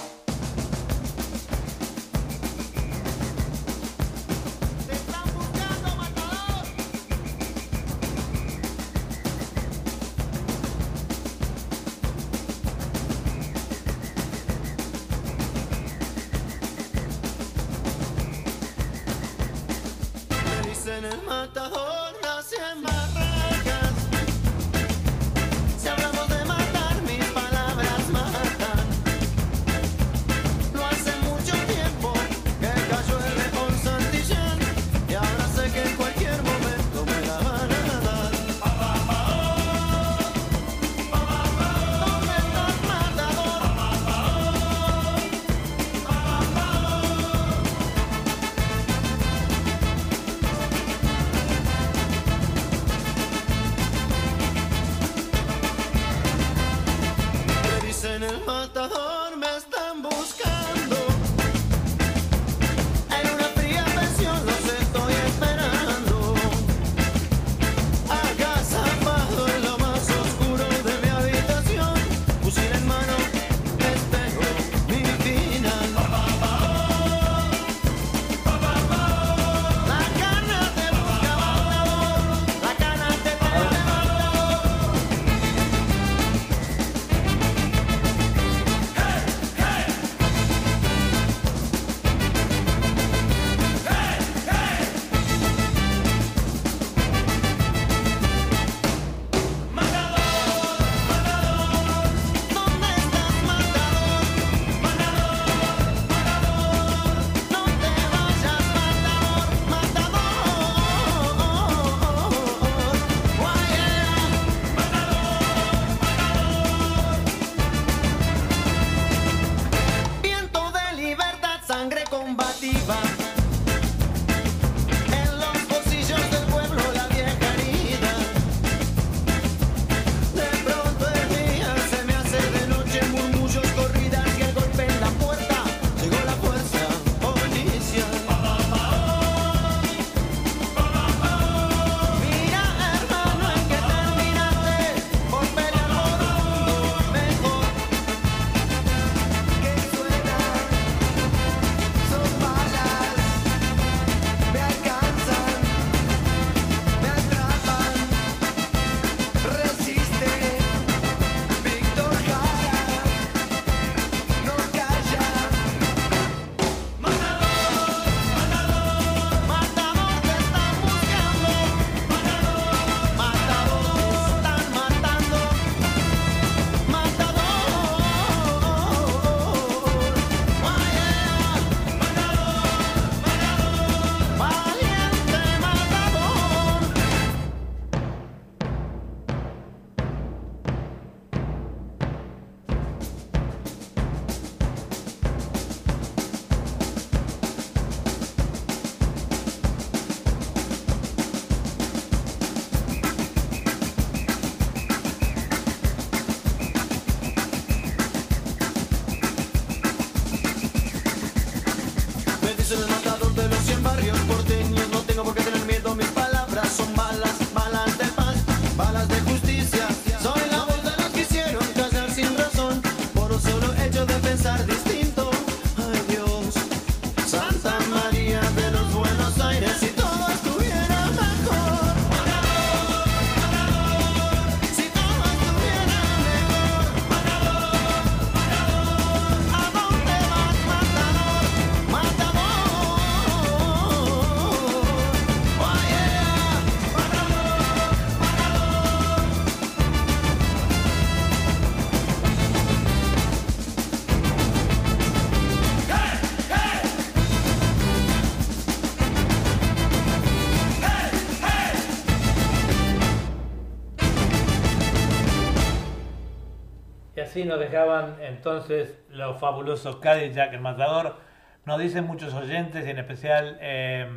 Nos 267.52 267.60
dejaban 267.60 268.16
entonces 268.22 268.98
los 269.10 269.38
fabulosos 269.38 269.98
Cadillac, 269.98 270.54
el 270.54 270.62
matador. 270.62 271.18
Nos 271.66 271.80
dicen 271.80 272.06
muchos 272.06 272.34
oyentes, 272.34 272.88
y 272.88 272.90
en 272.90 272.98
especial 272.98 273.58
eh, 273.62 274.08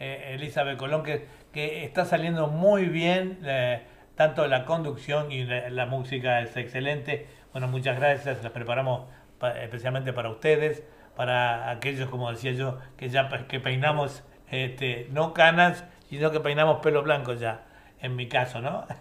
eh, 0.00 0.32
Elizabeth 0.34 0.76
Colón, 0.76 1.04
que, 1.04 1.26
que 1.52 1.84
está 1.84 2.04
saliendo 2.04 2.48
muy 2.48 2.86
bien, 2.86 3.38
eh, 3.44 3.82
tanto 4.16 4.46
la 4.48 4.64
conducción 4.64 5.30
y 5.30 5.44
la, 5.44 5.86
música 5.86 6.40
es 6.40 6.56
excelente. 6.56 7.28
Bueno, 7.52 7.68
muchas 7.68 7.96
gracias, 7.98 8.42
las 8.42 8.52
preparamos 8.52 9.08
pa- 9.38 9.52
especialmente 9.62 10.12
para 10.12 10.28
ustedes, 10.28 10.82
para 11.14 11.70
aquellos, 11.70 12.10
como 12.10 12.28
decía 12.30 12.52
yo, 12.52 12.78
que 12.96 13.08
ya 13.08 13.28
que 13.46 13.60
peinamos 13.60 14.24
este, 14.50 15.06
no 15.12 15.32
canas, 15.32 15.84
sino 16.10 16.32
que 16.32 16.40
peinamos 16.40 16.80
pelo 16.80 17.02
blanco 17.04 17.34
ya, 17.34 17.62
en 18.00 18.16
mi 18.16 18.26
caso, 18.28 18.60
¿no? 18.60 18.84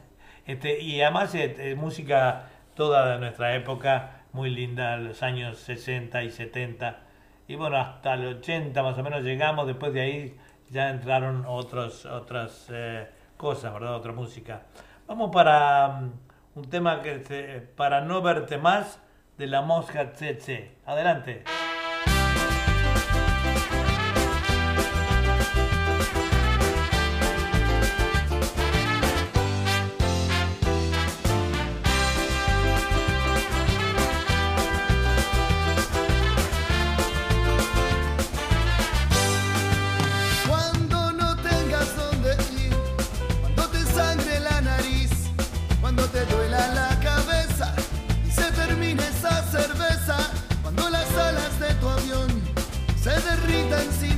Este, 0.48 0.80
y 0.80 1.02
además 1.02 1.36
eh, 1.36 1.76
música 1.78 2.46
toda 2.78 3.18
nuestra 3.18 3.56
época, 3.56 4.22
muy 4.32 4.52
linda, 4.52 4.96
los 4.98 5.24
años 5.24 5.58
60 5.58 6.24
y 6.24 6.30
70. 6.30 7.00
Y 7.48 7.56
bueno, 7.56 7.78
hasta 7.78 8.14
el 8.14 8.38
80 8.38 8.82
más 8.84 8.98
o 8.98 9.04
menos 9.04 9.24
llegamos, 9.24 9.66
después 9.66 9.94
de 9.94 10.02
ahí 10.02 10.38
ya 10.70 10.90
entraron 10.90 11.44
otros, 11.48 12.06
otras 12.06 12.68
eh, 12.72 13.08
cosas, 13.36 13.74
¿verdad? 13.74 13.96
Otra 13.96 14.14
música. 14.14 14.62
Vamos 15.08 15.32
para 15.34 15.88
mm, 15.88 16.12
un 16.56 16.70
tema 16.70 17.02
que 17.02 17.24
se, 17.26 17.62
para 17.76 18.02
no 18.02 18.22
verte 18.22 18.58
más 18.58 19.02
de 19.38 19.48
la 19.48 19.62
mosca 19.62 20.14
tsetse. 20.14 20.78
Adelante. 20.86 21.44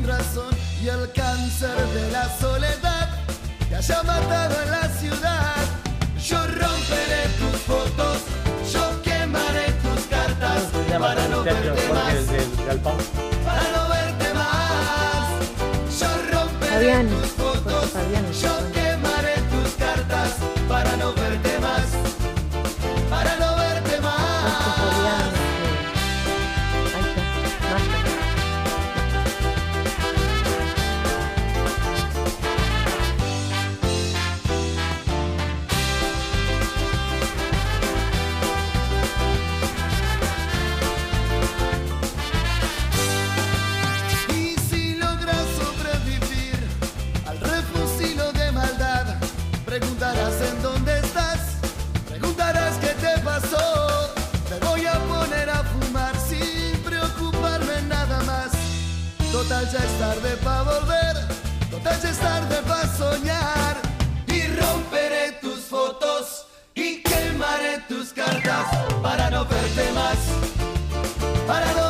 Razón 0.10 0.56
y 0.81 0.88
el 0.88 1.11
cáncer 1.11 1.77
de 1.94 2.11
la 2.11 2.27
soledad 2.40 3.10
te 3.69 3.76
haya 3.76 4.03
matado 4.03 4.56
en 4.64 4.72
la 4.72 4.90
ciudad, 4.90 5.56
yo 6.27 6.38
romperé 6.48 7.23
tus 7.38 7.61
fotos, 7.61 8.18
yo 8.73 9.02
quemaré 9.03 9.72
tus 9.84 10.06
cartas 10.07 10.64
para 10.99 11.27
no 11.27 11.44
verte 11.44 11.90
más, 11.94 12.15
para 13.45 13.65
no 13.76 13.90
verte 13.90 14.34
más. 14.34 15.27
Yo 15.99 16.07
romperé 16.31 16.73
Fabián, 16.73 17.07
tus 17.07 17.27
fotos, 17.27 17.90
Fabián, 17.91 18.26
yo 18.41 18.78
ya 59.71 59.79
es 59.79 59.99
tarde 59.99 60.35
para 60.43 60.63
volver, 60.63 61.15
total 61.69 61.99
es 62.03 62.17
tarde 62.17 62.57
para 62.67 62.87
soñar. 62.97 63.77
Y 64.27 64.47
romperé 64.47 65.33
tus 65.41 65.59
fotos 65.61 66.47
y 66.73 67.03
quemaré 67.03 67.79
tus 67.87 68.13
cartas 68.13 68.65
para 69.01 69.29
no 69.29 69.45
verte 69.45 69.91
más 69.93 70.17
para 71.47 71.73
no 71.73 71.89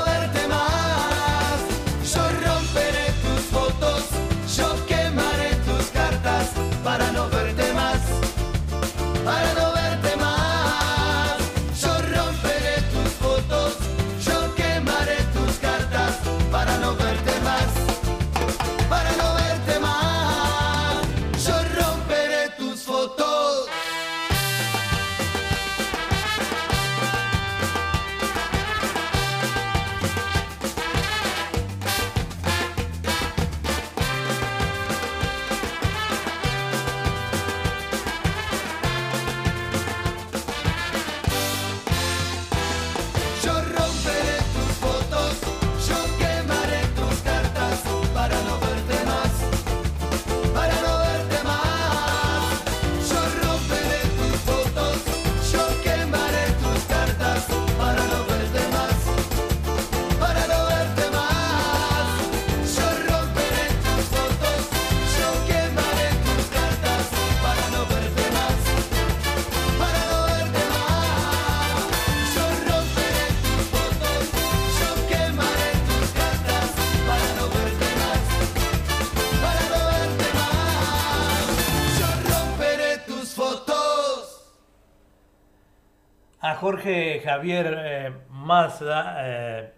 Jorge 86.60 87.22
Javier 87.24 87.74
eh, 87.86 88.12
Mazda, 88.30 89.16
eh, 89.20 89.74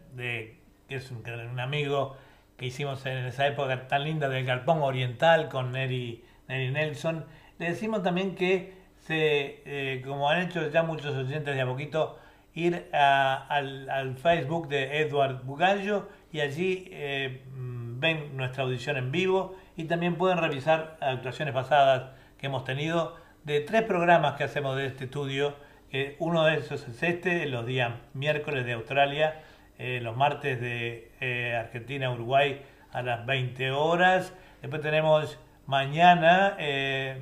que 0.90 0.96
es 0.96 1.12
un, 1.12 1.24
un 1.52 1.60
amigo 1.60 2.18
que 2.58 2.66
hicimos 2.66 3.06
en 3.06 3.26
esa 3.26 3.46
época 3.46 3.88
tan 3.88 4.04
linda 4.04 4.30
del 4.30 4.46
Galpón 4.46 4.82
Oriental 4.82 5.48
con 5.48 5.72
Neri, 5.72 6.24
Neri 6.48 6.72
Nelson. 6.72 7.26
Le 7.60 7.70
decimos 7.70 8.02
también 8.02 8.34
que, 8.34 8.74
se, 8.98 9.62
eh, 9.64 10.02
como 10.04 10.28
han 10.28 10.42
hecho 10.42 10.72
ya 10.72 10.82
muchos 10.82 11.16
oyentes 11.16 11.56
de 11.56 11.62
a 11.62 11.68
poquito, 11.68 12.18
ir 12.56 12.90
al, 12.94 13.88
al 13.88 14.18
Facebook 14.18 14.68
de 14.68 15.02
Edward 15.02 15.44
Bugallo 15.44 16.10
y 16.32 16.40
allí 16.40 16.88
eh, 16.92 17.44
ven 17.54 18.36
nuestra 18.36 18.64
audición 18.64 18.98
en 18.98 19.12
vivo 19.12 19.56
y 19.78 19.84
también 19.84 20.16
pueden 20.16 20.40
revisar 20.40 20.98
actuaciones 21.00 21.54
pasadas 21.54 22.12
que 22.40 22.48
hemos 22.48 22.64
tenido 22.64 23.18
de 23.44 23.62
tres 23.62 23.84
programas 23.84 24.34
que 24.34 24.46
hacemos 24.46 24.76
de 24.78 24.88
este 24.88 25.04
estudio. 25.04 25.56
Que 25.92 26.16
uno 26.20 26.46
de 26.46 26.56
esos 26.56 26.88
es 26.88 27.04
este, 27.04 27.46
los 27.48 27.66
días 27.66 27.94
miércoles 28.14 28.66
de 28.66 28.74
Australia, 28.74 29.42
eh, 29.78 30.00
los 30.02 30.16
martes 30.16 30.62
de 30.62 31.12
eh, 31.20 31.56
Argentina, 31.56 32.10
Uruguay 32.12 32.62
a 32.94 33.02
las 33.02 33.26
20 33.26 33.72
horas. 33.72 34.34
Después 34.62 34.82
tenemos 34.82 35.38
mañana 35.66 36.56
eh, 36.60 37.22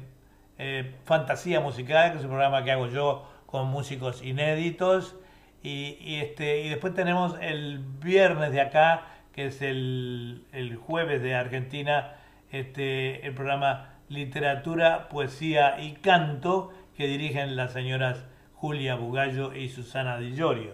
eh, 0.60 0.94
Fantasía 1.06 1.62
Musical, 1.62 2.12
que 2.12 2.20
es 2.20 2.24
un 2.24 2.30
programa 2.30 2.64
que 2.64 2.72
hago 2.72 2.88
yo 2.88 3.28
con 3.48 3.68
músicos 3.68 4.24
inéditos. 4.24 5.16
Y, 5.64 5.98
y 6.00 6.18
este, 6.18 6.62
y 6.62 6.70
después 6.70 6.94
tenemos 6.94 7.36
el 7.42 7.80
viernes 7.80 8.52
de 8.52 8.62
acá, 8.62 9.08
que 9.34 9.48
es 9.48 9.64
el, 9.64 10.46
el 10.54 10.76
jueves 10.76 11.24
de 11.24 11.34
Argentina, 11.34 12.16
este, 12.52 13.26
el 13.26 13.34
programa 13.34 13.96
Literatura, 14.10 15.10
Poesía 15.10 15.82
y 15.82 15.94
Canto, 15.94 16.72
que 16.96 17.08
dirigen 17.08 17.56
las 17.56 17.74
señoras 17.74 18.26
Julia 18.60 18.96
Bugallo 18.96 19.54
y 19.56 19.70
Susana 19.70 20.18
Di 20.18 20.34
Llorio. 20.34 20.74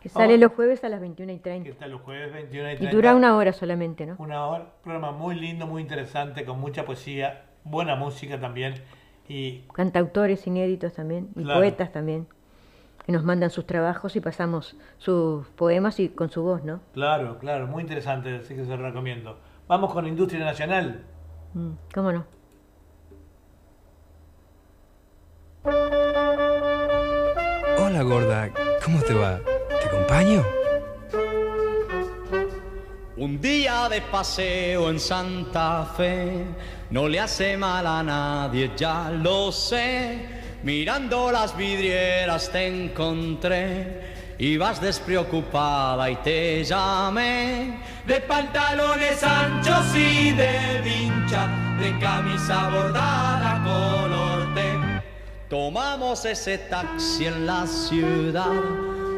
Que 0.00 0.08
Vamos- 0.08 0.24
sale 0.26 0.38
los 0.38 0.52
jueves 0.52 0.82
a 0.82 0.88
las 0.88 1.00
21 1.00 1.32
y 1.32 1.38
30. 1.38 1.64
que 1.64 1.70
está 1.70 1.86
los 1.86 2.00
jueves 2.00 2.32
21 2.32 2.70
y 2.70 2.72
Y 2.72 2.76
30. 2.76 2.96
dura 2.96 3.14
una 3.14 3.36
hora 3.36 3.52
solamente, 3.52 4.06
¿no? 4.06 4.16
Una 4.18 4.46
hora, 4.46 4.64
un 4.64 4.82
programa 4.82 5.12
muy 5.12 5.34
lindo, 5.34 5.66
muy 5.66 5.82
interesante, 5.82 6.44
con 6.44 6.58
mucha 6.58 6.84
poesía, 6.84 7.44
buena 7.64 7.94
música 7.96 8.40
también. 8.40 8.74
Y 9.28 9.60
Cantautores 9.74 10.46
inéditos 10.46 10.94
también, 10.94 11.28
y 11.36 11.42
Claro. 11.44 11.60
poetas 11.60 11.92
también, 11.92 12.26
que 13.06 13.12
nos 13.12 13.22
mandan 13.24 13.50
sus 13.50 13.66
trabajos 13.66 14.16
y 14.16 14.20
pasamos 14.20 14.76
sus 14.98 15.46
poemas 15.50 16.00
y 16.00 16.08
con 16.08 16.30
su 16.30 16.42
voz, 16.42 16.64
¿no? 16.64 16.80
claro, 16.94 17.38
claro, 17.38 17.66
muy 17.68 17.82
interesante, 17.82 18.36
así 18.36 18.54
que 18.56 18.64
se 18.64 18.70
lo 18.70 18.78
recomiendo. 18.78 19.38
Vamos 19.68 19.92
con 19.92 20.06
Industria 20.08 20.44
Nacional. 20.44 21.04
Mm, 21.54 21.70
¿Cómo 21.94 22.10
no? 22.10 22.24
Hola 27.90 28.02
gorda, 28.02 28.50
¿cómo 28.84 29.00
te 29.00 29.12
va? 29.14 29.40
¿Te 29.68 29.88
acompaño? 29.88 30.46
Un 33.16 33.40
día 33.40 33.88
de 33.88 34.00
paseo 34.00 34.90
en 34.90 35.00
Santa 35.00 35.84
Fe 35.96 36.44
no 36.90 37.08
le 37.08 37.18
hace 37.18 37.56
mal 37.56 37.84
a 37.88 38.00
nadie, 38.04 38.70
ya 38.76 39.10
lo 39.10 39.50
sé. 39.50 40.20
Mirando 40.62 41.32
las 41.32 41.56
vidrieras 41.56 42.48
te 42.52 42.68
encontré, 42.68 44.36
ibas 44.38 44.80
despreocupada 44.80 46.08
y 46.08 46.16
te 46.22 46.62
llamé. 46.62 47.80
De 48.06 48.20
pantalones 48.20 49.20
anchos 49.24 49.96
y 49.96 50.30
de 50.30 50.80
vincha, 50.84 51.48
de 51.80 51.98
camisa 51.98 52.68
bordada 52.68 53.60
color. 53.64 54.19
Tomamos 55.50 56.24
ese 56.26 56.58
taxi 56.58 57.26
en 57.26 57.44
la 57.44 57.66
ciudad, 57.66 58.54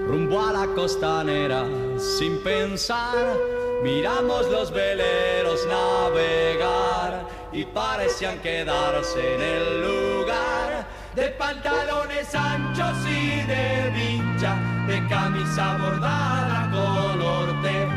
rumbo 0.06 0.40
a 0.40 0.50
la 0.50 0.66
costanera 0.74 1.66
sin 1.98 2.42
pensar. 2.42 3.36
Miramos 3.82 4.48
los 4.48 4.70
veleros 4.70 5.60
navegar 5.66 7.26
y 7.52 7.66
parecían 7.66 8.38
quedarse 8.38 9.34
en 9.34 9.42
el 9.42 9.82
lugar. 9.82 10.86
De 11.14 11.28
pantalones 11.32 12.34
anchos 12.34 12.96
y 13.06 13.42
de 13.42 13.90
vincha, 13.90 14.56
de 14.86 15.06
camisa 15.08 15.76
bordada 15.76 16.70
color 16.72 17.62
té. 17.62 17.88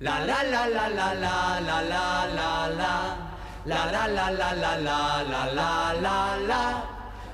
La 0.00 0.20
la 0.20 0.42
la 0.42 0.66
la 0.68 0.88
la 0.88 1.14
la 1.14 1.60
la 1.60 2.26
la 2.34 2.68
la 2.68 3.31
la 3.64 3.92
La 3.92 4.06
la 4.08 4.30
la 4.30 4.52
la 4.54 4.76
la 4.76 5.22
la 5.22 5.46
la 5.54 5.54
la 5.54 5.92
la 5.94 6.36
la 6.48 6.62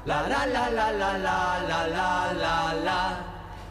La 0.04 0.28
la 0.28 0.46
la 0.46 0.70
la 0.70 0.92
la 0.92 1.18
la 1.18 1.58
la 1.58 1.88
la 1.88 2.32
la 2.32 2.74
la 2.84 3.00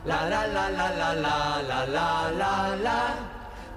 La 0.05 0.29
la 0.29 0.47
la 0.47 0.69
la 0.69 0.87
la 0.93 1.13
la 1.61 1.85
la 1.85 2.31
la 2.31 2.75
la 2.77 2.99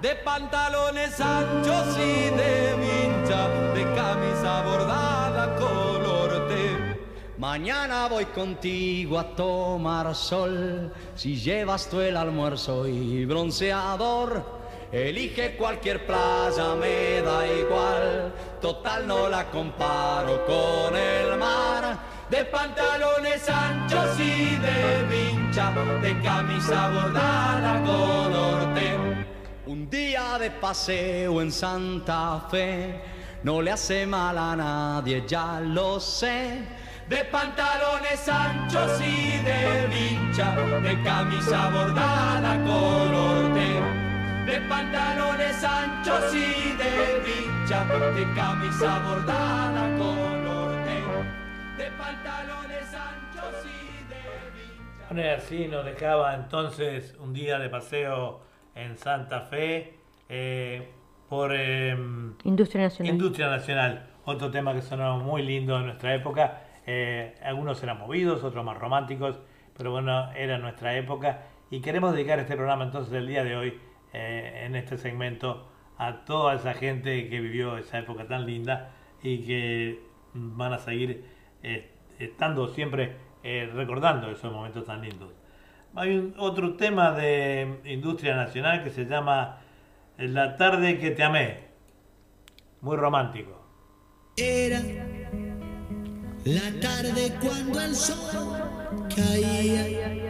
De 0.01 0.15
pantalones 0.25 1.21
anchos 1.21 1.97
y 1.97 2.29
de 2.31 2.75
vincha 2.81 3.47
De 3.75 3.83
camisa 3.93 4.61
bordada 4.63 5.55
color 5.57 6.47
té 6.47 6.97
Mañana 7.37 8.07
voy 8.07 8.25
contigo 8.25 9.17
a 9.17 9.35
tomar 9.35 10.13
sol. 10.13 10.91
Si 11.15 11.35
llevas 11.37 11.89
tú 11.89 11.99
el 11.99 12.15
almuerzo 12.15 12.87
y 12.87 13.25
bronceador, 13.25 14.60
elige 14.91 15.55
cualquier 15.55 16.05
playa, 16.05 16.75
me 16.75 17.21
da 17.21 17.47
igual. 17.47 18.33
Total 18.61 19.07
no 19.07 19.29
la 19.29 19.49
comparo 19.49 20.45
con 20.45 20.95
el 20.95 21.37
mar. 21.37 21.97
De 22.29 22.45
pantalones 22.45 23.49
anchos 23.49 24.17
y 24.19 24.55
de 24.55 25.03
vincha, 25.09 25.71
de 26.01 26.17
camisa 26.21 26.89
bordada 26.89 27.81
color 27.83 28.73
té. 28.73 28.97
Un 29.65 29.89
día 29.89 30.37
de 30.39 30.51
paseo 30.51 31.41
en 31.41 31.51
Santa 31.51 32.47
Fe 32.49 33.01
no 33.43 33.61
le 33.61 33.71
hace 33.71 34.05
mal 34.05 34.37
a 34.37 34.55
nadie, 34.55 35.25
ya 35.27 35.59
lo 35.59 35.99
sé. 35.99 36.59
De 37.09 37.25
pantalones 37.25 38.29
anchos 38.29 38.91
y 39.01 39.37
de 39.43 39.87
vincha, 39.87 40.55
de 40.55 41.03
camisa 41.03 41.69
bordada 41.69 42.55
color 42.63 43.53
té. 43.53 44.10
De 44.45 44.59
pantalones 44.67 45.63
anchos 45.63 46.33
y 46.33 46.75
de 46.77 47.21
vincha, 47.25 47.85
de 47.85 48.33
camisa 48.33 48.99
bordada 49.07 49.97
color. 49.97 50.71
De 51.77 51.91
pantalones 51.97 52.93
anchos 52.93 53.65
y 53.65 54.09
de 54.09 55.07
Bueno, 55.07 55.21
y 55.21 55.29
así 55.29 55.67
nos 55.67 55.85
dejaba 55.85 56.35
entonces 56.35 57.15
un 57.19 57.33
día 57.33 57.59
de 57.59 57.69
paseo 57.69 58.41
en 58.75 58.97
Santa 58.97 59.41
Fe 59.41 59.95
eh, 60.27 60.89
por 61.29 61.53
em, 61.53 62.33
Industria 62.43 62.83
Nacional. 62.83 63.13
Industria 63.13 63.49
Nacional. 63.49 64.07
Otro 64.25 64.49
tema 64.51 64.73
que 64.73 64.81
sonó 64.81 65.17
muy 65.17 65.43
lindo 65.43 65.77
en 65.77 65.85
nuestra 65.85 66.15
época. 66.15 66.63
Eh, 66.85 67.35
algunos 67.43 67.81
eran 67.83 67.99
movidos, 67.99 68.43
otros 68.43 68.65
más 68.65 68.77
románticos, 68.77 69.39
pero 69.77 69.91
bueno, 69.91 70.31
era 70.33 70.57
nuestra 70.57 70.95
época. 70.95 71.43
Y 71.69 71.79
queremos 71.79 72.13
dedicar 72.13 72.39
este 72.39 72.55
programa 72.55 72.83
entonces 72.83 73.13
el 73.13 73.27
día 73.27 73.43
de 73.43 73.55
hoy, 73.55 73.79
eh, 74.13 74.63
en 74.65 74.75
este 74.75 74.97
segmento, 74.97 75.67
a 75.97 76.25
toda 76.25 76.55
esa 76.55 76.73
gente 76.73 77.29
que 77.29 77.39
vivió 77.39 77.77
esa 77.77 77.99
época 77.99 78.27
tan 78.27 78.45
linda 78.45 78.91
y 79.21 79.39
que 79.39 79.99
van 80.33 80.73
a 80.73 80.79
seguir 80.79 81.25
eh, 81.63 81.91
estando 82.19 82.67
siempre 82.67 83.15
eh, 83.43 83.69
recordando 83.73 84.31
esos 84.31 84.51
momentos 84.51 84.85
tan 84.85 85.01
lindos. 85.01 85.31
Hay 85.95 86.15
un, 86.15 86.33
otro 86.37 86.75
tema 86.75 87.11
de 87.11 87.81
Industria 87.85 88.35
Nacional 88.35 88.83
que 88.83 88.89
se 88.89 89.05
llama 89.05 89.59
La 90.17 90.55
tarde 90.57 90.97
que 90.97 91.11
te 91.11 91.23
amé. 91.23 91.71
Muy 92.81 92.97
romántico. 92.97 93.61
Era 94.37 94.79
la 96.45 96.79
tarde 96.79 97.33
cuando 97.39 97.81
el 97.81 97.93
sol 97.93 99.07
caía, 99.15 100.20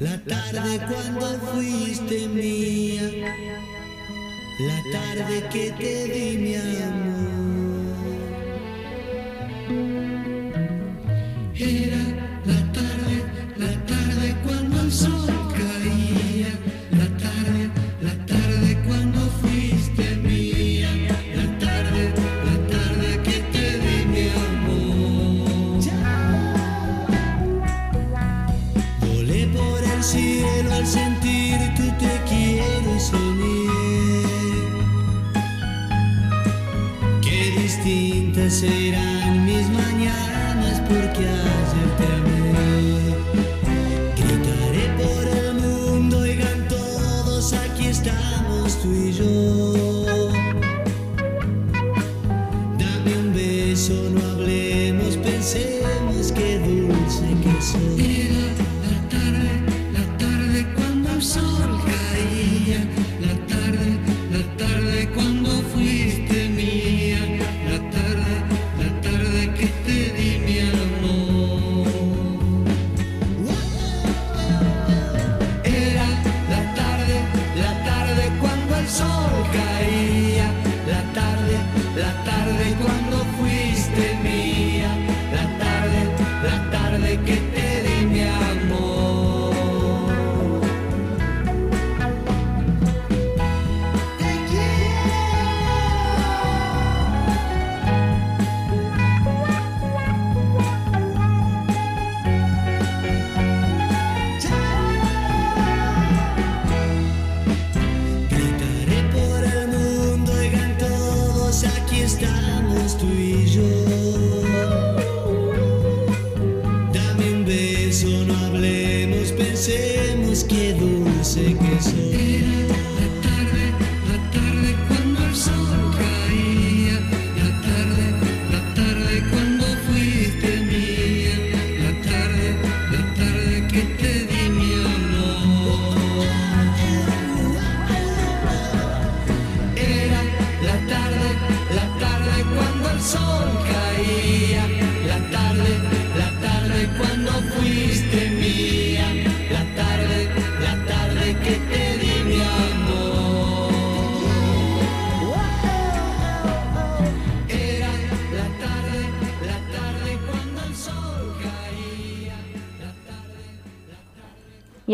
la 0.00 0.18
tarde 0.24 0.80
cuando 0.88 1.26
fuiste 1.52 2.28
mía, 2.28 3.10
la 4.60 4.82
tarde 4.92 5.48
que 5.52 5.70
te 5.72 6.08
di 6.08 6.38
mi 6.38 6.54
amor. 6.56 7.24
Era 11.56 12.02
la 12.44 12.72
tarde, 12.72 13.16
la 13.56 13.86
tarde 13.86 14.36
cuando 14.44 14.80
el 14.80 14.92
sol 14.92 15.33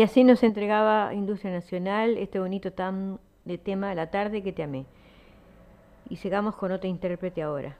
Y 0.01 0.03
así 0.03 0.23
nos 0.23 0.41
entregaba 0.41 1.13
Industria 1.13 1.51
Nacional 1.51 2.17
este 2.17 2.39
bonito 2.39 2.73
tam 2.73 3.19
de 3.45 3.59
tema 3.59 3.93
La 3.93 4.09
tarde 4.09 4.41
que 4.41 4.51
te 4.51 4.63
amé. 4.63 4.87
Y 6.09 6.15
sigamos 6.15 6.55
con 6.55 6.71
otro 6.71 6.89
intérprete 6.89 7.43
ahora. 7.43 7.77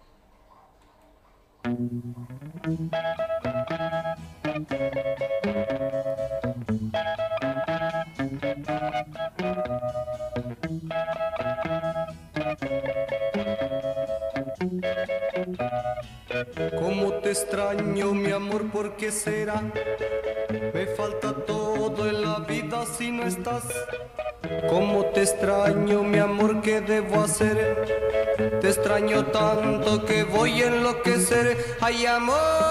Cómo 16.77 17.14
te 17.23 17.31
extraño, 17.31 18.14
mi 18.14 18.30
amor, 18.30 18.69
¿por 18.69 18.95
qué 18.95 19.11
será? 19.11 19.64
Me 20.72 20.85
falta 20.85 21.34
todo 21.34 21.51
si 22.86 23.12
no 23.12 23.24
estás. 23.24 23.64
Cómo 24.70 25.06
te 25.06 25.22
extraño, 25.22 26.03
mi 26.03 26.18
amor, 26.18 26.62
¿qué 26.62 26.82
debo 26.82 27.22
hacer? 27.22 27.86
Te 28.62 28.70
extraño 28.70 29.26
tanto 29.28 30.06
que 30.06 30.24
voy 30.24 30.62
a 30.62 30.68
enloquecer. 30.68 31.78
Ay, 31.80 32.06
amor 32.06 32.70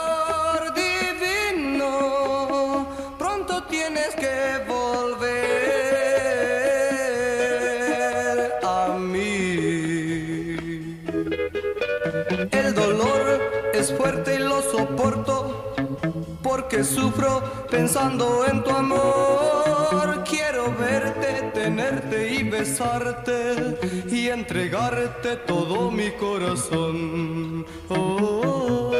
sufro 16.83 17.41
pensando 17.69 18.45
en 18.45 18.63
tu 18.63 18.69
amor. 18.69 20.23
Quiero 20.27 20.73
verte, 20.77 21.51
tenerte 21.53 22.33
y 22.33 22.43
besarte 22.43 23.77
y 24.09 24.29
entregarte 24.29 25.37
todo 25.37 25.91
mi 25.91 26.11
corazón. 26.11 27.65
Oh, 27.89 28.91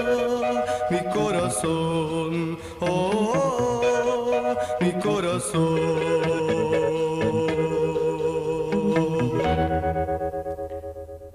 mi 0.89 0.99
corazón. 1.13 2.57
Oh, 2.79 4.55
mi 4.79 4.91
corazón. 4.93 5.79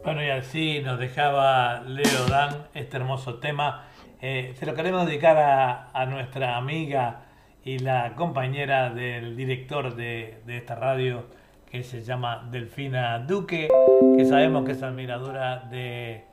Bueno, 0.04 0.22
y 0.22 0.30
así 0.30 0.80
nos 0.80 0.98
dejaba 0.98 1.82
Leo 1.82 2.26
Dan 2.28 2.68
este 2.74 2.96
hermoso 2.96 3.36
tema. 3.36 3.88
Eh, 4.28 4.54
se 4.56 4.66
lo 4.66 4.74
queremos 4.74 5.06
dedicar 5.06 5.38
a, 5.38 5.90
a 5.92 6.04
nuestra 6.04 6.56
amiga 6.56 7.20
y 7.64 7.78
la 7.78 8.16
compañera 8.16 8.90
del 8.90 9.36
director 9.36 9.94
de, 9.94 10.40
de 10.44 10.56
esta 10.56 10.74
radio, 10.74 11.26
que 11.70 11.84
se 11.84 12.02
llama 12.02 12.44
Delfina 12.50 13.20
Duque, 13.20 13.68
que 14.16 14.24
sabemos 14.24 14.64
que 14.64 14.72
es 14.72 14.82
admiradora 14.82 15.60
de, 15.70 16.24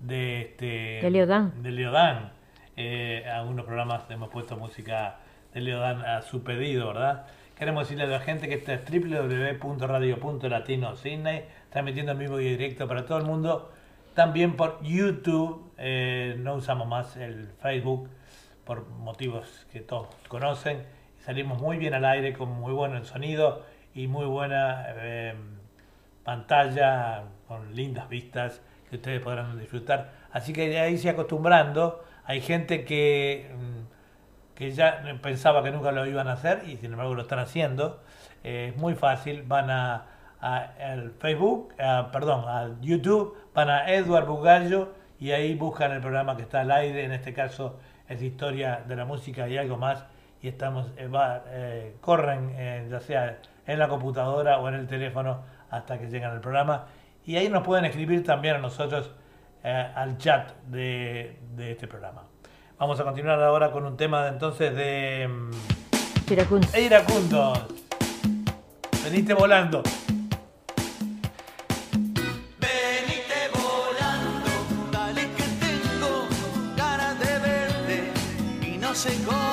de, 0.00 0.40
este, 0.40 1.00
De 1.02 1.10
Leo 1.10 1.26
Dan. 1.26 1.62
de 1.62 1.70
Leo 1.70 1.92
Dan. 1.92 2.32
Eh, 2.78 3.26
algunos 3.30 3.66
programas 3.66 4.04
hemos 4.08 4.30
puesto 4.30 4.56
música 4.56 5.16
de 5.52 5.60
Leo 5.60 5.80
Dan 5.80 6.00
a 6.00 6.22
su 6.22 6.42
pedido, 6.42 6.94
¿verdad? 6.94 7.26
Queremos 7.58 7.82
decirle 7.84 8.04
a 8.04 8.06
la 8.06 8.20
gente 8.20 8.48
que 8.48 8.54
esta 8.54 8.72
es 8.72 8.90
www.radio.latino 8.90 10.96
Sydney, 10.96 11.44
transmitiendo 11.68 12.12
en 12.12 12.18
vivo 12.20 12.40
y 12.40 12.48
directo 12.56 12.88
para 12.88 13.04
todo 13.04 13.18
el 13.18 13.26
mundo. 13.26 13.70
También 14.14 14.56
por 14.56 14.82
YouTube, 14.82 15.63
eh, 15.78 16.36
no 16.38 16.54
usamos 16.54 16.86
más 16.88 17.16
el 17.16 17.48
Facebook 17.60 18.08
por 18.64 18.88
motivos 18.88 19.66
que 19.72 19.80
todos 19.80 20.08
conocen. 20.28 20.84
Salimos 21.20 21.60
muy 21.60 21.76
bien 21.78 21.94
al 21.94 22.04
aire 22.04 22.32
con 22.34 22.50
muy 22.50 22.72
buen 22.72 23.04
sonido 23.04 23.62
y 23.94 24.06
muy 24.08 24.26
buena 24.26 24.86
eh, 24.88 25.34
pantalla 26.24 27.24
con 27.48 27.74
lindas 27.74 28.08
vistas 28.08 28.60
que 28.88 28.96
ustedes 28.96 29.20
podrán 29.20 29.58
disfrutar. 29.58 30.12
Así 30.32 30.52
que 30.52 30.68
de 30.68 30.80
ahí 30.80 30.98
se 30.98 31.10
acostumbrando. 31.10 32.02
Hay 32.24 32.40
gente 32.40 32.84
que, 32.84 33.50
mm, 33.54 34.54
que 34.54 34.70
ya 34.72 35.02
pensaba 35.22 35.62
que 35.62 35.70
nunca 35.70 35.92
lo 35.92 36.06
iban 36.06 36.28
a 36.28 36.32
hacer 36.32 36.62
y 36.66 36.76
sin 36.76 36.92
embargo 36.92 37.14
lo 37.14 37.22
están 37.22 37.38
haciendo. 37.38 38.00
Eh, 38.42 38.72
es 38.74 38.76
muy 38.80 38.94
fácil, 38.94 39.42
van 39.42 39.70
a, 39.70 40.06
al 40.40 41.12
Facebook, 41.18 41.74
a- 41.78 42.10
perdón, 42.12 42.44
a 42.48 42.76
YouTube, 42.80 43.36
van 43.54 43.70
a 43.70 43.90
Edward 43.92 44.26
Bugallo 44.26 44.92
y 45.20 45.30
ahí 45.30 45.54
buscan 45.54 45.92
el 45.92 46.00
programa 46.00 46.36
que 46.36 46.42
está 46.42 46.60
al 46.60 46.70
aire, 46.70 47.04
en 47.04 47.12
este 47.12 47.32
caso 47.32 47.78
es 48.08 48.22
Historia 48.22 48.82
de 48.86 48.96
la 48.96 49.04
Música 49.04 49.48
y 49.48 49.56
algo 49.56 49.76
más, 49.76 50.04
y 50.42 50.48
estamos, 50.48 50.88
eh, 50.96 51.06
va, 51.06 51.42
eh, 51.48 51.96
corren 52.00 52.52
eh, 52.56 52.86
ya 52.90 53.00
sea 53.00 53.38
en 53.66 53.78
la 53.78 53.88
computadora 53.88 54.58
o 54.58 54.68
en 54.68 54.74
el 54.74 54.86
teléfono 54.86 55.42
hasta 55.70 55.98
que 55.98 56.06
llegan 56.08 56.32
al 56.32 56.40
programa. 56.40 56.86
Y 57.24 57.36
ahí 57.36 57.48
nos 57.48 57.64
pueden 57.64 57.86
escribir 57.86 58.22
también 58.22 58.56
a 58.56 58.58
nosotros 58.58 59.10
al 59.62 60.18
chat 60.18 60.52
de, 60.66 61.38
de 61.56 61.72
este 61.72 61.88
programa. 61.88 62.24
Vamos 62.78 63.00
a 63.00 63.04
continuar 63.04 63.42
ahora 63.42 63.72
con 63.72 63.86
un 63.86 63.96
tema 63.96 64.24
de, 64.24 64.28
entonces 64.28 64.76
de 64.76 65.26
mm, 65.26 66.32
Iracundos. 66.32 66.78
Iracundos. 66.78 67.64
Veniste 69.04 69.32
volando. 69.32 69.82
se 79.04 79.10
goza. 79.26 79.43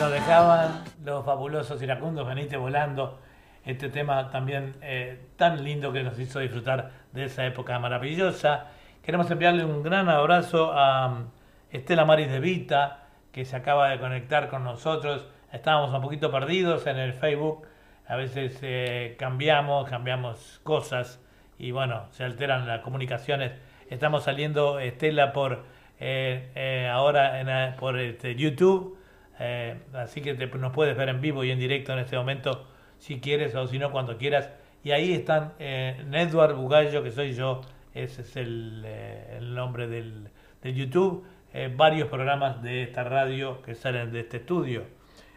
Nos 0.00 0.12
dejaban 0.12 0.82
los 1.04 1.26
fabulosos 1.26 1.82
iracundos, 1.82 2.26
venite 2.26 2.56
volando. 2.56 3.18
Este 3.66 3.90
tema 3.90 4.30
también 4.30 4.76
eh, 4.80 5.26
tan 5.36 5.62
lindo 5.62 5.92
que 5.92 6.02
nos 6.02 6.18
hizo 6.18 6.38
disfrutar 6.38 6.90
de 7.12 7.24
esa 7.24 7.44
época 7.44 7.78
maravillosa. 7.78 8.68
Queremos 9.02 9.30
enviarle 9.30 9.62
un 9.62 9.82
gran 9.82 10.08
abrazo 10.08 10.72
a 10.72 11.08
um, 11.08 11.26
Estela 11.70 12.06
Maris 12.06 12.30
de 12.30 12.40
Vita, 12.40 13.08
que 13.30 13.44
se 13.44 13.54
acaba 13.54 13.90
de 13.90 13.98
conectar 13.98 14.48
con 14.48 14.64
nosotros. 14.64 15.26
Estábamos 15.52 15.92
un 15.92 16.00
poquito 16.00 16.30
perdidos 16.32 16.86
en 16.86 16.96
el 16.96 17.12
Facebook. 17.12 17.66
A 18.08 18.16
veces 18.16 18.58
eh, 18.62 19.16
cambiamos, 19.18 19.86
cambiamos 19.86 20.62
cosas 20.62 21.20
y 21.58 21.72
bueno, 21.72 22.06
se 22.12 22.24
alteran 22.24 22.66
las 22.66 22.80
comunicaciones. 22.80 23.52
Estamos 23.90 24.24
saliendo, 24.24 24.80
Estela, 24.80 25.34
por 25.34 25.62
eh, 25.98 26.88
ahora 26.90 27.38
en, 27.38 27.76
por 27.76 27.98
este, 27.98 28.34
YouTube. 28.34 28.96
Eh, 29.40 29.80
así 29.94 30.20
que 30.20 30.34
te- 30.34 30.46
nos 30.46 30.72
puedes 30.72 30.96
ver 30.96 31.08
en 31.08 31.20
vivo 31.20 31.42
y 31.44 31.50
en 31.50 31.58
directo 31.58 31.92
en 31.94 31.98
este 32.00 32.16
momento 32.16 32.66
si 32.98 33.20
quieres 33.20 33.54
o 33.54 33.66
si 33.66 33.78
no 33.78 33.90
cuando 33.90 34.18
quieras. 34.18 34.50
Y 34.84 34.92
ahí 34.92 35.12
están 35.14 35.54
eh, 35.58 35.96
Edward 36.12 36.54
Bugallo, 36.54 37.02
que 37.02 37.10
soy 37.10 37.34
yo, 37.34 37.62
ese 37.94 38.22
es 38.22 38.36
el, 38.36 38.82
eh, 38.86 39.38
nombre 39.42 39.88
del, 39.88 40.28
de 40.62 40.74
YouTube. 40.74 41.24
eh, 41.52 41.72
varios 41.74 42.08
programas 42.08 42.62
de 42.62 42.82
esta 42.84 43.02
radio 43.04 43.60
que 43.62 43.74
salen 43.74 44.12
de 44.12 44.20
este 44.20 44.36
estudio. 44.38 44.84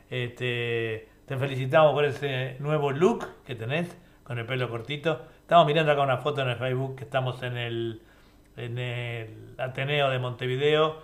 Este, 0.10 1.08
te 1.26 1.38
felicitamos 1.38 1.94
por 1.94 2.06
ese 2.06 2.56
nuevo 2.60 2.92
look 2.92 3.26
que 3.46 3.56
tenés 3.56 3.98
con 4.24 4.38
el 4.38 4.46
pelo 4.46 4.70
cortito. 4.70 5.26
Estamos 5.42 5.66
mirando 5.66 5.92
acá 5.92 6.02
una 6.02 6.18
foto 6.18 6.42
en 6.42 6.50
el 6.50 6.56
Facebook 6.58 6.96
que 6.98 7.04
estamos 7.04 7.42
en 7.44 7.58
el, 7.58 8.02
en 8.58 8.78
el 8.78 9.56
Ateneo 9.58 10.10
de 10.10 10.20
Montevideo 10.20 11.02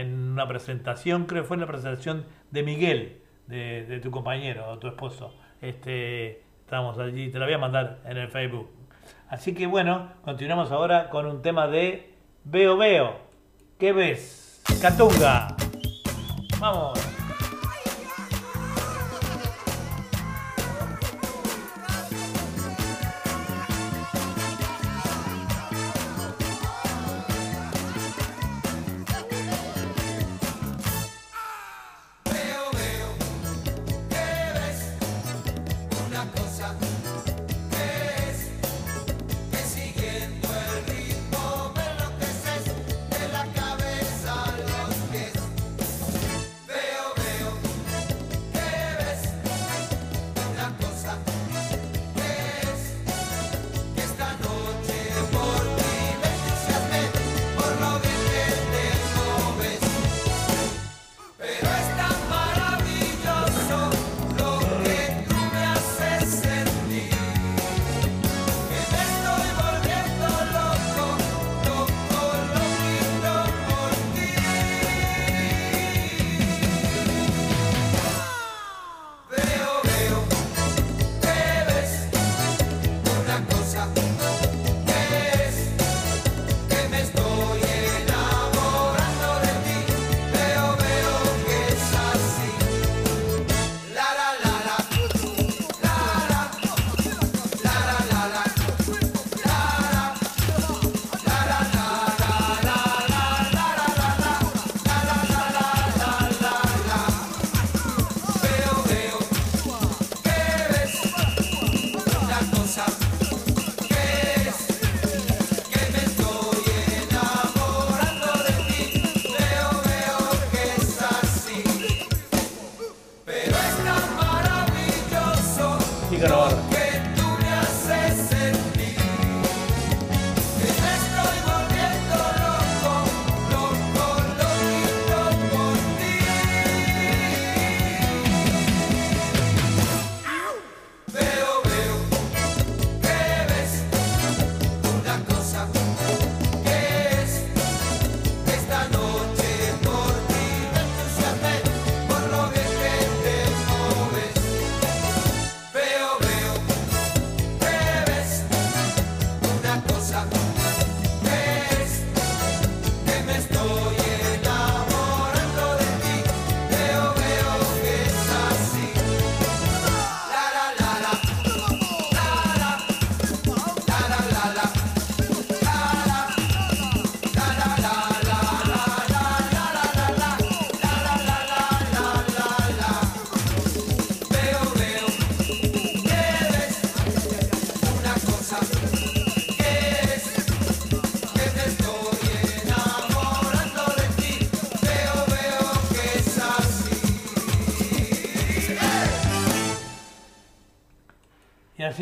en 0.00 0.32
una 0.32 0.48
presentación, 0.48 1.26
creo 1.26 1.42
que 1.42 1.48
fue 1.48 1.56
en 1.56 1.60
la 1.62 1.66
presentación 1.66 2.24
de 2.50 2.62
Miguel, 2.62 3.22
de, 3.46 3.84
de 3.86 4.00
tu 4.00 4.10
compañero 4.10 4.70
o 4.70 4.78
tu 4.78 4.88
esposo. 4.88 5.34
Este, 5.60 6.42
estamos 6.60 6.98
allí, 6.98 7.30
te 7.30 7.38
lo 7.38 7.44
voy 7.44 7.54
a 7.54 7.58
mandar 7.58 8.00
en 8.04 8.16
el 8.16 8.28
Facebook. 8.28 8.70
Así 9.28 9.54
que 9.54 9.66
bueno, 9.66 10.12
continuamos 10.22 10.70
ahora 10.70 11.08
con 11.10 11.26
un 11.26 11.42
tema 11.42 11.66
de 11.66 12.14
Veo 12.44 12.76
Veo. 12.76 13.16
¿Qué 13.78 13.92
ves? 13.92 14.62
Catunga. 14.80 15.56
Vamos. 16.60 17.21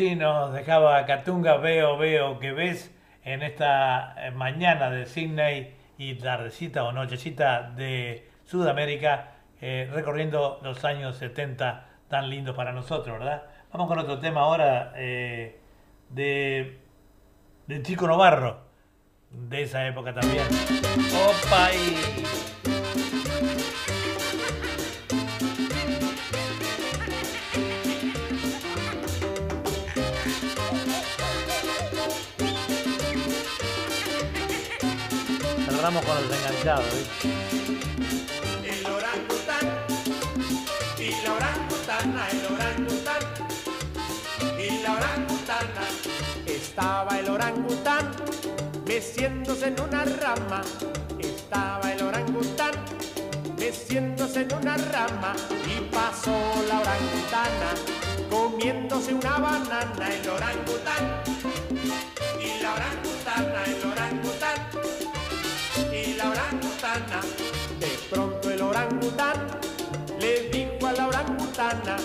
Así 0.01 0.15
nos 0.15 0.51
dejaba 0.51 1.05
Catunga, 1.05 1.57
veo, 1.57 1.95
veo 1.95 2.39
que 2.39 2.53
ves 2.53 2.91
en 3.23 3.43
esta 3.43 4.15
eh, 4.17 4.31
mañana 4.31 4.89
de 4.89 5.05
Sydney 5.05 5.75
y 5.99 6.15
tardecita 6.15 6.85
o 6.85 6.91
nochecita 6.91 7.69
de 7.75 8.27
Sudamérica, 8.43 9.33
eh, 9.61 9.87
recorriendo 9.93 10.59
los 10.63 10.83
años 10.85 11.17
70 11.17 11.85
tan 12.07 12.31
lindos 12.31 12.55
para 12.55 12.71
nosotros, 12.71 13.19
¿verdad? 13.19 13.43
Vamos 13.71 13.87
con 13.87 13.99
otro 13.99 14.17
tema 14.17 14.41
ahora 14.41 14.91
eh, 14.95 15.59
de, 16.09 16.79
de 17.67 17.83
Chico 17.83 18.07
Novarro, 18.07 18.57
de 19.29 19.61
esa 19.61 19.85
época 19.85 20.15
también. 20.15 20.47
¡Opa! 21.13 21.71
Y... 21.75 22.60
Cerramos 35.81 36.05
con 36.05 36.15
los 36.15 36.37
enganchados. 36.37 36.85
El 38.63 38.85
orangután 38.85 39.65
y 40.99 41.09
la 41.25 41.33
orangutana, 41.33 42.29
el 42.29 42.45
orangután 42.53 43.23
y 44.59 44.83
la 44.83 44.91
orangutana. 44.93 45.85
Estaba 46.45 47.17
el 47.17 47.29
orangután 47.29 48.11
meciéndose 48.85 49.69
en 49.69 49.81
una 49.81 50.05
rama. 50.05 50.61
Estaba 51.17 51.91
el 51.91 52.03
orangután 52.03 52.73
meciéndose 53.57 54.41
en 54.41 54.53
una 54.53 54.77
rama 54.77 55.33
y 55.65 55.81
pasó 55.91 56.37
la 56.69 56.79
orangutana 56.79 57.73
comiéndose 58.29 59.15
una 59.15 59.39
banana. 59.39 60.13
El 60.13 60.29
orangután 60.29 61.23
y 62.39 62.61
la 62.61 62.71
orangutana, 62.75 63.63
el 63.65 63.83
orangután 63.91 64.70
De 66.91 67.87
pronto 68.09 68.51
el 68.51 68.61
orangután 68.61 69.47
le 70.19 70.49
dijo 70.49 70.87
a 70.87 70.91
la 70.91 71.07
orangutana, 71.07 71.95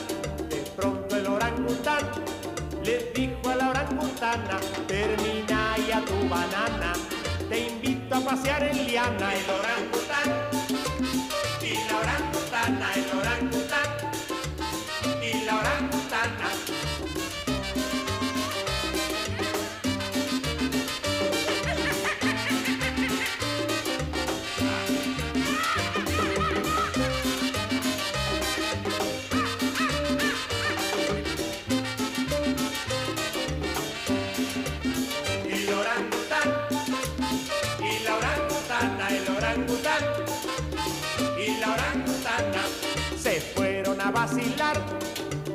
de 0.48 0.58
pronto 0.76 1.16
el 1.16 1.26
orangután 1.26 2.04
le 2.84 3.10
dijo 3.12 3.50
a 3.50 3.56
la 3.56 3.70
orangutana, 3.70 4.60
termina 4.86 5.74
ya 5.88 6.04
tu 6.04 6.28
banana, 6.28 6.92
te 7.48 7.66
invito 7.66 8.14
a 8.14 8.20
pasear 8.20 8.62
en 8.62 8.86
liana, 8.86 9.34
el 9.34 9.50
orangután 9.50 10.28
y 11.60 11.74
la 11.90 11.98
orangutana, 11.98 12.94
el 12.94 13.18
orangután 13.18 13.65
vacilar 44.26 44.76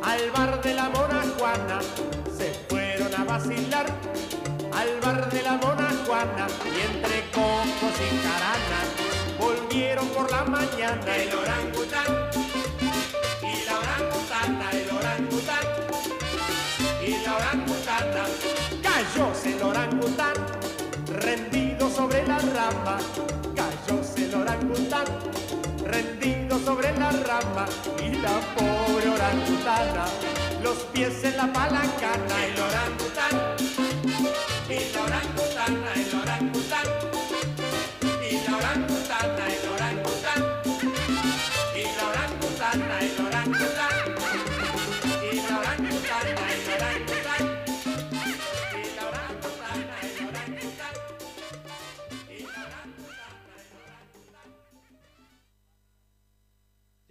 al 0.02 0.32
bar 0.32 0.62
de 0.62 0.74
la 0.74 0.88
mona 0.90 1.22
Juana. 1.38 1.80
Se 2.38 2.54
fueron 2.70 3.14
a 3.14 3.26
vacilar 3.26 3.86
al 4.72 4.92
bar 5.02 5.30
de 5.30 5.42
la 5.44 5.58
mona 5.58 5.90
Juana 6.06 6.48
y 6.74 6.80
entre 6.90 7.18
cocos 7.36 7.96
y 8.08 8.10
caranas 8.26 8.88
volvieron 9.38 10.08
por 10.10 10.32
la 10.32 10.46
mañana 10.46 11.18
el 11.18 11.36
orangután 11.36 12.12
y 13.44 13.66
la 13.68 13.76
orangutana, 13.84 14.72
el 14.72 14.90
orangután 15.00 15.66
y 17.06 17.26
la 17.26 17.36
orangutana. 17.36 18.24
Cayóse 18.82 19.56
el 19.58 19.64
orangután, 19.64 20.36
rendido 21.20 21.90
sobre 21.90 22.26
la 22.26 22.38
rama. 22.40 22.98
Cayóse 23.54 24.26
el 24.26 24.36
orangután, 24.36 25.06
rendido 25.86 26.31
sobre 26.64 26.92
la 26.98 27.12
rama. 27.12 27.66
Y 28.00 28.16
la 28.16 28.40
pobre 28.56 29.10
orangutana, 29.10 30.06
los 30.64 30.78
pies 30.94 31.24
en 31.24 31.38
la 31.38 31.52
palangana. 31.52 32.46
El 32.46 32.60
orangután, 32.60 33.56
y 34.70 34.94
la 34.94 35.02
orangutana, 35.04 35.94
el 35.94 36.08
orangután. 36.08 36.21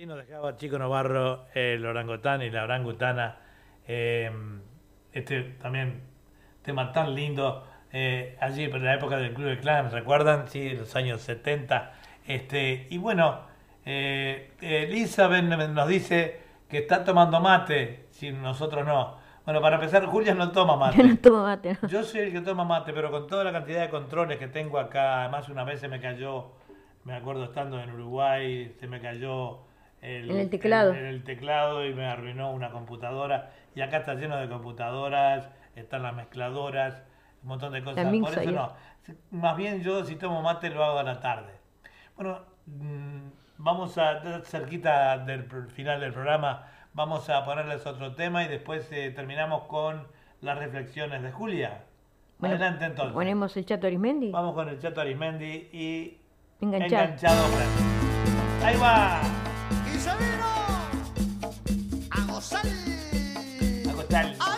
Sí, 0.00 0.06
nos 0.06 0.16
dejaba 0.16 0.56
Chico 0.56 0.78
Navarro, 0.78 1.44
el 1.52 1.84
orangután 1.84 2.40
y 2.40 2.48
la 2.48 2.64
orangutana. 2.64 3.36
eh, 3.86 4.30
este 5.12 5.42
también 5.60 6.00
tema 6.62 6.90
tan 6.90 7.14
lindo. 7.14 7.66
eh, 7.92 8.34
allí 8.40 8.68
por 8.68 8.80
la 8.80 8.94
época 8.94 9.18
del 9.18 9.34
Club 9.34 9.48
de 9.48 9.58
Clan, 9.58 9.90
¿recuerdan? 9.90 10.48
Sí, 10.48 10.70
los 10.70 10.96
años 10.96 11.20
70. 11.20 11.92
Este, 12.26 12.86
y 12.88 12.96
bueno, 12.96 13.40
eh, 13.84 14.52
Elizabeth 14.62 15.44
nos 15.44 15.86
dice 15.86 16.40
que 16.66 16.78
está 16.78 17.04
tomando 17.04 17.38
mate, 17.38 18.06
si 18.10 18.32
nosotros 18.32 18.86
no. 18.86 19.18
Bueno, 19.44 19.60
para 19.60 19.76
empezar, 19.76 20.06
Julia 20.06 20.32
no 20.32 20.50
toma 20.50 20.76
mate. 20.78 20.96
Yo 20.96 21.08
no 21.08 21.18
tomo 21.18 21.42
mate, 21.42 21.76
¿no? 21.82 21.88
Yo 21.90 22.02
soy 22.04 22.20
el 22.20 22.32
que 22.32 22.40
toma 22.40 22.64
mate, 22.64 22.94
pero 22.94 23.10
con 23.10 23.26
toda 23.26 23.44
la 23.44 23.52
cantidad 23.52 23.82
de 23.82 23.90
controles 23.90 24.38
que 24.38 24.48
tengo 24.48 24.78
acá, 24.78 25.20
además 25.24 25.50
una 25.50 25.64
vez 25.64 25.78
se 25.78 25.88
me 25.88 26.00
cayó, 26.00 26.52
me 27.04 27.12
acuerdo 27.12 27.44
estando 27.44 27.78
en 27.78 27.90
Uruguay, 27.90 28.74
se 28.80 28.86
me 28.86 28.98
cayó 28.98 29.68
el, 30.02 30.30
En 30.30 30.36
el 30.38 30.50
teclado. 30.50 30.92
el- 30.92 31.04
el 31.06 31.24
teclado 31.24 31.84
y 31.86 31.94
me 31.94 32.06
arruinó 32.06 32.50
una 32.52 32.70
computadora. 32.70 33.50
Y 33.74 33.80
acá 33.82 33.98
está 33.98 34.14
lleno 34.14 34.36
de 34.36 34.48
computadoras, 34.48 35.48
están 35.76 36.02
las 36.02 36.14
mezcladoras, 36.14 37.02
un 37.42 37.48
montón 37.48 37.72
de 37.72 37.82
cosas. 37.82 38.04
Por 38.06 38.38
eso 38.38 38.50
no. 38.50 38.72
Más 39.30 39.56
bien 39.56 39.82
yo 39.82 40.04
si 40.04 40.16
tomo 40.16 40.42
mate 40.42 40.70
lo 40.70 40.84
hago 40.84 40.98
a 40.98 41.02
la 41.02 41.20
tarde. 41.20 41.52
Bueno, 42.16 42.40
mm, 42.66 43.28
vamos 43.58 43.96
a, 43.98 44.40
cerquita 44.44 45.18
del 45.18 45.44
final 45.70 46.00
del 46.00 46.12
programa, 46.12 46.66
vamos 46.92 47.28
a 47.30 47.44
ponerles 47.44 47.86
otro 47.86 48.14
tema 48.14 48.44
y 48.44 48.48
después 48.48 48.90
eh, 48.92 49.10
terminamos 49.10 49.62
con 49.64 50.06
las 50.40 50.58
reflexiones 50.58 51.22
de 51.22 51.30
Julia. 51.32 51.84
Bueno, 52.38 52.54
Adelante 52.56 52.86
entonces. 52.86 53.12
Ponemos 53.12 53.56
el 53.56 53.64
Chato 53.66 53.86
Arismendi. 53.86 54.30
Vamos 54.30 54.54
con 54.54 54.68
el 54.68 54.78
Chato 54.78 55.00
Arismendi 55.00 55.68
y. 55.72 56.16
Enganchado 56.60 57.42
Friends. 57.48 58.64
Ahí 58.64 58.76
va. 58.78 59.20
Se 60.00 60.10
vino 60.16 60.46
a 62.10 62.32
gozar. 62.32 62.66
A 63.86 63.92
gozar. 63.92 64.49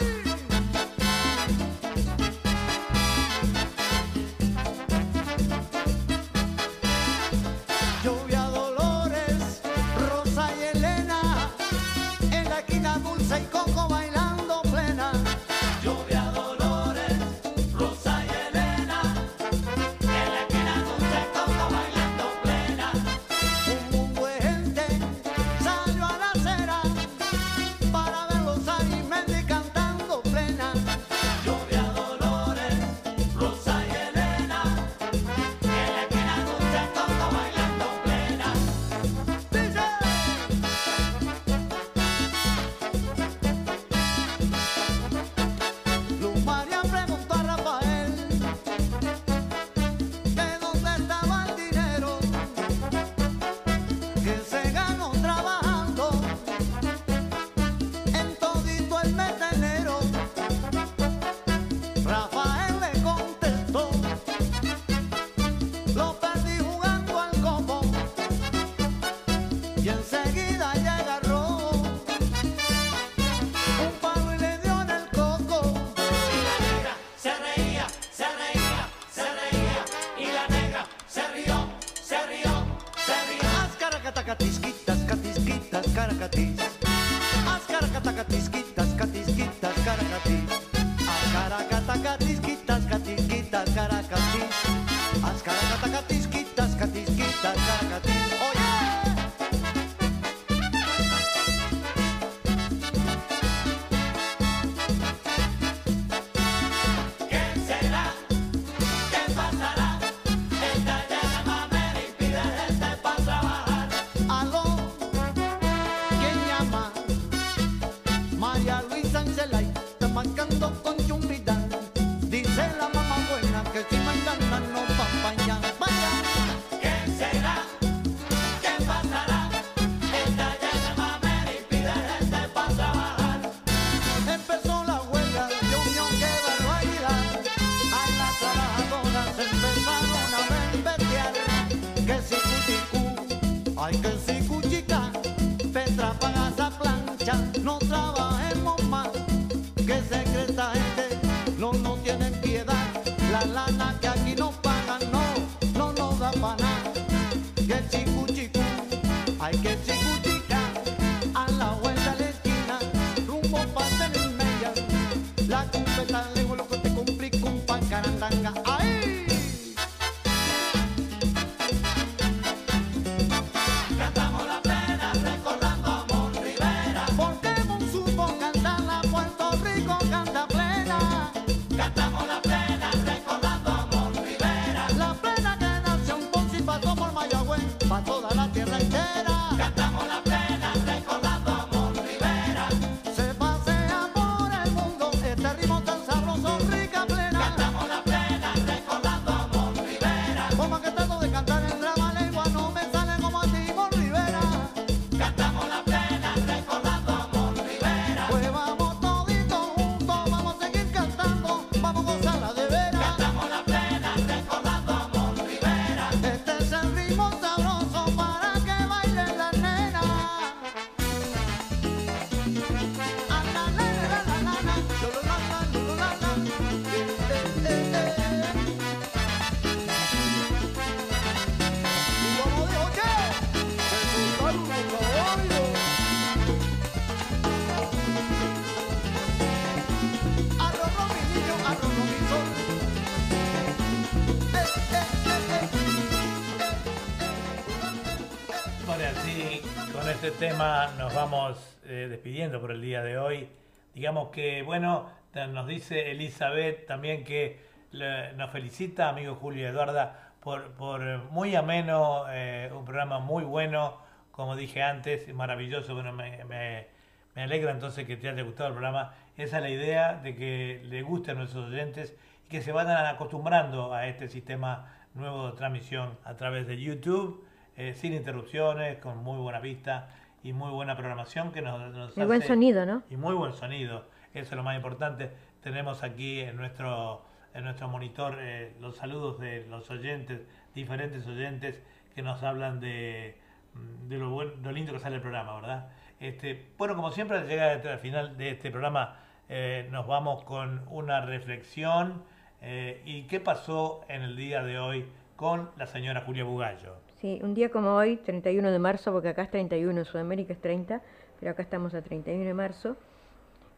Tema 250.48 250.88
nos 250.98 251.14
vamos 251.14 251.78
eh, 251.84 252.08
despidiendo 252.10 252.60
por 252.60 252.72
el 252.72 252.82
día 252.82 253.00
de 253.04 253.16
hoy. 253.16 253.48
Digamos 253.94 254.30
que, 254.30 254.62
bueno, 254.62 255.08
nos 255.52 255.68
dice 255.68 256.10
Elizabeth 256.10 256.84
también 256.84 257.22
que 257.22 257.60
le- 257.92 258.32
nos 258.32 258.50
felicita, 258.50 259.08
amigo 259.08 259.36
Julio 259.36 259.62
y 259.62 259.66
Eduarda, 259.66 260.32
por, 260.40 260.72
por 260.72 261.00
muy 261.30 261.54
ameno, 261.54 262.24
eh, 262.28 262.68
un 262.76 262.84
programa 262.84 263.20
muy 263.20 263.44
bueno, 263.44 263.98
como 264.32 264.56
dije 264.56 264.82
antes, 264.82 265.32
maravilloso. 265.32 265.94
Bueno, 265.94 266.12
me, 266.12 266.44
me- 266.46 266.88
me 267.36 267.42
alegra 267.44 267.70
entonces 267.70 268.04
que 268.04 268.16
te 268.16 268.28
haya 268.28 268.42
gustado 268.42 268.70
el 268.70 268.74
programa. 268.74 269.14
Esa 269.36 269.58
es 269.58 269.62
la 269.62 269.70
idea 269.70 270.14
de 270.14 270.34
que 270.34 270.80
le 270.86 271.02
guste 271.02 271.30
a 271.30 271.34
nuestros 271.34 271.66
oyentes 271.70 272.16
y 272.46 272.48
que 272.48 272.62
se 272.62 272.72
vayan 272.72 273.06
acostumbrando 273.06 273.94
a 273.94 274.08
este 274.08 274.26
sistema 274.26 274.92
nuevo 275.14 275.52
de 275.52 275.56
transmisión 275.56 276.18
a 276.24 276.34
través 276.34 276.66
de 276.66 276.80
YouTube, 276.80 277.46
eh, 277.76 277.94
sin 277.94 278.12
interrupciones, 278.12 278.98
con 278.98 279.18
muy 279.18 279.38
buena 279.38 279.60
vista 279.60 280.08
y 280.42 280.52
muy 280.52 280.70
buena 280.70 280.96
programación 280.96 281.52
que 281.52 281.62
nos, 281.62 281.92
nos 281.92 282.16
Y 282.16 282.24
buen 282.24 282.38
hace- 282.40 282.48
sonido, 282.48 282.84
¿no? 282.86 283.02
y 283.10 283.16
muy 283.16 283.34
buen 283.34 283.52
sonido, 283.52 284.04
eso 284.34 284.50
es 284.50 284.56
lo 284.56 284.62
más 284.62 284.76
importante. 284.76 285.30
Tenemos 285.62 286.02
aquí 286.02 286.40
en 286.40 286.56
nuestro, 286.56 287.24
en 287.54 287.64
nuestro 287.64 287.88
monitor 287.88 288.36
eh, 288.40 288.74
los 288.80 288.96
saludos 288.96 289.38
de 289.38 289.66
los 289.68 289.90
oyentes, 289.90 290.40
diferentes 290.74 291.26
oyentes 291.26 291.80
que 292.14 292.22
nos 292.22 292.42
hablan 292.42 292.80
de, 292.80 293.38
mm, 293.74 294.08
de 294.08 294.18
lo, 294.18 294.30
buen- 294.30 294.62
lo 294.62 294.72
lindo 294.72 294.92
que 294.92 294.98
sale 294.98 295.16
el 295.16 295.22
programa, 295.22 295.54
¿verdad? 295.60 295.88
Este, 296.20 296.66
bueno, 296.78 296.94
como 296.96 297.10
siempre, 297.12 297.38
al 297.38 297.46
llegar 297.48 297.86
al 297.86 297.98
final 297.98 298.36
de 298.36 298.50
este 298.50 298.70
programa, 298.70 299.16
eh, 299.48 299.88
nos 299.90 300.06
vamos 300.06 300.44
con 300.44 300.82
una 300.88 301.20
reflexión 301.20 302.22
eh, 302.62 303.02
y 303.04 303.22
qué 303.24 303.40
pasó 303.40 304.04
en 304.08 304.22
el 304.22 304.36
día 304.36 304.62
de 304.62 304.78
hoy 304.78 305.06
con 305.36 305.70
la 305.76 305.86
señora 305.86 306.20
Julia 306.22 306.44
Bugallo. 306.44 306.96
Sí, 307.22 307.38
un 307.44 307.54
día 307.54 307.68
como 307.68 307.94
hoy, 307.94 308.16
31 308.16 308.72
de 308.72 308.80
marzo, 308.80 309.12
porque 309.12 309.28
acá 309.28 309.42
es 309.42 309.50
31, 309.52 309.96
en 309.96 310.04
Sudamérica 310.04 310.54
es 310.54 310.60
30, 310.60 311.00
pero 311.38 311.52
acá 311.52 311.62
estamos 311.62 311.94
a 311.94 312.02
31 312.02 312.44
de 312.44 312.52
marzo, 312.52 312.96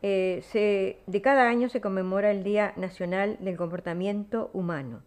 eh, 0.00 0.40
se, 0.50 1.00
de 1.06 1.20
cada 1.20 1.46
año 1.46 1.68
se 1.68 1.82
conmemora 1.82 2.30
el 2.30 2.42
Día 2.42 2.72
Nacional 2.76 3.36
del 3.40 3.58
Comportamiento 3.58 4.48
Humano, 4.54 5.02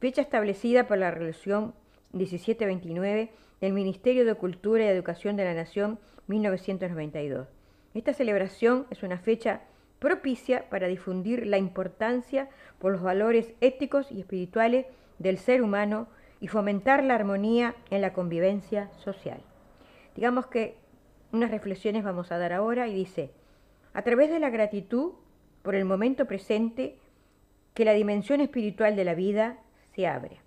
fecha 0.00 0.22
establecida 0.22 0.88
por 0.88 0.98
la 0.98 1.12
resolución 1.12 1.72
1729 2.14 3.30
del 3.60 3.72
Ministerio 3.72 4.24
de 4.24 4.34
Cultura 4.34 4.82
y 4.82 4.88
Educación 4.88 5.36
de 5.36 5.44
la 5.44 5.54
Nación 5.54 6.00
1992. 6.26 7.46
Esta 7.94 8.12
celebración 8.12 8.88
es 8.90 9.04
una 9.04 9.18
fecha 9.18 9.60
propicia 10.00 10.68
para 10.68 10.88
difundir 10.88 11.46
la 11.46 11.58
importancia 11.58 12.48
por 12.80 12.90
los 12.90 13.02
valores 13.02 13.52
éticos 13.60 14.10
y 14.10 14.18
espirituales 14.18 14.86
del 15.20 15.38
ser 15.38 15.62
humano 15.62 16.08
y 16.40 16.48
fomentar 16.48 17.02
la 17.04 17.14
armonía 17.14 17.74
en 17.90 18.00
la 18.00 18.12
convivencia 18.12 18.90
social. 18.98 19.40
Digamos 20.14 20.46
que 20.46 20.76
unas 21.32 21.50
reflexiones 21.50 22.04
vamos 22.04 22.32
a 22.32 22.38
dar 22.38 22.52
ahora 22.52 22.88
y 22.88 22.94
dice, 22.94 23.30
a 23.92 24.02
través 24.02 24.30
de 24.30 24.38
la 24.38 24.50
gratitud 24.50 25.12
por 25.62 25.74
el 25.74 25.84
momento 25.84 26.26
presente, 26.26 26.98
que 27.74 27.84
la 27.84 27.92
dimensión 27.92 28.40
espiritual 28.40 28.96
de 28.96 29.04
la 29.04 29.14
vida 29.14 29.58
se 29.94 30.06
abre. 30.06 30.40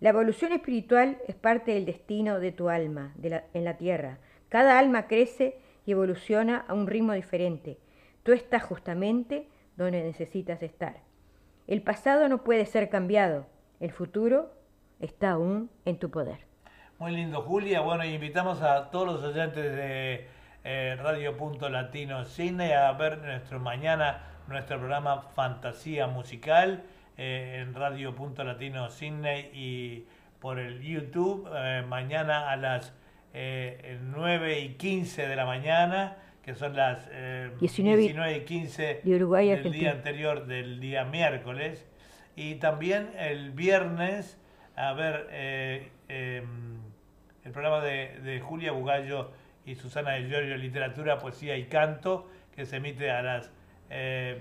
La 0.00 0.10
evolución 0.10 0.52
espiritual 0.52 1.18
es 1.26 1.34
parte 1.34 1.72
del 1.72 1.86
destino 1.86 2.38
de 2.38 2.52
tu 2.52 2.68
alma 2.68 3.14
en 3.22 3.64
la 3.64 3.76
tierra. 3.76 4.18
Cada 4.48 4.78
alma 4.78 5.06
crece 5.06 5.58
y 5.86 5.92
evoluciona 5.92 6.64
a 6.68 6.74
un 6.74 6.86
ritmo 6.86 7.12
diferente. 7.12 7.78
Tú 8.22 8.32
estás 8.32 8.62
justamente 8.62 9.48
donde 9.76 10.02
necesitas 10.02 10.62
estar. 10.62 11.00
El 11.66 11.82
pasado 11.82 12.28
no 12.28 12.44
puede 12.44 12.66
ser 12.66 12.90
cambiado. 12.90 13.46
El 13.80 13.92
futuro 13.92 14.52
está 15.04 15.32
aún 15.32 15.70
en 15.84 15.98
tu 15.98 16.10
poder. 16.10 16.38
Muy 16.98 17.12
lindo, 17.12 17.42
Julia. 17.42 17.80
Bueno, 17.80 18.04
y 18.04 18.14
invitamos 18.14 18.62
a 18.62 18.90
todos 18.90 19.06
los 19.06 19.22
oyentes 19.24 19.64
de 19.76 20.26
eh, 20.64 20.96
Radio 21.02 21.36
Punto 21.36 21.68
Latino 21.68 22.24
Cine 22.24 22.74
a 22.74 22.92
ver 22.92 23.18
nuestro 23.18 23.58
mañana 23.60 24.22
nuestro 24.48 24.78
programa 24.78 25.22
Fantasía 25.34 26.06
Musical 26.06 26.82
eh, 27.16 27.60
en 27.62 27.74
Radio 27.74 28.14
Punto 28.14 28.44
Latino 28.44 28.90
Cine 28.90 29.50
y 29.54 30.04
por 30.40 30.58
el 30.58 30.80
YouTube 30.82 31.48
eh, 31.54 31.82
mañana 31.88 32.50
a 32.50 32.56
las 32.56 32.92
eh, 33.32 33.98
9 34.02 34.60
y 34.60 34.68
15 34.74 35.26
de 35.26 35.34
la 35.36 35.46
mañana, 35.46 36.16
que 36.42 36.54
son 36.54 36.76
las 36.76 37.08
eh, 37.10 37.50
19 37.58 38.02
y- 38.02 38.04
19 38.06 38.36
y 38.36 38.40
15 38.44 39.00
de 39.02 39.16
Uruguay 39.16 39.48
del 39.48 39.56
Argentina. 39.58 39.80
día 39.82 39.92
anterior 39.92 40.46
del 40.46 40.78
día 40.80 41.04
miércoles. 41.04 41.86
Y 42.36 42.56
también 42.56 43.10
el 43.18 43.50
viernes, 43.52 44.38
a 44.76 44.92
ver, 44.92 45.28
eh, 45.30 45.90
eh, 46.08 46.42
el 47.44 47.52
programa 47.52 47.80
de, 47.80 48.18
de 48.20 48.40
Julia 48.40 48.72
Bugallo 48.72 49.30
y 49.64 49.74
Susana 49.76 50.12
de 50.12 50.28
Giorgio, 50.28 50.56
Literatura, 50.56 51.18
Poesía 51.18 51.56
y 51.56 51.64
Canto, 51.66 52.28
que 52.54 52.64
se 52.66 52.76
emite 52.76 53.10
a 53.10 53.22
las 53.22 53.52
eh, 53.90 54.40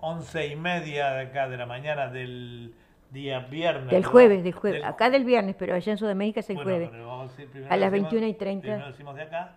once 0.00 0.46
y 0.46 0.56
media 0.56 1.10
de 1.12 1.22
acá 1.22 1.48
de 1.48 1.56
la 1.56 1.66
mañana 1.66 2.08
del 2.08 2.74
día 3.10 3.40
viernes. 3.40 3.90
Del 3.90 4.02
¿no? 4.02 4.08
jueves, 4.10 4.42
del 4.44 4.52
jueves. 4.52 4.80
Del- 4.82 4.88
Acá 4.90 5.10
del 5.10 5.24
viernes, 5.24 5.54
pero 5.58 5.74
allá 5.74 5.92
en 5.92 5.98
Sudamérica 5.98 6.40
es 6.40 6.50
el 6.50 6.56
bueno, 6.56 6.70
jueves. 6.70 6.88
pero 6.90 7.06
vamos 7.06 7.28
a 7.28 7.30
decir, 7.32 7.48
primero 7.50 7.72
A 7.72 7.76
las 7.76 7.90
decimos- 7.92 8.10
21 8.12 8.30
y 8.30 8.34
30. 8.38 8.62
Primero 8.62 8.86
decimos 8.90 9.14
de 9.16 9.22
acá 9.22 9.56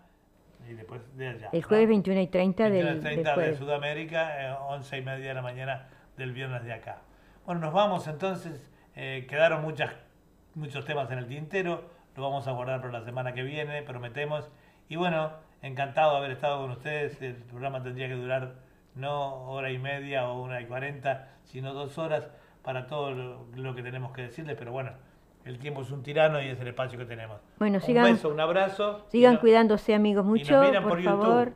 y 0.70 0.74
después 0.74 1.18
de 1.18 1.28
allá. 1.28 1.50
El 1.52 1.62
¿no? 1.62 1.68
jueves 1.68 1.88
21 1.90 2.22
y 2.22 2.28
30 2.28 2.64
del, 2.70 2.72
21 2.74 2.92
y 2.92 2.94
del 2.96 3.04
30 3.04 3.30
de 3.30 3.36
jueves. 3.36 3.58
Sudamérica, 3.58 4.48
eh, 4.50 4.56
11 4.70 4.98
y 4.98 5.02
media 5.02 5.28
de 5.30 5.34
la 5.34 5.42
mañana 5.42 5.88
del 6.18 6.32
viernes 6.34 6.64
de 6.64 6.74
acá. 6.74 7.02
Bueno, 7.46 7.62
nos 7.62 7.74
vamos 7.74 8.08
entonces. 8.08 8.70
eh, 9.00 9.26
quedaron 9.30 9.62
muchas, 9.62 9.92
muchos 10.58 10.86
temas 10.86 11.10
en 11.12 11.20
el 11.20 11.28
tintero. 11.28 11.84
Lo 12.16 12.24
vamos 12.24 12.48
a 12.48 12.52
guardar 12.52 12.82
para 12.82 13.00
la 13.00 13.06
semana 13.06 13.34
que 13.34 13.44
viene, 13.44 13.84
prometemos. 13.84 14.50
Y 14.90 14.96
bueno, 14.96 15.32
encantado 15.62 16.12
de 16.14 16.18
haber 16.18 16.32
estado 16.32 16.62
con 16.62 16.72
ustedes. 16.72 17.22
El 17.22 17.36
programa 17.36 17.84
tendría 17.84 18.08
que 18.08 18.16
durar 18.16 18.56
no 18.96 19.44
hora 19.52 19.72
y 19.72 19.78
media 19.78 20.28
o 20.28 20.42
una 20.42 20.60
y 20.62 20.66
cuarenta, 20.66 21.30
sino 21.44 21.74
dos 21.74 21.98
horas 21.98 22.28
para 22.64 22.88
todo 22.88 23.12
lo, 23.12 23.46
lo 23.56 23.76
que 23.76 23.84
tenemos 23.84 24.12
que 24.14 24.24
decirles. 24.24 24.56
Pero 24.58 24.72
bueno, 24.72 24.92
el 25.46 25.60
tiempo 25.60 25.84
es 25.84 25.92
un 25.92 26.02
tirano 26.02 26.42
y 26.42 26.48
es 26.48 26.60
el 26.60 26.68
espacio 26.70 26.98
que 26.98 27.06
tenemos. 27.06 27.40
Bueno, 27.60 27.76
un 27.78 27.82
sigan- 27.84 28.04
beso, 28.12 28.30
un 28.30 28.40
abrazo. 28.40 29.06
Sigan 29.10 29.36
no- 29.36 29.40
cuidándose, 29.40 29.94
amigos, 29.94 30.24
y 30.26 30.28
nos 30.28 30.40
mucho, 30.40 30.62
miran 30.62 30.84
por, 30.84 30.92
por 30.94 31.00
YouTube. 31.02 31.22
favor, 31.22 31.54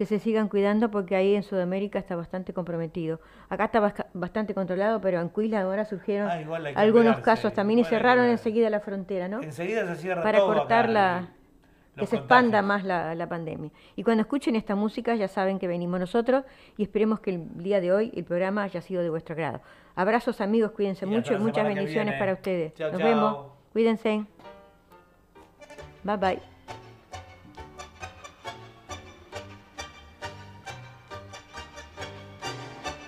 que 0.00 0.06
se 0.06 0.18
sigan 0.18 0.48
cuidando 0.48 0.90
porque 0.90 1.14
ahí 1.14 1.34
en 1.34 1.42
Sudamérica 1.42 1.98
está 1.98 2.16
bastante 2.16 2.54
comprometido. 2.54 3.20
Acá 3.50 3.66
está 3.66 4.06
bastante 4.14 4.54
controlado, 4.54 4.98
pero 5.02 5.20
en 5.20 5.28
Cuila 5.28 5.60
ahora 5.60 5.84
surgieron 5.84 6.26
Ah, 6.26 6.36
algunos 6.74 7.02
cuidarse, 7.02 7.22
casos 7.22 7.52
también 7.52 7.80
y 7.80 7.84
cerraron 7.84 8.24
enseguida 8.24 8.70
la 8.70 8.80
frontera, 8.80 9.28
¿no? 9.28 9.42
Enseguida 9.42 9.86
se 9.94 10.00
cierra 10.00 10.22
Para 10.22 10.38
todo 10.38 10.54
cortar 10.54 10.84
acá, 10.86 10.90
la... 10.90 11.28
que 11.98 12.06
se 12.06 12.16
expanda 12.16 12.62
más 12.62 12.82
la, 12.82 13.14
la 13.14 13.28
pandemia. 13.28 13.70
Y 13.94 14.02
cuando 14.02 14.22
escuchen 14.22 14.56
esta 14.56 14.74
música 14.74 15.14
ya 15.16 15.28
saben 15.28 15.58
que 15.58 15.68
venimos 15.68 16.00
nosotros 16.00 16.44
y 16.78 16.82
esperemos 16.84 17.20
que 17.20 17.32
el 17.32 17.62
día 17.62 17.82
de 17.82 17.92
hoy 17.92 18.10
el 18.16 18.24
programa 18.24 18.62
haya 18.62 18.80
sido 18.80 19.02
de 19.02 19.10
vuestro 19.10 19.34
agrado. 19.34 19.60
Abrazos 19.96 20.40
amigos, 20.40 20.70
cuídense 20.70 21.04
Y 21.04 21.10
mucho 21.10 21.34
y 21.34 21.38
muchas 21.38 21.66
bendiciones 21.66 22.18
para 22.18 22.32
ustedes. 22.32 22.72
Nos 22.80 22.96
vemos. 22.96 23.48
Cuídense. 23.74 24.24
Bye 26.04 26.16
bye. 26.16 26.59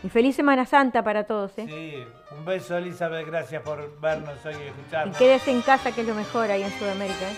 Y 0.04 0.08
feliz 0.08 0.34
Semana 0.34 0.66
Santa 0.66 1.02
para 1.04 1.24
todos, 1.24 1.52
¿eh? 1.58 1.66
Sí, 1.68 2.04
un 2.36 2.44
beso 2.44 2.76
Elizabeth, 2.76 3.24
gracias 3.26 3.62
por 3.62 4.00
vernos 4.00 4.34
hoy 4.44 4.54
y 4.54 4.62
Y 4.64 4.66
escucharnos. 4.68 5.16
quédese 5.16 5.50
en 5.52 5.62
casa, 5.62 5.92
que 5.92 6.00
es 6.00 6.06
lo 6.06 6.14
mejor 6.14 6.50
ahí 6.50 6.62
en 6.64 6.70
Sudamérica, 6.78 7.30
¿eh? 7.30 7.36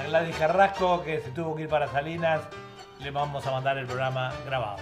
A 0.00 0.02
Gladys 0.08 0.36
Carrasco, 0.36 1.02
que 1.04 1.20
se 1.20 1.30
tuvo 1.30 1.54
que 1.54 1.62
ir 1.62 1.68
para 1.68 1.86
Salinas, 1.88 2.40
le 3.00 3.10
vamos 3.12 3.46
a 3.46 3.50
mandar 3.52 3.78
el 3.78 3.86
programa 3.86 4.32
grabado. 4.44 4.78